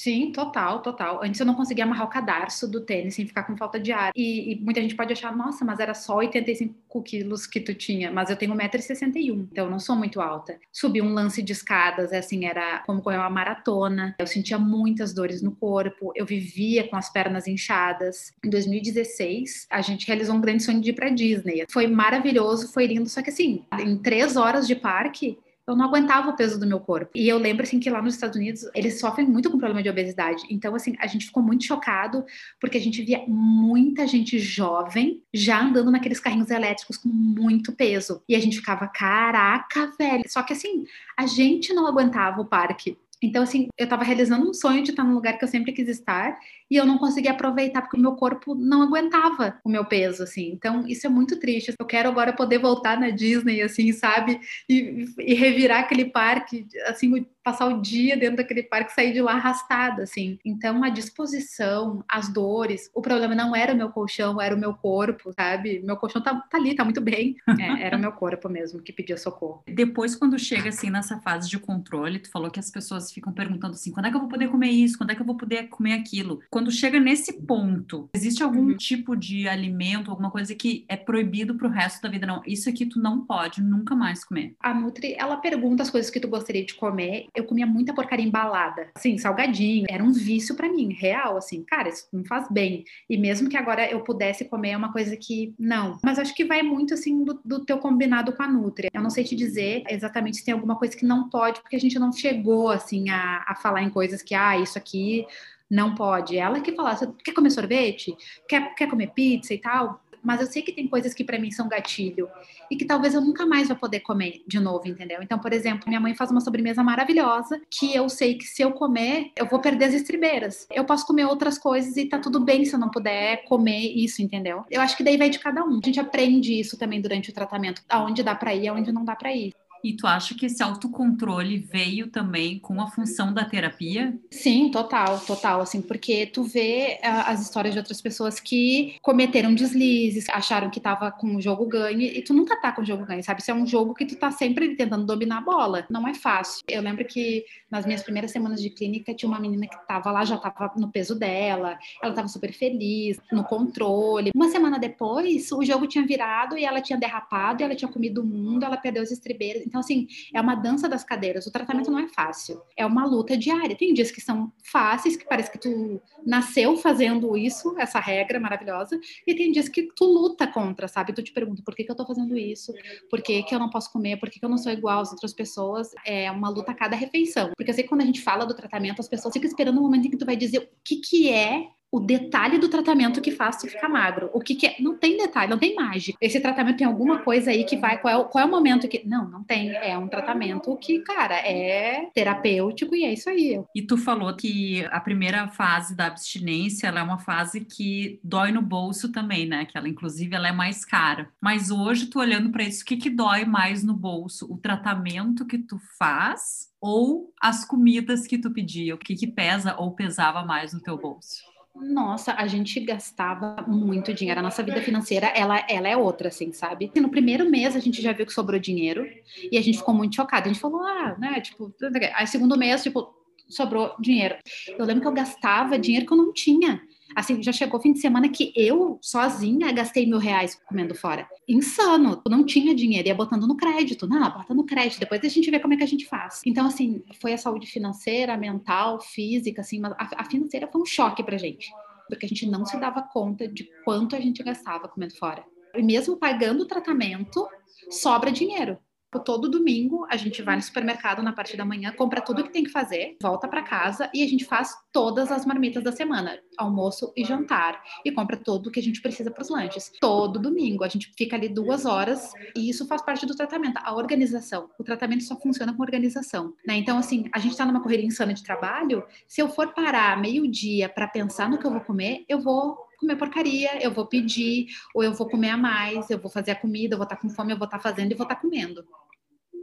Sim, 0.04 0.34
total, 0.34 0.82
total. 0.82 1.24
Antes 1.24 1.40
eu 1.40 1.46
não 1.46 1.56
conseguia 1.56 1.86
amarrar 1.86 2.06
o 2.06 2.10
cadarço 2.10 2.70
do 2.70 2.82
tênis 2.82 3.16
sem 3.16 3.26
ficar 3.26 3.44
com 3.44 3.56
falta 3.56 3.80
de 3.80 3.94
ar. 3.94 4.12
E, 4.14 4.52
e 4.52 4.60
muita 4.60 4.82
gente 4.82 4.96
pode 4.96 5.14
achar, 5.14 5.34
nossa, 5.34 5.64
mas 5.64 5.80
era 5.80 5.94
só 5.94 6.18
85 6.18 7.02
quilos 7.04 7.48
que 7.48 7.62
tu 7.62 7.74
tinha. 7.74 8.12
Mas 8.12 8.30
eu 8.30 8.36
tenho 8.36 8.54
1,61m, 8.54 9.48
então 9.50 9.64
eu 9.64 9.72
não 9.72 9.80
sou 9.80 9.96
muito 9.96 10.20
alta. 10.20 10.60
Subi 10.74 11.02
um 11.02 11.14
lance 11.14 11.42
de 11.42 11.54
escadas, 11.54 12.12
assim, 12.12 12.44
era 12.44 12.80
como 12.80 13.02
correr 13.02 13.16
uma 13.16 13.30
maratona. 13.30 14.14
Eu 14.20 14.28
sentia 14.28 14.60
muitas 14.60 15.14
dores 15.14 15.42
no 15.42 15.56
corpo, 15.56 16.12
eu 16.18 16.26
vivia 16.26 16.86
com 16.86 16.98
as 16.98 17.10
pernas 17.10 17.48
inchadas. 17.48 18.34
Em 18.44 18.50
2016, 18.50 19.68
a 19.70 19.80
gente 19.80 20.06
realizou 20.06 20.36
um 20.36 20.42
grande 20.42 20.64
sonho 20.64 20.82
de 20.82 20.90
ir 20.90 20.94
pra 20.94 21.08
Disney. 21.08 21.64
Foi 21.72 21.88
maravilhoso, 21.88 22.74
foi 22.74 22.88
lindo, 22.88 23.08
só 23.08 23.22
que 23.22 23.30
assim, 23.30 23.64
em 23.80 23.98
três 23.98 24.36
horas 24.36 24.68
de 24.68 24.76
parque, 24.76 25.38
eu 25.68 25.76
não 25.76 25.86
aguentava 25.86 26.30
o 26.30 26.36
peso 26.36 26.60
do 26.60 26.68
meu 26.68 26.80
corpo. 26.80 27.12
E 27.16 27.28
eu 27.28 27.38
lembro, 27.38 27.64
assim, 27.64 27.80
que 27.80 27.90
lá 27.90 28.02
nos 28.02 28.16
Estados 28.16 28.36
Unidos, 28.36 28.66
eles 28.76 29.00
sofrem 29.00 29.28
muito 29.28 29.50
com 29.50 29.58
problema 29.58 29.82
de 29.82 29.90
obesidade. 29.90 30.44
Então, 30.50 30.76
assim, 30.76 30.96
a 31.00 31.08
gente 31.08 31.28
ficou 31.28 31.42
muito 31.42 31.64
chocado, 31.64 32.26
porque 32.60 32.78
a 32.78 32.82
gente 32.82 33.02
via 33.02 33.24
muita 33.28 34.06
gente 34.06 34.40
jovem 34.40 35.22
já 35.34 35.62
andando 35.62 35.92
naqueles 35.92 36.20
carrinhos 36.20 36.50
elétricos 36.50 36.98
com 36.98 37.10
muito 37.10 37.72
peso. 37.72 38.22
E 38.28 38.36
a 38.36 38.40
gente 38.40 38.58
ficava, 38.58 38.88
caraca, 38.88 39.92
velho. 39.98 40.24
Só 40.28 40.44
que, 40.44 40.54
assim, 40.54 40.86
a 41.18 41.26
gente 41.26 41.74
não 41.74 41.88
aguentava 41.88 42.42
o 42.42 42.46
parque. 42.46 42.98
Então, 43.24 43.44
assim, 43.44 43.68
eu 43.78 43.86
estava 43.86 44.04
realizando 44.04 44.50
um 44.50 44.54
sonho 44.54 44.84
de 44.84 44.92
estar 44.92 45.04
num 45.04 45.14
lugar 45.14 45.38
que 45.38 45.44
eu 45.44 45.48
sempre 45.48 45.72
quis 45.72 45.88
estar 45.88 46.38
e 46.70 46.76
eu 46.76 46.86
não 46.86 46.98
conseguia 46.98 47.32
aproveitar 47.32 47.82
porque 47.82 47.98
o 47.98 48.00
meu 48.00 48.16
corpo 48.16 48.54
não 48.54 48.82
aguentava 48.82 49.60
o 49.64 49.70
meu 49.70 49.86
peso, 49.86 50.24
assim. 50.24 50.52
Então, 50.52 50.86
isso 50.88 51.08
é 51.08 51.10
muito 51.10 51.40
triste. 51.40 51.74
Eu 51.80 51.86
quero 51.86 52.10
agora 52.10 52.34
poder 52.34 52.60
voltar 52.60 53.00
na 53.00 53.10
Disney, 53.10 53.62
assim, 53.62 53.94
sabe? 53.94 54.40
E, 54.70 55.06
e 55.20 55.34
revirar 55.34 55.80
aquele 55.80 56.06
parque, 56.06 56.68
assim, 56.86 57.26
passar 57.44 57.68
o 57.68 57.82
dia 57.82 58.16
dentro 58.16 58.38
daquele 58.38 58.64
parque, 58.64 58.94
sair 58.94 59.14
de 59.14 59.22
lá 59.22 59.34
arrastada, 59.34 60.04
assim. 60.04 60.40
Então, 60.46 60.84
a 60.84 60.90
disposição, 60.90 62.04
as 62.08 62.30
dores, 62.30 62.90
o 62.94 63.02
problema 63.02 63.36
não 63.36 63.56
era 63.56 63.74
o 63.74 63.78
meu 63.78 63.90
colchão, 63.90 64.42
era 64.42 64.56
o 64.56 64.60
meu 64.60 64.74
corpo, 64.74 65.32
sabe? 65.34 65.82
Meu 65.84 65.98
colchão 65.98 66.22
tá, 66.22 66.36
tá 66.36 66.58
ali, 66.58 66.76
tá 66.76 66.84
muito 66.84 67.02
bem. 67.02 67.36
É, 67.60 67.84
era 67.84 67.98
o 67.98 68.00
meu 68.00 68.12
corpo 68.12 68.50
mesmo 68.50 68.82
que 68.82 68.92
pedia 68.92 69.18
socorro. 69.18 69.64
Depois, 69.68 70.16
quando 70.16 70.38
chega, 70.40 70.70
assim, 70.70 70.90
nessa 70.90 71.20
fase 71.20 71.50
de 71.50 71.60
controle, 71.60 72.20
tu 72.20 72.32
falou 72.32 72.50
que 72.50 72.60
as 72.60 72.72
pessoas 72.72 73.12
ficam 73.12 73.34
perguntando 73.34 73.74
assim, 73.74 73.92
quando 73.92 74.06
é 74.06 74.10
que 74.10 74.16
eu 74.16 74.20
vou 74.20 74.30
poder 74.30 74.50
comer 74.50 74.70
isso? 74.70 74.98
Quando 74.98 75.12
é 75.12 75.16
que 75.16 75.22
eu 75.22 75.26
vou 75.26 75.36
poder 75.36 75.68
comer 75.70 75.94
aquilo? 75.94 76.42
Quando 76.50 76.72
chega 76.72 77.00
nesse 77.00 77.34
ponto, 77.34 78.10
existe 78.14 78.44
algum 78.44 78.70
uhum. 78.70 78.78
tipo 78.78 79.16
de 79.16 79.48
alimento, 79.48 80.10
alguma 80.10 80.32
coisa 80.32 80.56
que 80.56 80.86
é 80.88 80.96
proibido 80.96 81.56
pro 81.56 81.70
resto 81.70 82.02
da 82.02 82.10
vida? 82.10 82.26
Não, 82.26 82.42
isso 82.46 82.70
aqui 82.70 82.86
tu 82.86 83.00
não 83.00 83.26
pode 83.26 83.62
nunca 83.62 83.96
mais 83.96 84.24
comer. 84.24 84.56
A 84.60 84.74
Nutri, 84.74 85.16
ela 85.18 85.38
pergunta 85.38 85.84
as 85.84 85.90
coisas 85.90 86.10
que 86.10 86.20
tu 86.20 86.28
gostaria 86.28 86.66
de 86.66 86.74
comer 86.74 87.28
Eu 87.36 87.46
comia 87.46 87.66
muita 87.66 87.94
porcaria 87.94 88.26
embalada, 88.26 88.90
assim, 88.96 89.18
salgadinho, 89.18 89.86
era 89.90 90.04
um 90.04 90.12
vício 90.12 90.56
para 90.56 90.70
mim, 90.70 90.94
real, 90.94 91.38
assim, 91.38 91.64
cara, 91.64 91.90
isso 91.90 92.08
não 92.14 92.24
faz 92.26 92.48
bem. 92.50 92.84
E 93.10 93.18
mesmo 93.18 93.50
que 93.50 93.58
agora 93.58 93.90
eu 93.90 94.02
pudesse 94.02 94.46
comer, 94.46 94.72
é 94.72 94.78
uma 94.78 94.92
coisa 94.92 95.16
que 95.18 95.54
não. 95.58 95.98
Mas 96.04 96.20
acho 96.20 96.36
que 96.36 96.46
vai 96.46 96.62
muito, 96.62 96.94
assim, 96.94 97.24
do, 97.24 97.40
do 97.44 97.66
teu 97.66 97.78
combinado 97.78 98.34
com 98.34 98.44
a 98.44 98.48
Nutri. 98.48 98.90
Eu 98.94 99.02
não 99.02 99.10
sei 99.10 99.24
te 99.24 99.36
dizer 99.36 99.84
exatamente 99.90 100.38
se 100.38 100.46
tem 100.46 100.54
alguma 100.54 100.76
coisa 100.76 100.96
que 100.96 101.06
não 101.06 101.30
pode, 101.30 101.62
porque 101.62 101.76
a 101.76 101.80
gente 101.80 101.98
não 101.98 102.12
chegou, 102.12 102.70
assim, 102.70 103.10
a, 103.10 103.44
a 103.48 103.56
falar 103.56 103.84
em 103.84 103.90
coisas 103.90 104.22
que, 104.22 104.36
ah, 104.36 104.58
isso 104.58 104.78
aqui 104.78 105.26
não 105.70 105.96
pode. 105.96 106.38
Ela 106.38 106.62
que 106.62 106.72
fala, 106.74 106.96
você 106.96 107.08
quer 107.24 107.34
comer 107.34 107.50
sorvete? 107.50 108.16
Quer, 108.48 108.76
quer 108.76 108.90
comer 108.90 109.12
pizza 109.12 109.54
e 109.54 109.58
tal? 109.58 110.02
Mas 110.24 110.42
eu 110.42 110.48
sei 110.48 110.62
que 110.62 110.72
tem 110.72 110.88
coisas 110.88 111.14
que 111.14 111.24
para 111.24 111.40
mim 111.40 111.52
são 111.52 111.68
gatilho 111.68 112.30
e 112.70 112.76
que 112.76 112.86
talvez 112.86 113.14
eu 113.14 113.22
nunca 113.22 113.46
mais 113.46 113.68
vou 113.68 113.78
poder 113.78 114.00
comer 114.00 114.42
de 114.48 114.60
novo, 114.60 114.88
entendeu? 114.88 115.22
Então, 115.22 115.38
por 115.38 115.54
exemplo, 115.54 115.88
minha 115.88 116.00
mãe 116.00 116.16
faz 116.16 116.32
uma 116.32 116.42
sobremesa 116.42 116.84
maravilhosa 116.84 117.62
que 117.70 117.94
eu 117.94 118.10
sei 118.10 118.36
que 118.36 118.46
se 118.46 118.62
eu 118.62 118.72
comer, 118.72 119.32
eu 119.36 119.46
vou 119.46 119.60
perder 119.60 119.86
as 119.86 119.94
estribeiras. 119.94 120.68
Eu 120.72 120.86
posso 120.86 121.06
comer 121.06 121.26
outras 121.26 121.58
coisas 121.58 121.98
e 121.98 122.06
tá 122.06 122.20
tudo 122.20 122.40
bem 122.40 122.66
se 122.66 122.74
eu 122.74 122.80
não 122.80 122.90
puder 122.90 123.44
comer 123.46 123.94
isso, 123.96 124.22
entendeu? 124.22 124.64
Eu 124.70 124.82
acho 124.82 124.96
que 124.96 125.04
daí 125.04 125.18
vai 125.18 125.30
de 125.30 125.40
cada 125.40 125.64
um. 125.64 125.80
A 125.82 125.86
gente 125.86 126.00
aprende 126.00 126.60
isso 126.60 126.78
também 126.78 127.02
durante 127.02 127.30
o 127.30 127.34
tratamento, 127.34 127.82
aonde 127.90 128.24
dá 128.24 128.36
para 128.36 128.54
ir, 128.56 128.68
aonde 128.68 128.92
não 128.92 129.04
dá 129.04 129.16
para 129.16 129.34
ir. 129.34 129.54
E 129.84 129.94
tu 129.94 130.08
acha 130.08 130.34
que 130.34 130.46
esse 130.46 130.64
autocontrole 130.64 131.58
veio 131.58 132.08
também 132.08 132.58
com 132.58 132.80
a 132.80 132.88
função 132.88 133.34
da 133.34 133.44
terapia? 133.44 134.18
Sim, 134.32 134.72
total, 134.72 135.20
total, 135.20 135.60
assim, 135.62 135.82
porque 135.82 136.26
tu 136.26 136.44
vê 136.44 137.00
uh, 137.04 137.28
as 137.28 137.42
histórias 137.42 137.74
de 137.74 137.80
outras 137.80 138.02
pessoas 138.02 138.40
que 138.40 138.96
cometeram 139.02 139.54
deslizes, 139.54 140.30
acharam 140.30 140.70
que 140.70 140.80
tava 140.80 141.12
com 141.12 141.36
o 141.36 141.42
jogo 141.42 141.66
ganho, 141.66 142.02
e 142.02 142.22
tu 142.22 142.34
nunca 142.34 142.56
tá 142.62 142.72
com 142.72 142.82
o 142.82 142.86
jogo 142.86 143.06
ganho, 143.06 143.24
sabe? 143.24 143.42
Isso 143.42 143.52
é 143.52 143.54
um 143.54 143.68
jogo 143.68 143.94
que 143.94 144.06
tu 144.06 144.16
tá 144.16 144.32
sempre 144.32 144.76
tentando 144.76 145.06
dominar 145.06 145.40
a 145.40 145.42
bola. 145.42 145.86
Não 145.90 146.08
é 146.08 146.14
fácil. 146.14 146.64
Eu 146.68 146.82
lembro 146.82 147.04
que 147.04 147.44
nas 147.70 147.86
minhas 147.86 148.04
primeiras 148.04 148.32
semanas 148.32 148.62
de 148.62 148.70
clínica 148.70 149.14
tinha 149.14 149.28
uma 149.28 149.40
menina 149.40 149.68
que 149.68 149.88
tava 149.88 150.12
lá, 150.12 150.24
já 150.24 150.38
tava 150.38 150.72
no 150.78 150.92
peso 150.92 151.14
dela, 151.14 151.78
ela 152.02 152.14
tava 152.14 152.28
super 152.30 152.54
feliz, 152.54 153.20
no 153.32 153.44
controle. 153.44 154.32
Uma 154.34 154.50
semana 154.50 154.80
depois, 154.80 155.52
o 155.52 155.64
jogo 155.64 155.88
tinha 155.88 156.06
virado 156.06 156.58
e 156.58 156.64
ela 156.64 156.82
tinha 156.82 156.98
derrapado, 156.98 157.62
e 157.62 157.64
ela 157.66 157.76
tinha 157.76 157.92
comido 157.92 158.22
o 158.22 158.26
mundo, 158.26 158.64
ela 158.64 158.78
perdeu 158.78 159.04
os 159.04 159.12
estribeiros. 159.12 159.73
Então, 159.74 159.80
assim, 159.80 160.08
é 160.32 160.40
uma 160.40 160.54
dança 160.54 160.88
das 160.88 161.04
cadeiras. 161.04 161.48
O 161.48 161.52
tratamento 161.52 161.90
não 161.90 161.98
é 161.98 162.08
fácil. 162.08 162.62
É 162.78 162.86
uma 162.86 163.08
luta 163.08 163.36
diária. 163.36 163.76
Tem 163.76 163.92
dias 163.92 164.12
que 164.12 164.22
são 164.22 164.54
fáceis, 164.64 165.18
que 165.18 165.26
parece 165.26 165.52
que 165.52 165.58
tu 165.58 166.00
nasceu 166.24 166.78
fazendo 166.78 167.36
isso, 167.36 167.74
essa 167.80 168.00
regra 168.00 168.40
maravilhosa, 168.40 169.00
e 169.26 169.34
tem 169.34 169.52
dias 169.52 169.68
que 169.68 169.90
tu 169.96 170.06
luta 170.06 170.46
contra, 170.46 170.88
sabe? 170.88 171.12
Tu 171.12 171.24
te 171.24 171.34
pergunta 171.34 171.64
por 171.66 171.74
que, 171.74 171.84
que 171.84 171.92
eu 171.92 171.96
tô 171.96 172.06
fazendo 172.06 172.38
isso, 172.38 172.72
por 173.10 173.20
que, 173.24 173.42
que 173.42 173.56
eu 173.56 173.58
não 173.58 173.68
posso 173.68 173.92
comer, 173.92 174.20
por 174.20 174.30
que, 174.30 174.40
que 174.40 174.46
eu 174.46 174.50
não 174.50 174.60
sou 174.60 174.72
igual 174.72 175.02
às 175.02 175.12
outras 175.12 175.34
pessoas. 175.34 175.90
É 176.06 176.30
uma 176.30 176.50
luta 176.50 176.72
a 176.72 176.76
cada 176.76 176.96
refeição. 176.96 177.50
Porque 177.58 177.72
eu 177.72 177.74
sei 177.74 177.84
que 177.84 177.90
quando 177.90 178.02
a 178.02 178.06
gente 178.06 178.22
fala 178.22 178.46
do 178.46 178.54
tratamento, 178.54 179.00
as 179.00 179.10
pessoas 179.10 179.34
ficam 179.34 179.50
esperando 179.50 179.80
o 179.80 179.82
momento 179.82 180.06
em 180.06 180.12
que 180.12 180.18
tu 180.18 180.26
vai 180.26 180.36
dizer 180.36 180.60
o 180.60 180.68
que, 180.84 180.98
que 180.98 181.32
é 181.32 181.68
o 181.94 182.00
detalhe 182.00 182.58
do 182.58 182.68
tratamento 182.68 183.22
que 183.22 183.30
faz 183.30 183.58
tu 183.58 183.68
ficar 183.68 183.88
magro. 183.88 184.28
O 184.34 184.40
que, 184.40 184.56
que 184.56 184.66
é? 184.66 184.76
Não 184.80 184.98
tem 184.98 185.16
detalhe, 185.16 185.52
não 185.52 185.60
tem 185.60 185.76
mágica. 185.76 186.18
Esse 186.20 186.40
tratamento 186.40 186.78
tem 186.78 186.88
alguma 186.88 187.20
coisa 187.20 187.52
aí 187.52 187.64
que 187.66 187.78
vai. 187.78 188.02
Qual 188.02 188.12
é, 188.12 188.18
o, 188.18 188.26
qual 188.26 188.44
é 188.44 188.48
o 188.48 188.50
momento 188.50 188.88
que. 188.88 189.08
Não, 189.08 189.30
não 189.30 189.44
tem. 189.44 189.70
É 189.76 189.96
um 189.96 190.08
tratamento 190.08 190.76
que, 190.78 191.02
cara, 191.02 191.36
é 191.36 192.10
terapêutico 192.12 192.96
e 192.96 193.04
é 193.04 193.14
isso 193.14 193.30
aí. 193.30 193.62
E 193.76 193.84
tu 193.84 193.96
falou 193.96 194.36
que 194.36 194.84
a 194.86 195.00
primeira 195.00 195.48
fase 195.50 195.96
da 195.96 196.08
abstinência 196.08 196.88
é 196.88 197.04
uma 197.04 197.20
fase 197.20 197.62
que 197.62 198.20
dói 198.24 198.52
no 198.52 198.64
bolso 198.64 199.12
também, 199.12 199.46
né? 199.46 199.66
Que 199.66 199.78
ela, 199.78 199.88
inclusive, 199.88 200.36
ela 200.36 200.48
é 200.48 200.52
mais 200.52 200.84
cara. 200.84 201.30
Mas 201.40 201.70
hoje, 201.70 202.08
tu 202.08 202.18
olhando 202.18 202.50
para 202.50 202.64
isso, 202.64 202.82
o 202.82 202.86
que, 202.86 202.98
que 202.98 203.10
dói 203.12 203.46
mais 203.46 203.84
no 203.84 203.94
bolso? 203.94 204.52
O 204.52 204.58
tratamento 204.58 205.46
que 205.46 205.60
tu 205.60 205.78
faz 206.00 206.74
ou 206.82 207.32
as 207.40 207.64
comidas 207.64 208.26
que 208.26 208.40
tu 208.40 208.50
pedia? 208.50 208.96
O 208.96 208.98
que, 208.98 209.14
que 209.14 209.28
pesa 209.28 209.76
ou 209.78 209.92
pesava 209.92 210.44
mais 210.44 210.74
no 210.74 210.82
teu 210.82 210.98
bolso? 210.98 211.53
Nossa, 211.76 212.34
a 212.34 212.46
gente 212.46 212.80
gastava 212.80 213.64
muito 213.68 214.14
dinheiro. 214.14 214.40
A 214.40 214.44
nossa 214.44 214.62
vida 214.62 214.80
financeira, 214.82 215.28
ela, 215.28 215.66
ela 215.68 215.88
é 215.88 215.98
outra, 215.98 216.28
assim, 216.28 216.54
sabe? 216.54 216.92
no 216.96 217.10
primeiro 217.10 217.50
mês 217.50 217.76
a 217.76 217.80
gente 217.80 218.02
já 218.02 218.14
viu 218.14 218.26
que 218.26 218.34
sobrou 218.34 218.60
dinheiro 218.60 219.06
e 219.52 219.58
a 219.58 219.62
gente 219.62 219.80
ficou 219.80 219.94
muito 219.94 220.16
chocada. 220.16 220.46
A 220.46 220.54
gente 220.54 220.62
falou, 220.62 220.84
ah, 220.84 221.16
né, 221.18 221.42
tipo, 221.42 221.74
aí 222.16 222.28
segundo 222.28 222.58
mês, 222.58 222.84
tipo, 222.84 223.14
sobrou 223.50 223.96
dinheiro. 224.00 224.36
Eu 224.68 224.86
lembro 224.86 225.02
que 225.02 225.08
eu 225.08 225.14
gastava 225.14 225.80
dinheiro 225.80 226.06
que 226.06 226.14
eu 226.14 226.18
não 226.18 226.32
tinha. 226.32 226.82
Assim, 227.16 227.42
já 227.42 227.52
chegou 227.52 227.80
fim 227.80 227.94
de 227.94 228.00
semana 228.00 228.30
que 228.30 228.54
eu, 228.56 228.98
sozinha, 229.02 229.72
gastei 229.72 230.06
mil 230.06 230.18
reais 230.18 230.60
comendo 230.68 230.96
fora. 230.96 231.28
Insano. 231.48 232.22
Eu 232.26 232.32
não 232.32 232.46
tinha 232.46 232.74
dinheiro, 232.74 233.08
ia 233.08 233.16
botando 233.16 233.48
no 233.48 233.56
crédito. 233.56 234.08
Não, 234.08 234.32
bota 234.32 234.54
no 234.54 234.66
crédito, 234.66 235.00
depois 235.00 235.24
a 235.24 235.28
gente 235.28 235.50
vê 235.50 235.60
como 235.60 235.74
é 235.74 235.78
que 235.78 235.84
a 235.84 235.88
gente 235.88 236.06
faz. 236.06 236.42
Então, 236.46 236.66
assim, 236.66 237.04
foi 237.22 237.34
a 237.34 237.38
saúde 237.38 237.68
financeira, 237.68 238.38
mental, 238.38 239.00
física, 239.02 239.62
assim, 239.62 239.80
mas 239.80 239.94
a, 239.94 240.22
a 240.22 240.26
financeira 240.26 240.68
foi 240.72 240.82
um 240.82 240.86
choque 240.86 241.24
pra 241.24 241.38
gente. 241.38 241.72
Porque 242.08 242.26
a 242.26 242.30
gente 242.30 242.46
não 242.46 242.66
se 242.66 242.78
dava 242.80 243.02
conta 243.02 243.48
de 243.48 243.70
quanto 243.84 244.16
a 244.16 244.20
gente 244.20 244.44
gastava 244.44 244.88
comendo 244.88 245.16
fora. 245.16 245.44
E 245.76 245.82
mesmo 245.82 246.18
pagando 246.18 246.62
o 246.62 246.68
tratamento, 246.68 247.48
sobra 247.90 248.32
dinheiro. 248.32 248.78
Tipo, 249.14 249.24
todo 249.24 249.48
domingo 249.48 250.08
a 250.10 250.18
gente 250.18 250.42
vai 250.42 250.56
no 250.56 250.62
supermercado 250.64 251.22
na 251.22 251.32
parte 251.32 251.56
da 251.56 251.64
manhã, 251.64 251.94
compra 251.96 252.20
tudo 252.20 252.44
que 252.44 252.52
tem 252.52 252.64
que 252.64 252.72
fazer, 252.72 253.16
volta 253.22 253.48
para 253.48 253.62
casa 253.62 254.10
e 254.12 254.24
a 254.24 254.28
gente 254.28 254.44
faz 254.44 254.76
todas 254.92 255.32
as 255.32 255.46
marmitas 255.46 255.84
da 255.84 255.92
semana, 255.92 256.40
almoço 256.58 257.14
e 257.16 257.24
jantar, 257.24 257.80
e 258.04 258.12
compra 258.12 258.36
tudo 258.36 258.72
que 258.72 258.80
a 258.80 258.84
gente 258.84 259.04
precisa 259.04 259.30
para 259.30 259.44
os 259.44 259.50
lanches. 259.50 259.92
Todo 260.02 260.40
domingo 260.40 260.84
a 260.84 260.88
gente 260.88 261.14
fica 261.16 261.36
ali 261.36 261.48
duas 261.48 261.86
horas 261.86 262.34
e 262.58 262.68
isso 262.68 262.88
faz 262.88 263.04
parte 263.04 263.24
do 263.28 263.36
tratamento, 263.36 263.80
a 263.84 263.94
organização. 263.94 264.68
O 264.80 264.84
tratamento 264.84 265.24
só 265.24 265.36
funciona 265.36 265.72
com 265.76 265.84
organização, 265.84 266.56
né? 266.66 266.76
Então 266.76 266.98
assim, 266.98 267.30
a 267.32 267.38
gente 267.38 267.52
está 267.52 267.68
numa 267.68 267.84
correria 267.84 268.08
insana 268.08 268.34
de 268.34 268.42
trabalho. 268.42 269.04
Se 269.28 269.40
eu 269.40 269.48
for 269.48 269.76
parar 269.76 270.20
meio 270.20 270.50
dia 270.50 270.90
para 270.90 271.08
pensar 271.08 271.48
no 271.48 271.60
que 271.60 271.68
eu 271.68 271.72
vou 271.72 271.82
comer, 271.82 272.26
eu 272.28 272.40
vou 272.40 272.80
comer 273.04 273.18
porcaria, 273.18 273.84
eu 273.84 273.92
vou 273.92 274.06
pedir, 274.06 274.68
ou 274.96 275.04
eu 275.04 275.14
vou 275.14 275.30
comer 275.30 275.50
a 275.50 275.58
mais, 275.58 276.10
eu 276.10 276.18
vou 276.18 276.32
fazer 276.32 276.52
a 276.52 276.56
comida, 276.56 276.96
eu 276.96 276.98
vou 276.98 277.04
estar 277.04 277.18
tá 277.18 277.22
com 277.22 277.30
fome, 277.30 277.52
eu 277.52 277.58
vou 277.58 277.66
estar 277.66 277.78
tá 277.78 277.84
fazendo 277.84 278.12
e 278.12 278.16
vou 278.16 278.24
estar 278.24 278.36
tá 278.36 278.42
comendo. 278.42 278.84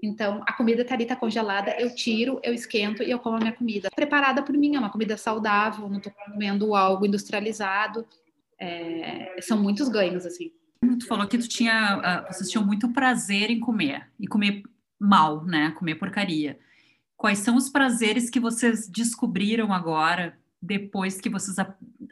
Então, 0.03 0.43
a 0.47 0.53
comida 0.53 0.85
tá 0.85 0.95
ali, 0.95 1.05
tá 1.05 1.15
congelada, 1.15 1.77
eu 1.79 1.95
tiro, 1.95 2.41
eu 2.43 2.55
esquento 2.55 3.03
e 3.03 3.11
eu 3.11 3.19
como 3.19 3.37
a 3.37 3.41
minha 3.41 3.53
comida. 3.53 3.91
Preparada 3.95 4.43
por 4.43 4.57
mim, 4.57 4.77
é 4.77 4.79
uma 4.79 4.91
comida 4.91 5.17
saudável, 5.17 5.89
não 5.89 6.01
tô 6.01 6.11
comendo 6.11 6.75
algo 6.75 7.05
industrializado. 7.05 8.07
É, 8.59 9.37
são 9.41 9.61
muitos 9.63 9.89
ganhos, 9.89 10.25
assim. 10.25 10.53
Tu 10.99 11.07
falou 11.07 11.27
que 11.27 11.37
tu 11.37 11.49
tinha, 11.49 11.99
uh, 11.99 12.33
vocês 12.33 12.49
tinham 12.51 12.65
muito 12.65 12.91
prazer 12.93 13.51
em 13.51 13.61
comer, 13.61 14.11
e 14.19 14.27
comer 14.27 14.63
mal, 14.99 15.45
né? 15.45 15.73
Comer 15.73 15.97
porcaria. 15.97 16.59
Quais 17.17 17.41
são 17.41 17.57
os 17.57 17.69
prazeres 17.69 18.31
que 18.31 18.41
vocês 18.41 18.89
descobriram 18.89 19.73
agora 19.73 20.39
depois 20.61 21.21
que 21.21 21.29
vocês 21.29 21.57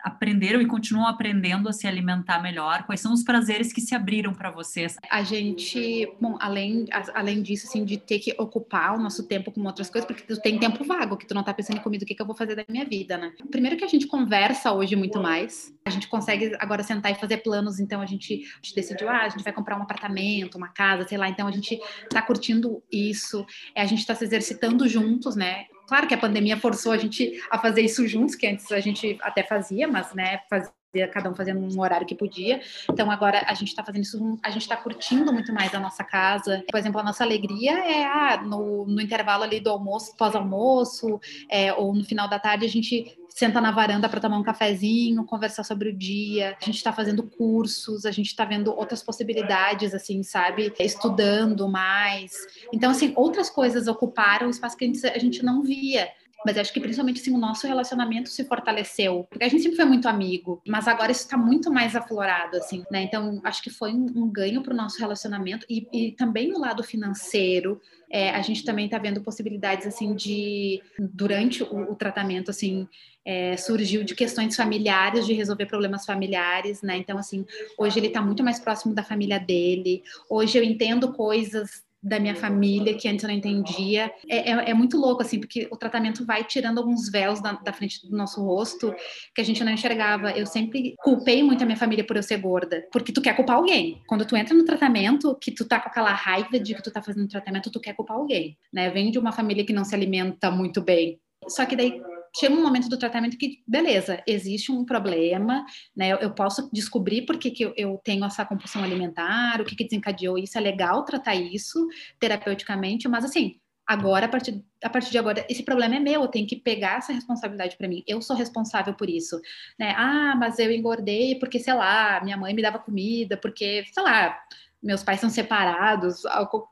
aprenderam 0.02 0.60
e 0.60 0.66
continuam 0.66 1.06
aprendendo 1.06 1.68
a 1.68 1.72
se 1.72 1.86
alimentar 1.86 2.42
melhor? 2.42 2.84
Quais 2.84 3.00
são 3.00 3.12
os 3.12 3.22
prazeres 3.22 3.72
que 3.72 3.80
se 3.80 3.94
abriram 3.94 4.32
para 4.32 4.50
vocês? 4.50 4.96
A 5.10 5.22
gente, 5.22 6.10
bom, 6.20 6.36
além, 6.40 6.86
além 7.14 7.42
disso, 7.42 7.66
assim, 7.66 7.84
de 7.84 7.96
ter 7.96 8.18
que 8.18 8.34
ocupar 8.38 8.96
o 8.96 9.00
nosso 9.00 9.26
tempo 9.26 9.50
com 9.50 9.62
outras 9.64 9.90
coisas, 9.90 10.06
porque 10.06 10.22
tu 10.22 10.40
tem 10.40 10.58
tempo 10.58 10.84
vago, 10.84 11.16
que 11.16 11.26
tu 11.26 11.34
não 11.34 11.42
tá 11.42 11.52
pensando 11.52 11.78
em 11.78 11.82
comida, 11.82 12.04
o 12.04 12.06
que, 12.06 12.14
que 12.14 12.22
eu 12.22 12.26
vou 12.26 12.36
fazer 12.36 12.54
da 12.54 12.64
minha 12.68 12.84
vida, 12.84 13.16
né? 13.16 13.32
Primeiro 13.50 13.76
que 13.76 13.84
a 13.84 13.88
gente 13.88 14.06
conversa 14.06 14.72
hoje 14.72 14.96
muito 14.96 15.20
mais, 15.20 15.74
a 15.84 15.90
gente 15.90 16.08
consegue 16.08 16.56
agora 16.58 16.82
sentar 16.82 17.12
e 17.12 17.14
fazer 17.14 17.38
planos, 17.38 17.80
então 17.80 18.00
a 18.00 18.06
gente, 18.06 18.34
a 18.34 18.66
gente 18.66 18.74
decidiu, 18.74 19.08
ah, 19.08 19.22
a 19.22 19.28
gente 19.28 19.42
vai 19.42 19.52
comprar 19.52 19.78
um 19.78 19.82
apartamento, 19.82 20.56
uma 20.56 20.68
casa, 20.68 21.06
sei 21.06 21.18
lá, 21.18 21.28
então 21.28 21.46
a 21.46 21.52
gente 21.52 21.78
tá 22.10 22.22
curtindo 22.22 22.82
isso, 22.90 23.44
é, 23.74 23.82
a 23.82 23.86
gente 23.86 24.06
tá 24.06 24.14
se 24.14 24.24
exercitando 24.24 24.88
juntos, 24.88 25.36
né? 25.36 25.66
Claro 25.88 26.06
que 26.06 26.12
a 26.12 26.18
pandemia 26.18 26.58
forçou 26.58 26.92
a 26.92 26.98
gente 26.98 27.42
a 27.50 27.58
fazer 27.58 27.80
isso 27.80 28.06
juntos, 28.06 28.34
que 28.34 28.46
antes 28.46 28.70
a 28.70 28.78
gente 28.78 29.18
até 29.22 29.42
fazia, 29.42 29.88
mas, 29.88 30.12
né, 30.12 30.40
fazia 30.50 30.70
cada 31.12 31.30
um 31.30 31.34
fazendo 31.34 31.60
um 31.60 31.80
horário 31.80 32.06
que 32.06 32.14
podia. 32.14 32.60
Então 32.90 33.10
agora 33.10 33.44
a 33.46 33.54
gente 33.54 33.68
está 33.68 33.84
fazendo 33.84 34.02
isso, 34.02 34.38
a 34.42 34.50
gente 34.50 34.62
está 34.62 34.76
curtindo 34.76 35.32
muito 35.32 35.52
mais 35.52 35.74
a 35.74 35.80
nossa 35.80 36.02
casa. 36.02 36.64
Por 36.70 36.78
exemplo, 36.78 37.00
a 37.00 37.04
nossa 37.04 37.24
alegria 37.24 37.72
é 37.72 38.04
ah, 38.04 38.42
no, 38.42 38.86
no 38.86 39.00
intervalo 39.00 39.42
ali 39.42 39.60
do 39.60 39.70
almoço, 39.70 40.16
pós-almoço, 40.16 41.20
é, 41.50 41.72
ou 41.72 41.94
no 41.94 42.04
final 42.04 42.28
da 42.28 42.38
tarde 42.38 42.64
a 42.64 42.68
gente 42.68 43.18
senta 43.28 43.60
na 43.60 43.70
varanda 43.70 44.08
para 44.08 44.20
tomar 44.20 44.36
um 44.36 44.42
cafezinho, 44.42 45.24
conversar 45.24 45.62
sobre 45.62 45.90
o 45.90 45.96
dia. 45.96 46.56
A 46.60 46.64
gente 46.64 46.76
está 46.76 46.92
fazendo 46.92 47.22
cursos, 47.22 48.04
a 48.04 48.10
gente 48.10 48.26
está 48.26 48.44
vendo 48.44 48.74
outras 48.74 49.00
possibilidades, 49.00 49.94
assim, 49.94 50.24
sabe? 50.24 50.72
Estudando 50.80 51.68
mais. 51.68 52.32
Então, 52.72 52.90
assim, 52.90 53.12
outras 53.14 53.48
coisas 53.48 53.86
ocuparam 53.86 54.48
o 54.48 54.50
espaço 54.50 54.76
que 54.76 54.84
a 54.84 54.88
gente, 54.88 55.06
a 55.06 55.18
gente 55.18 55.44
não 55.44 55.62
via. 55.62 56.08
Mas 56.44 56.56
acho 56.56 56.72
que 56.72 56.80
principalmente 56.80 57.20
assim, 57.20 57.34
o 57.34 57.38
nosso 57.38 57.66
relacionamento 57.66 58.28
se 58.28 58.44
fortaleceu. 58.44 59.26
Porque 59.28 59.44
a 59.44 59.48
gente 59.48 59.62
sempre 59.62 59.76
foi 59.76 59.84
muito 59.84 60.08
amigo, 60.08 60.62
mas 60.66 60.86
agora 60.86 61.10
isso 61.10 61.22
está 61.22 61.36
muito 61.36 61.70
mais 61.70 61.96
aflorado, 61.96 62.56
assim, 62.56 62.84
né? 62.90 63.02
Então, 63.02 63.40
acho 63.44 63.62
que 63.62 63.70
foi 63.70 63.92
um, 63.92 64.06
um 64.14 64.30
ganho 64.30 64.62
para 64.62 64.72
o 64.72 64.76
nosso 64.76 64.98
relacionamento 64.98 65.66
e, 65.68 65.86
e 65.92 66.12
também 66.12 66.48
no 66.48 66.58
lado 66.58 66.82
financeiro. 66.82 67.80
É, 68.10 68.30
a 68.30 68.40
gente 68.40 68.64
também 68.64 68.86
está 68.86 68.98
vendo 68.98 69.20
possibilidades, 69.20 69.86
assim, 69.86 70.14
de, 70.14 70.80
durante 70.98 71.62
o, 71.62 71.92
o 71.92 71.94
tratamento, 71.94 72.50
assim, 72.50 72.88
é, 73.24 73.56
surgiu 73.56 74.04
de 74.04 74.14
questões 74.14 74.56
familiares, 74.56 75.26
de 75.26 75.34
resolver 75.34 75.66
problemas 75.66 76.06
familiares, 76.06 76.80
né? 76.80 76.96
Então, 76.96 77.18
assim, 77.18 77.44
hoje 77.76 77.98
ele 77.98 78.06
está 78.06 78.22
muito 78.22 78.42
mais 78.42 78.58
próximo 78.58 78.94
da 78.94 79.02
família 79.02 79.38
dele. 79.38 80.02
Hoje 80.30 80.56
eu 80.56 80.62
entendo 80.62 81.12
coisas 81.12 81.86
da 82.02 82.20
minha 82.20 82.34
família 82.34 82.94
que 82.94 83.08
antes 83.08 83.24
eu 83.24 83.28
não 83.28 83.36
entendia. 83.36 84.10
É, 84.28 84.50
é, 84.50 84.70
é 84.70 84.74
muito 84.74 84.96
louco, 84.96 85.22
assim, 85.22 85.38
porque 85.38 85.68
o 85.70 85.76
tratamento 85.76 86.24
vai 86.24 86.44
tirando 86.44 86.78
alguns 86.78 87.10
véus 87.10 87.40
da, 87.40 87.52
da, 87.52 87.72
frente 87.72 88.08
do 88.08 88.16
nosso 88.16 88.42
rosto 88.42 88.94
que 89.34 89.40
a 89.40 89.44
gente 89.44 89.62
não 89.64 89.72
enxergava. 89.72 90.30
Eu 90.30 90.46
sempre 90.46 90.94
culpei 90.98 91.42
muito 91.42 91.62
a 91.62 91.66
minha 91.66 91.76
família 91.76 92.04
por 92.04 92.16
eu 92.16 92.22
ser 92.22 92.38
gorda, 92.38 92.86
porque 92.92 93.12
tu 93.12 93.20
quer 93.20 93.34
culpar 93.34 93.56
alguém. 93.56 94.00
Quando 94.06 94.24
tu 94.24 94.36
entra 94.36 94.54
no 94.54 94.64
tratamento, 94.64 95.36
que 95.40 95.50
tu 95.50 95.64
tá 95.64 95.80
com 95.80 95.88
aquela 95.88 96.12
raiva 96.12 96.58
de 96.58 96.74
que 96.74 96.82
tu 96.82 96.90
tá 96.90 97.02
fazendo 97.02 97.28
tratamento, 97.28 97.70
tu 97.70 97.80
quer 97.80 97.94
culpar 97.94 98.16
alguém, 98.16 98.56
né? 98.72 98.90
Vem 98.90 99.10
de 99.10 99.18
uma 99.18 99.32
família 99.32 99.64
que 99.64 99.72
não 99.72 99.84
se 99.84 99.94
alimenta 99.94 100.50
muito 100.50 100.80
bem. 100.80 101.20
Só 101.48 101.64
que 101.64 101.76
daí 101.76 102.00
chega 102.36 102.54
um 102.54 102.62
momento 102.62 102.88
do 102.88 102.98
tratamento 102.98 103.36
que, 103.36 103.62
beleza, 103.66 104.22
existe 104.26 104.72
um 104.72 104.84
problema, 104.84 105.64
né? 105.96 106.12
Eu, 106.12 106.18
eu 106.18 106.30
posso 106.34 106.68
descobrir 106.72 107.22
por 107.22 107.38
que, 107.38 107.50
que 107.50 107.64
eu, 107.64 107.72
eu, 107.76 108.00
tenho 108.04 108.24
essa 108.24 108.44
compulsão 108.44 108.82
alimentar, 108.82 109.60
o 109.60 109.64
que, 109.64 109.76
que 109.76 109.84
desencadeou 109.84 110.38
isso, 110.38 110.56
é 110.58 110.60
legal 110.60 111.04
tratar 111.04 111.34
isso 111.34 111.86
terapeuticamente, 112.18 113.08
mas 113.08 113.24
assim, 113.24 113.56
agora, 113.86 114.26
a 114.26 114.28
partir, 114.28 114.62
a 114.84 114.90
partir 114.90 115.10
de 115.10 115.18
agora, 115.18 115.46
esse 115.48 115.62
problema 115.62 115.96
é 115.96 116.00
meu, 116.00 116.22
eu 116.22 116.28
tenho 116.28 116.46
que 116.46 116.56
pegar 116.56 116.98
essa 116.98 117.12
responsabilidade 117.12 117.76
para 117.76 117.88
mim, 117.88 118.04
eu 118.06 118.20
sou 118.20 118.36
responsável 118.36 118.94
por 118.94 119.08
isso, 119.08 119.40
né? 119.78 119.94
Ah, 119.96 120.34
mas 120.36 120.58
eu 120.58 120.70
engordei 120.70 121.38
porque, 121.38 121.58
sei 121.58 121.74
lá, 121.74 122.20
minha 122.22 122.36
mãe 122.36 122.54
me 122.54 122.62
dava 122.62 122.78
comida, 122.78 123.36
porque, 123.36 123.84
sei 123.92 124.02
lá, 124.02 124.38
meus 124.82 125.02
pais 125.02 125.20
são 125.20 125.30
separados, 125.30 126.22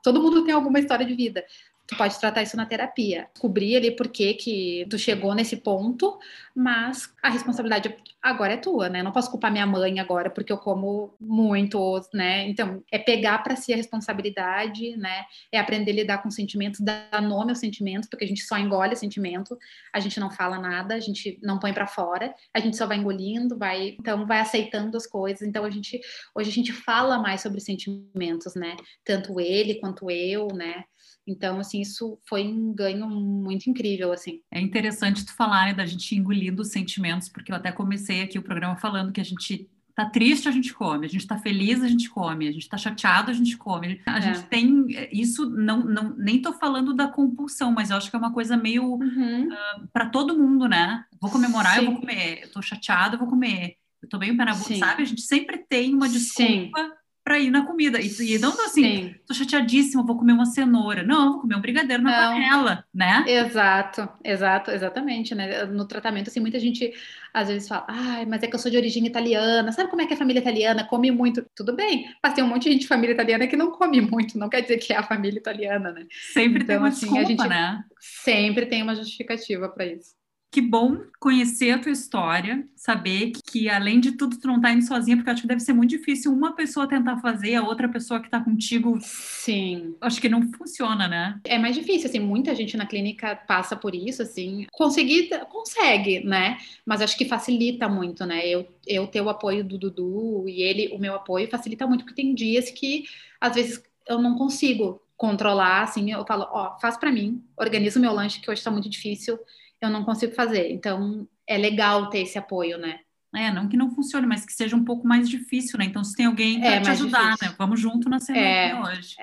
todo 0.03 0.21
mundo 0.21 0.45
tem 0.45 0.53
alguma 0.53 0.79
história 0.79 1.05
de 1.05 1.13
vida 1.13 1.43
tu 1.87 1.95
pode 1.95 2.19
tratar 2.19 2.43
isso 2.43 2.57
na 2.57 2.65
terapia. 2.65 3.29
Descobrir 3.33 3.77
ali 3.77 3.91
por 3.91 4.09
que 4.09 4.33
que 4.33 4.85
tu 4.89 4.99
chegou 4.99 5.33
nesse 5.33 5.57
ponto, 5.57 6.19
mas 6.57 7.13
a 7.21 7.29
responsabilidade 7.29 7.95
agora 8.19 8.53
é 8.53 8.57
tua, 8.57 8.89
né? 8.89 9.03
não 9.03 9.11
posso 9.11 9.29
culpar 9.29 9.51
minha 9.51 9.67
mãe 9.67 9.99
agora 9.99 10.27
porque 10.27 10.51
eu 10.51 10.57
como 10.57 11.13
muito, 11.21 12.01
né? 12.11 12.49
Então, 12.49 12.83
é 12.91 12.97
pegar 12.97 13.43
para 13.43 13.55
si 13.55 13.71
a 13.71 13.75
responsabilidade, 13.75 14.97
né? 14.97 15.23
É 15.51 15.59
aprender 15.59 15.91
a 15.91 15.93
lidar 15.93 16.23
com 16.23 16.31
sentimentos, 16.31 16.79
dar 16.79 17.21
nome 17.21 17.51
aos 17.51 17.59
sentimentos, 17.59 18.09
porque 18.09 18.25
a 18.25 18.27
gente 18.27 18.41
só 18.41 18.57
engole 18.57 18.95
sentimento, 18.95 19.55
a 19.93 19.99
gente 19.99 20.19
não 20.19 20.31
fala 20.31 20.57
nada, 20.57 20.95
a 20.95 20.99
gente 20.99 21.37
não 21.43 21.59
põe 21.59 21.71
para 21.71 21.85
fora, 21.85 22.33
a 22.51 22.59
gente 22.59 22.75
só 22.75 22.87
vai 22.87 22.97
engolindo, 22.97 23.55
vai, 23.55 23.89
então 23.89 24.25
vai 24.25 24.39
aceitando 24.39 24.97
as 24.97 25.05
coisas. 25.05 25.47
Então 25.47 25.63
a 25.63 25.69
gente 25.69 26.01
hoje 26.33 26.49
a 26.49 26.53
gente 26.53 26.73
fala 26.73 27.19
mais 27.19 27.41
sobre 27.41 27.59
sentimentos, 27.61 28.55
né? 28.55 28.75
Tanto 29.05 29.39
ele 29.39 29.75
quanto 29.75 30.09
eu, 30.09 30.47
né? 30.47 30.85
Então, 31.27 31.59
assim, 31.59 31.81
isso 31.81 32.17
foi 32.25 32.47
um 32.47 32.73
ganho 32.73 33.05
muito 33.05 33.69
incrível, 33.69 34.13
assim. 34.13 34.41
É 34.49 34.61
interessante 34.61 35.25
tu 35.25 35.33
falar, 35.35 35.65
né, 35.65 35.73
da 35.73 35.85
gente 35.85 36.15
engolindo 36.47 36.61
os 36.61 36.69
sentimentos, 36.69 37.29
porque 37.29 37.51
eu 37.51 37.55
até 37.55 37.71
comecei 37.71 38.21
aqui 38.21 38.39
o 38.39 38.43
programa 38.43 38.75
falando 38.75 39.11
que 39.11 39.21
a 39.21 39.25
gente 39.25 39.69
tá 39.93 40.05
triste, 40.05 40.47
a 40.47 40.51
gente 40.51 40.73
come, 40.73 41.05
a 41.05 41.09
gente 41.09 41.25
tá 41.25 41.37
feliz, 41.39 41.81
a 41.81 41.87
gente 41.87 42.09
come, 42.09 42.47
a 42.47 42.51
gente 42.51 42.69
tá 42.69 42.77
chateado, 42.77 43.31
a 43.31 43.33
gente 43.33 43.57
come. 43.57 43.99
A 44.05 44.19
é. 44.19 44.21
gente 44.21 44.43
tem 44.43 44.85
isso 45.11 45.49
não, 45.49 45.83
não 45.83 46.15
nem 46.15 46.41
tô 46.41 46.53
falando 46.53 46.93
da 46.93 47.07
compulsão, 47.07 47.71
mas 47.71 47.89
eu 47.89 47.97
acho 47.97 48.09
que 48.09 48.15
é 48.15 48.19
uma 48.19 48.33
coisa 48.33 48.55
meio 48.55 48.83
uhum. 48.83 49.47
uh, 49.47 49.53
ah, 49.53 49.81
para 49.91 50.07
todo 50.07 50.37
mundo, 50.37 50.67
né? 50.67 51.03
Vou 51.19 51.31
comemorar, 51.31 51.79
Sim. 51.79 51.85
eu 51.85 51.91
vou 51.91 51.99
comer. 51.99 52.43
Eu 52.43 52.51
tô 52.51 52.61
chateado, 52.61 53.15
eu 53.15 53.19
vou 53.19 53.27
comer. 53.27 53.75
Eu 54.01 54.07
tô 54.07 54.19
bem 54.19 54.31
o 54.31 54.37
pé 54.37 54.45
na 54.45 54.53
boca, 54.53 54.75
sabe? 54.75 55.01
A 55.01 55.05
gente 55.05 55.21
sempre 55.21 55.57
tem 55.67 55.93
uma 55.95 56.07
desculpa 56.07 56.79
Sim 56.79 56.96
para 57.27 57.39
ir 57.39 57.51
na 57.51 57.65
comida. 57.65 57.99
E, 57.99 58.07
e 58.07 58.39
não 58.39 58.53
assim, 58.63 58.83
Sim. 58.83 59.15
tô 59.27 59.33
chateadíssima, 59.33 60.01
vou 60.01 60.17
comer 60.17 60.31
uma 60.31 60.45
cenoura. 60.45 61.03
Não, 61.03 61.33
vou 61.33 61.41
comer 61.41 61.57
um 61.57 61.61
brigadeiro 61.61 62.01
na 62.01 62.09
não. 62.09 62.33
panela, 62.33 62.85
né? 62.93 63.25
Exato, 63.27 64.07
exato, 64.23 64.71
exatamente, 64.71 65.35
né? 65.35 65.65
No 65.65 65.85
tratamento, 65.85 66.29
assim, 66.29 66.39
muita 66.39 66.57
gente 66.57 66.93
às 67.33 67.49
vezes 67.49 67.67
fala, 67.67 67.85
ai, 67.89 68.25
mas 68.25 68.41
é 68.43 68.47
que 68.47 68.55
eu 68.55 68.59
sou 68.59 68.71
de 68.71 68.77
origem 68.77 69.05
italiana, 69.05 69.73
sabe 69.73 69.89
como 69.89 70.01
é 70.01 70.05
que 70.05 70.13
é 70.13 70.15
a 70.15 70.17
família 70.17 70.39
italiana? 70.39 70.85
Come 70.85 71.11
muito. 71.11 71.45
Tudo 71.53 71.75
bem, 71.75 72.09
mas 72.23 72.33
tem 72.33 72.41
um 72.41 72.47
monte 72.47 72.63
de 72.63 72.71
gente 72.71 72.81
de 72.83 72.87
família 72.87 73.13
italiana 73.13 73.45
que 73.45 73.57
não 73.57 73.71
come 73.71 73.99
muito, 73.99 74.39
não 74.39 74.47
quer 74.47 74.61
dizer 74.61 74.77
que 74.77 74.93
é 74.93 74.95
a 74.95 75.03
família 75.03 75.37
italiana, 75.37 75.91
né? 75.91 76.05
Sempre 76.31 76.63
então, 76.63 76.67
tem 76.67 76.77
uma 76.77 76.87
assim, 76.87 77.07
desculpa, 77.07 77.25
a 77.25 77.25
gente 77.25 77.47
né? 77.49 77.83
Sempre 77.99 78.65
tem 78.67 78.81
uma 78.81 78.95
justificativa 78.95 79.67
para 79.67 79.85
isso. 79.85 80.16
Que 80.49 80.61
bom 80.61 81.01
conhecer 81.19 81.71
a 81.71 81.79
tua 81.79 81.91
história, 81.91 82.65
saber 82.73 83.31
que, 83.31 83.41
que, 83.41 83.69
além 83.69 83.99
de 83.99 84.13
tudo 84.13 84.39
tu 84.39 84.47
não 84.47 84.61
tá 84.61 84.71
indo 84.71 84.85
sozinha, 84.85 85.17
porque 85.17 85.29
eu 85.29 85.33
acho 85.33 85.41
que 85.41 85.47
deve 85.47 85.59
ser 85.59 85.73
muito 85.73 85.89
difícil 85.89 86.31
uma 86.31 86.55
pessoa 86.55 86.87
tentar 86.87 87.17
fazer, 87.17 87.55
a 87.55 87.63
outra 87.63 87.89
pessoa 87.89 88.21
que 88.21 88.29
tá 88.29 88.39
contigo. 88.39 88.97
Sim. 89.01 89.95
Acho 89.99 90.21
que 90.21 90.29
não 90.29 90.41
funciona, 90.53 91.07
né? 91.07 91.39
É 91.43 91.59
mais 91.59 91.75
difícil, 91.75 92.07
assim, 92.07 92.19
muita 92.19 92.55
gente 92.55 92.77
na 92.77 92.85
clínica 92.85 93.35
passa 93.35 93.75
por 93.75 93.93
isso, 93.93 94.21
assim. 94.21 94.65
Conseguir, 94.71 95.29
consegue, 95.49 96.21
né? 96.23 96.57
Mas 96.85 97.01
acho 97.01 97.17
que 97.17 97.25
facilita 97.25 97.89
muito, 97.89 98.25
né? 98.25 98.47
Eu, 98.47 98.67
eu 98.87 99.05
ter 99.05 99.21
o 99.21 99.29
apoio 99.29 99.65
do 99.65 99.77
Dudu 99.77 100.47
e 100.47 100.61
ele, 100.61 100.95
o 100.95 100.99
meu 100.99 101.15
apoio, 101.15 101.49
facilita 101.49 101.85
muito, 101.85 102.05
porque 102.05 102.21
tem 102.21 102.33
dias 102.33 102.69
que, 102.69 103.03
às 103.41 103.55
vezes, 103.55 103.83
eu 104.07 104.21
não 104.21 104.37
consigo 104.37 105.01
controlar, 105.17 105.81
assim, 105.81 106.11
eu 106.11 106.23
falo, 106.25 106.47
ó, 106.51 106.77
faz 106.79 106.95
para 106.95 107.11
mim, 107.11 107.43
organiza 107.57 107.97
o 107.97 108.01
meu 108.01 108.13
lanche, 108.13 108.39
que 108.39 108.49
hoje 108.49 108.63
tá 108.63 108.71
muito 108.71 108.87
difícil 108.87 109.37
eu 109.81 109.89
não 109.89 110.03
consigo 110.03 110.33
fazer. 110.33 110.71
Então, 110.71 111.27
é 111.45 111.57
legal 111.57 112.09
ter 112.09 112.19
esse 112.19 112.37
apoio, 112.37 112.77
né? 112.77 112.99
É, 113.35 113.51
não 113.51 113.67
que 113.67 113.77
não 113.77 113.93
funcione, 113.93 114.25
mas 114.25 114.45
que 114.45 114.53
seja 114.53 114.75
um 114.75 114.83
pouco 114.83 115.07
mais 115.07 115.29
difícil, 115.29 115.77
né? 115.77 115.85
Então, 115.85 116.03
se 116.03 116.15
tem 116.15 116.25
alguém 116.25 116.59
para 116.59 116.75
é, 116.75 116.81
te 116.81 116.89
ajudar, 116.89 117.31
difícil. 117.33 117.49
né? 117.49 117.55
Vamos 117.57 117.79
junto 117.79 118.09
na 118.09 118.19
semana 118.19 118.45
é, 118.45 118.81
hoje. 118.81 119.15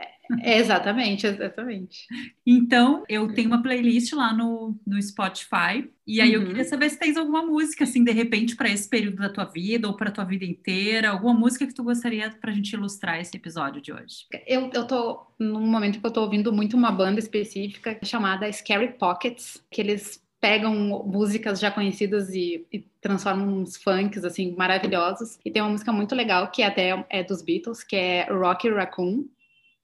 É, 0.43 0.59
exatamente, 0.59 1.27
exatamente. 1.27 2.07
Então, 2.47 3.05
eu 3.09 3.33
tenho 3.33 3.49
uma 3.49 3.63
playlist 3.63 4.13
lá 4.13 4.33
no, 4.33 4.79
no 4.87 5.01
Spotify, 5.03 5.91
e 6.07 6.21
aí 6.21 6.37
uhum. 6.37 6.43
eu 6.43 6.49
queria 6.49 6.65
saber 6.65 6.91
se 6.91 6.99
tens 6.99 7.17
alguma 7.17 7.43
música, 7.45 7.85
assim, 7.85 8.05
de 8.05 8.13
repente, 8.13 8.57
para 8.57 8.69
esse 8.69 8.89
período 8.89 9.17
da 9.17 9.29
tua 9.29 9.45
vida, 9.45 9.89
ou 9.89 9.97
para 9.97 10.11
tua 10.11 10.25
vida 10.25 10.45
inteira, 10.45 11.11
alguma 11.11 11.35
música 11.35 11.67
que 11.67 11.75
tu 11.75 11.83
gostaria 11.83 12.31
para 12.31 12.53
a 12.53 12.55
gente 12.55 12.73
ilustrar 12.73 13.21
esse 13.21 13.37
episódio 13.37 13.83
de 13.83 13.93
hoje. 13.93 14.27
Eu, 14.47 14.71
eu 14.73 14.87
tô 14.87 15.27
num 15.39 15.67
momento 15.67 15.99
que 15.99 16.07
eu 16.07 16.11
tô 16.11 16.23
ouvindo 16.23 16.53
muito 16.53 16.77
uma 16.77 16.93
banda 16.93 17.19
específica 17.19 17.99
chamada 18.05 18.51
Scary 18.51 18.93
Pockets, 18.99 19.63
que 19.71 19.81
eles 19.81 20.24
pegam 20.45 20.75
músicas 21.07 21.59
já 21.59 21.71
conhecidas 21.71 22.29
e, 22.35 22.67
e, 22.71 22.81
transformam 23.01 23.49
uns 23.49 23.79
funks 23.79 24.27
assim 24.27 24.55
maravilhosos. 24.55 25.39
E 25.43 25.51
tem 25.51 25.63
uma 25.63 25.71
música 25.71 25.91
muito 25.91 26.15
legal 26.15 26.51
que 26.51 26.63
até 26.63 27.03
é 27.09 27.25
dos 27.25 27.41
Beatles, 27.41 27.83
que 27.83 27.97
é 27.97 28.27
Rocky 28.31 28.69
Raccoon, 28.69 29.25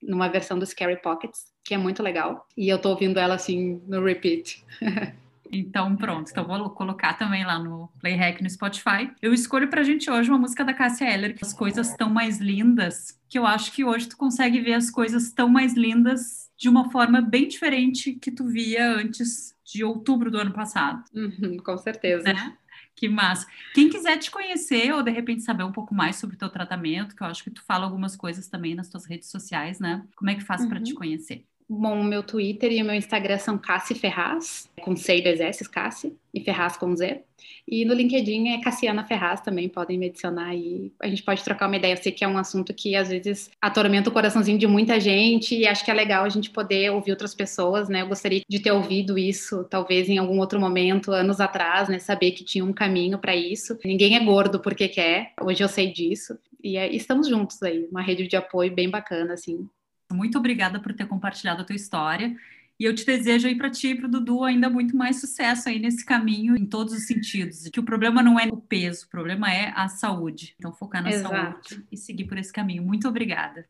numa 0.03 0.29
versão 0.29 0.59
do 0.59 0.67
Scary 0.67 1.01
Pockets, 1.01 1.47
que 1.65 1.73
é 1.73 1.79
muito 1.79 2.03
legal. 2.03 2.47
E 2.55 2.69
eu 2.69 2.79
tô 2.79 2.91
ouvindo 2.91 3.19
ela 3.19 3.37
assim 3.37 3.81
no 3.89 4.05
repeat. 4.05 4.63
Então, 5.53 5.97
pronto. 5.97 6.31
Então, 6.31 6.47
vou 6.47 6.71
colocar 6.71 7.15
também 7.15 7.45
lá 7.45 7.59
no 7.59 7.91
Playhack 7.99 8.41
no 8.41 8.49
Spotify. 8.49 9.11
Eu 9.21 9.35
escolho 9.35 9.67
pra 9.67 9.83
gente 9.83 10.09
hoje 10.09 10.31
uma 10.31 10.39
música 10.39 10.65
da 10.65 10.73
Cássia 10.73 11.13
Eller, 11.13 11.35
que 11.35 11.45
as 11.45 11.53
coisas 11.53 11.93
tão 11.97 12.09
mais 12.09 12.39
lindas, 12.39 13.19
que 13.29 13.37
eu 13.37 13.45
acho 13.45 13.73
que 13.73 13.85
hoje 13.85 14.09
tu 14.09 14.17
consegue 14.17 14.61
ver 14.61 14.75
as 14.75 14.93
coisas 14.93 15.33
tão 15.33 15.49
mais 15.49 15.75
lindas 15.75 16.49
de 16.57 16.69
uma 16.69 16.89
forma 16.93 17.21
bem 17.21 17.49
diferente 17.49 18.13
que 18.13 18.31
tu 18.31 18.47
via 18.47 18.93
antes 18.95 19.57
de 19.73 19.85
outubro 19.85 20.31
do 20.31 20.39
ano 20.39 20.53
passado. 20.53 21.05
Uhum, 21.15 21.59
com 21.59 21.77
certeza. 21.79 22.33
Né? 22.33 22.57
Que 22.95 23.09
massa. 23.09 23.47
Quem 23.75 23.89
quiser 23.89 24.19
te 24.19 24.31
conhecer 24.31 24.93
ou 24.93 25.03
de 25.03 25.11
repente 25.11 25.43
saber 25.43 25.65
um 25.65 25.73
pouco 25.73 25.95
mais 25.95 26.17
sobre 26.17 26.37
o 26.37 26.39
teu 26.39 26.51
tratamento, 26.51 27.17
que 27.17 27.23
eu 27.23 27.27
acho 27.27 27.43
que 27.43 27.51
tu 27.51 27.63
fala 27.65 27.85
algumas 27.85 28.17
coisas 28.17 28.49
também 28.49 28.75
nas 28.75 28.89
tuas 28.89 29.07
redes 29.07 29.31
sociais, 29.31 29.81
né? 29.81 30.07
Como 30.17 30.31
é 30.31 30.35
que 30.35 30.43
faz 30.43 30.63
uhum. 30.63 30.69
para 30.69 30.81
te 30.81 30.93
conhecer? 30.95 31.47
Bom, 31.73 32.01
o 32.01 32.05
meu 32.05 32.21
Twitter 32.25 32.73
e 32.73 32.83
o 32.83 32.85
meu 32.85 32.97
Instagram 32.97 33.39
são 33.39 33.57
Cassi 33.57 33.95
Ferraz, 33.95 34.69
com 34.83 34.97
C 34.97 35.19
e 35.19 35.23
dois 35.23 35.39
S, 35.39 35.71
Cassi, 35.71 36.13
e 36.35 36.41
Ferraz 36.41 36.77
com 36.77 36.97
Z. 36.97 37.23
E 37.65 37.85
no 37.85 37.95
LinkedIn 37.95 38.49
é 38.49 38.61
Cassiana 38.61 39.05
Ferraz 39.05 39.41
também, 39.41 39.69
podem 39.69 39.97
me 39.97 40.07
adicionar 40.07 40.49
aí. 40.49 40.91
A 41.01 41.07
gente 41.07 41.23
pode 41.23 41.45
trocar 41.45 41.69
uma 41.69 41.77
ideia. 41.77 41.93
Eu 41.93 42.03
sei 42.03 42.11
que 42.11 42.25
é 42.25 42.29
um 42.29 42.37
assunto 42.37 42.75
que 42.75 42.97
às 42.97 43.09
vezes 43.09 43.53
atormenta 43.63 44.11
o 44.11 44.13
coraçãozinho 44.13 44.59
de 44.59 44.67
muita 44.67 44.99
gente 44.99 45.57
e 45.57 45.65
acho 45.65 45.85
que 45.85 45.93
é 45.93 45.95
legal 45.95 46.25
a 46.25 46.29
gente 46.29 46.51
poder 46.51 46.91
ouvir 46.91 47.13
outras 47.13 47.37
pessoas, 47.37 47.89
né? 47.89 48.03
Eu 48.03 48.09
gostaria 48.09 48.43
de 48.49 48.59
ter 48.59 48.73
ouvido 48.73 49.17
isso, 49.17 49.63
talvez 49.71 50.09
em 50.09 50.19
algum 50.19 50.41
outro 50.41 50.59
momento, 50.59 51.13
anos 51.13 51.41
atrás, 51.41 51.89
né? 51.89 52.01
Saber 52.01 52.33
que 52.33 52.43
tinha 52.43 52.65
um 52.65 52.73
caminho 52.73 53.17
para 53.17 53.37
isso. 53.37 53.79
Ninguém 53.85 54.17
é 54.17 54.25
gordo 54.25 54.59
porque 54.59 54.89
quer, 54.89 55.35
hoje 55.41 55.63
eu 55.63 55.69
sei 55.69 55.93
disso. 55.93 56.37
E 56.65 56.77
é, 56.77 56.93
estamos 56.93 57.29
juntos 57.29 57.63
aí, 57.63 57.87
uma 57.93 58.03
rede 58.03 58.27
de 58.27 58.35
apoio 58.35 58.75
bem 58.75 58.91
bacana, 58.91 59.35
assim. 59.35 59.69
Muito 60.13 60.39
obrigada 60.39 60.81
por 60.81 60.93
ter 60.93 61.07
compartilhado 61.07 61.63
a 61.63 61.65
tua 61.65 61.77
história. 61.77 62.37
E 62.79 62.85
eu 62.85 62.95
te 62.95 63.05
desejo 63.05 63.47
aí 63.47 63.55
para 63.55 63.71
ti 63.71 63.89
e 63.89 63.95
para 63.95 64.07
o 64.07 64.11
Dudu 64.11 64.43
ainda 64.43 64.71
muito 64.71 64.97
mais 64.97 65.21
sucesso 65.21 65.69
aí 65.69 65.79
nesse 65.79 66.05
caminho 66.05 66.57
em 66.57 66.65
todos 66.65 66.95
os 66.95 67.07
sentidos. 67.07 67.69
Que 67.69 67.79
o 67.79 67.83
problema 67.85 68.23
não 68.23 68.41
é 68.41 68.47
o 68.47 68.57
peso, 68.57 69.05
o 69.05 69.11
problema 69.11 69.53
é 69.53 69.71
a 69.77 69.87
saúde. 69.89 70.55
Então 70.59 70.73
focar 70.73 71.03
na 71.03 71.11
Exato. 71.11 71.35
saúde 71.35 71.87
e 71.93 71.97
seguir 71.97 72.25
por 72.25 72.39
esse 72.39 72.53
caminho. 72.53 72.83
Muito 72.83 73.07
obrigada. 73.07 73.69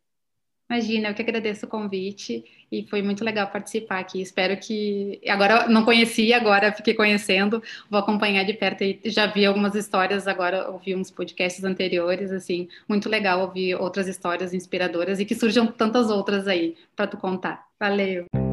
Imagina, 0.70 1.08
eu 1.08 1.14
que 1.14 1.22
agradeço 1.22 1.66
o 1.66 1.68
convite 1.68 2.44
e 2.70 2.86
foi 2.88 3.02
muito 3.02 3.24
legal 3.24 3.48
participar 3.48 3.98
aqui. 3.98 4.22
Espero 4.22 4.56
que. 4.56 5.20
Agora 5.28 5.68
não 5.68 5.84
conhecia, 5.84 6.36
agora 6.36 6.72
fiquei 6.72 6.94
conhecendo, 6.94 7.60
vou 7.90 7.98
acompanhar 7.98 8.44
de 8.44 8.52
perto 8.52 8.84
e 8.84 9.00
já 9.06 9.26
vi 9.26 9.44
algumas 9.44 9.74
histórias, 9.74 10.28
agora 10.28 10.70
ouvi 10.70 10.94
uns 10.94 11.10
podcasts 11.10 11.64
anteriores, 11.64 12.30
assim, 12.30 12.68
muito 12.88 13.08
legal 13.08 13.40
ouvir 13.40 13.74
outras 13.74 14.06
histórias 14.06 14.54
inspiradoras 14.54 15.18
e 15.18 15.24
que 15.24 15.34
surjam 15.34 15.66
tantas 15.66 16.08
outras 16.08 16.46
aí 16.46 16.76
para 16.94 17.08
tu 17.08 17.16
contar. 17.16 17.66
Valeu! 17.78 18.49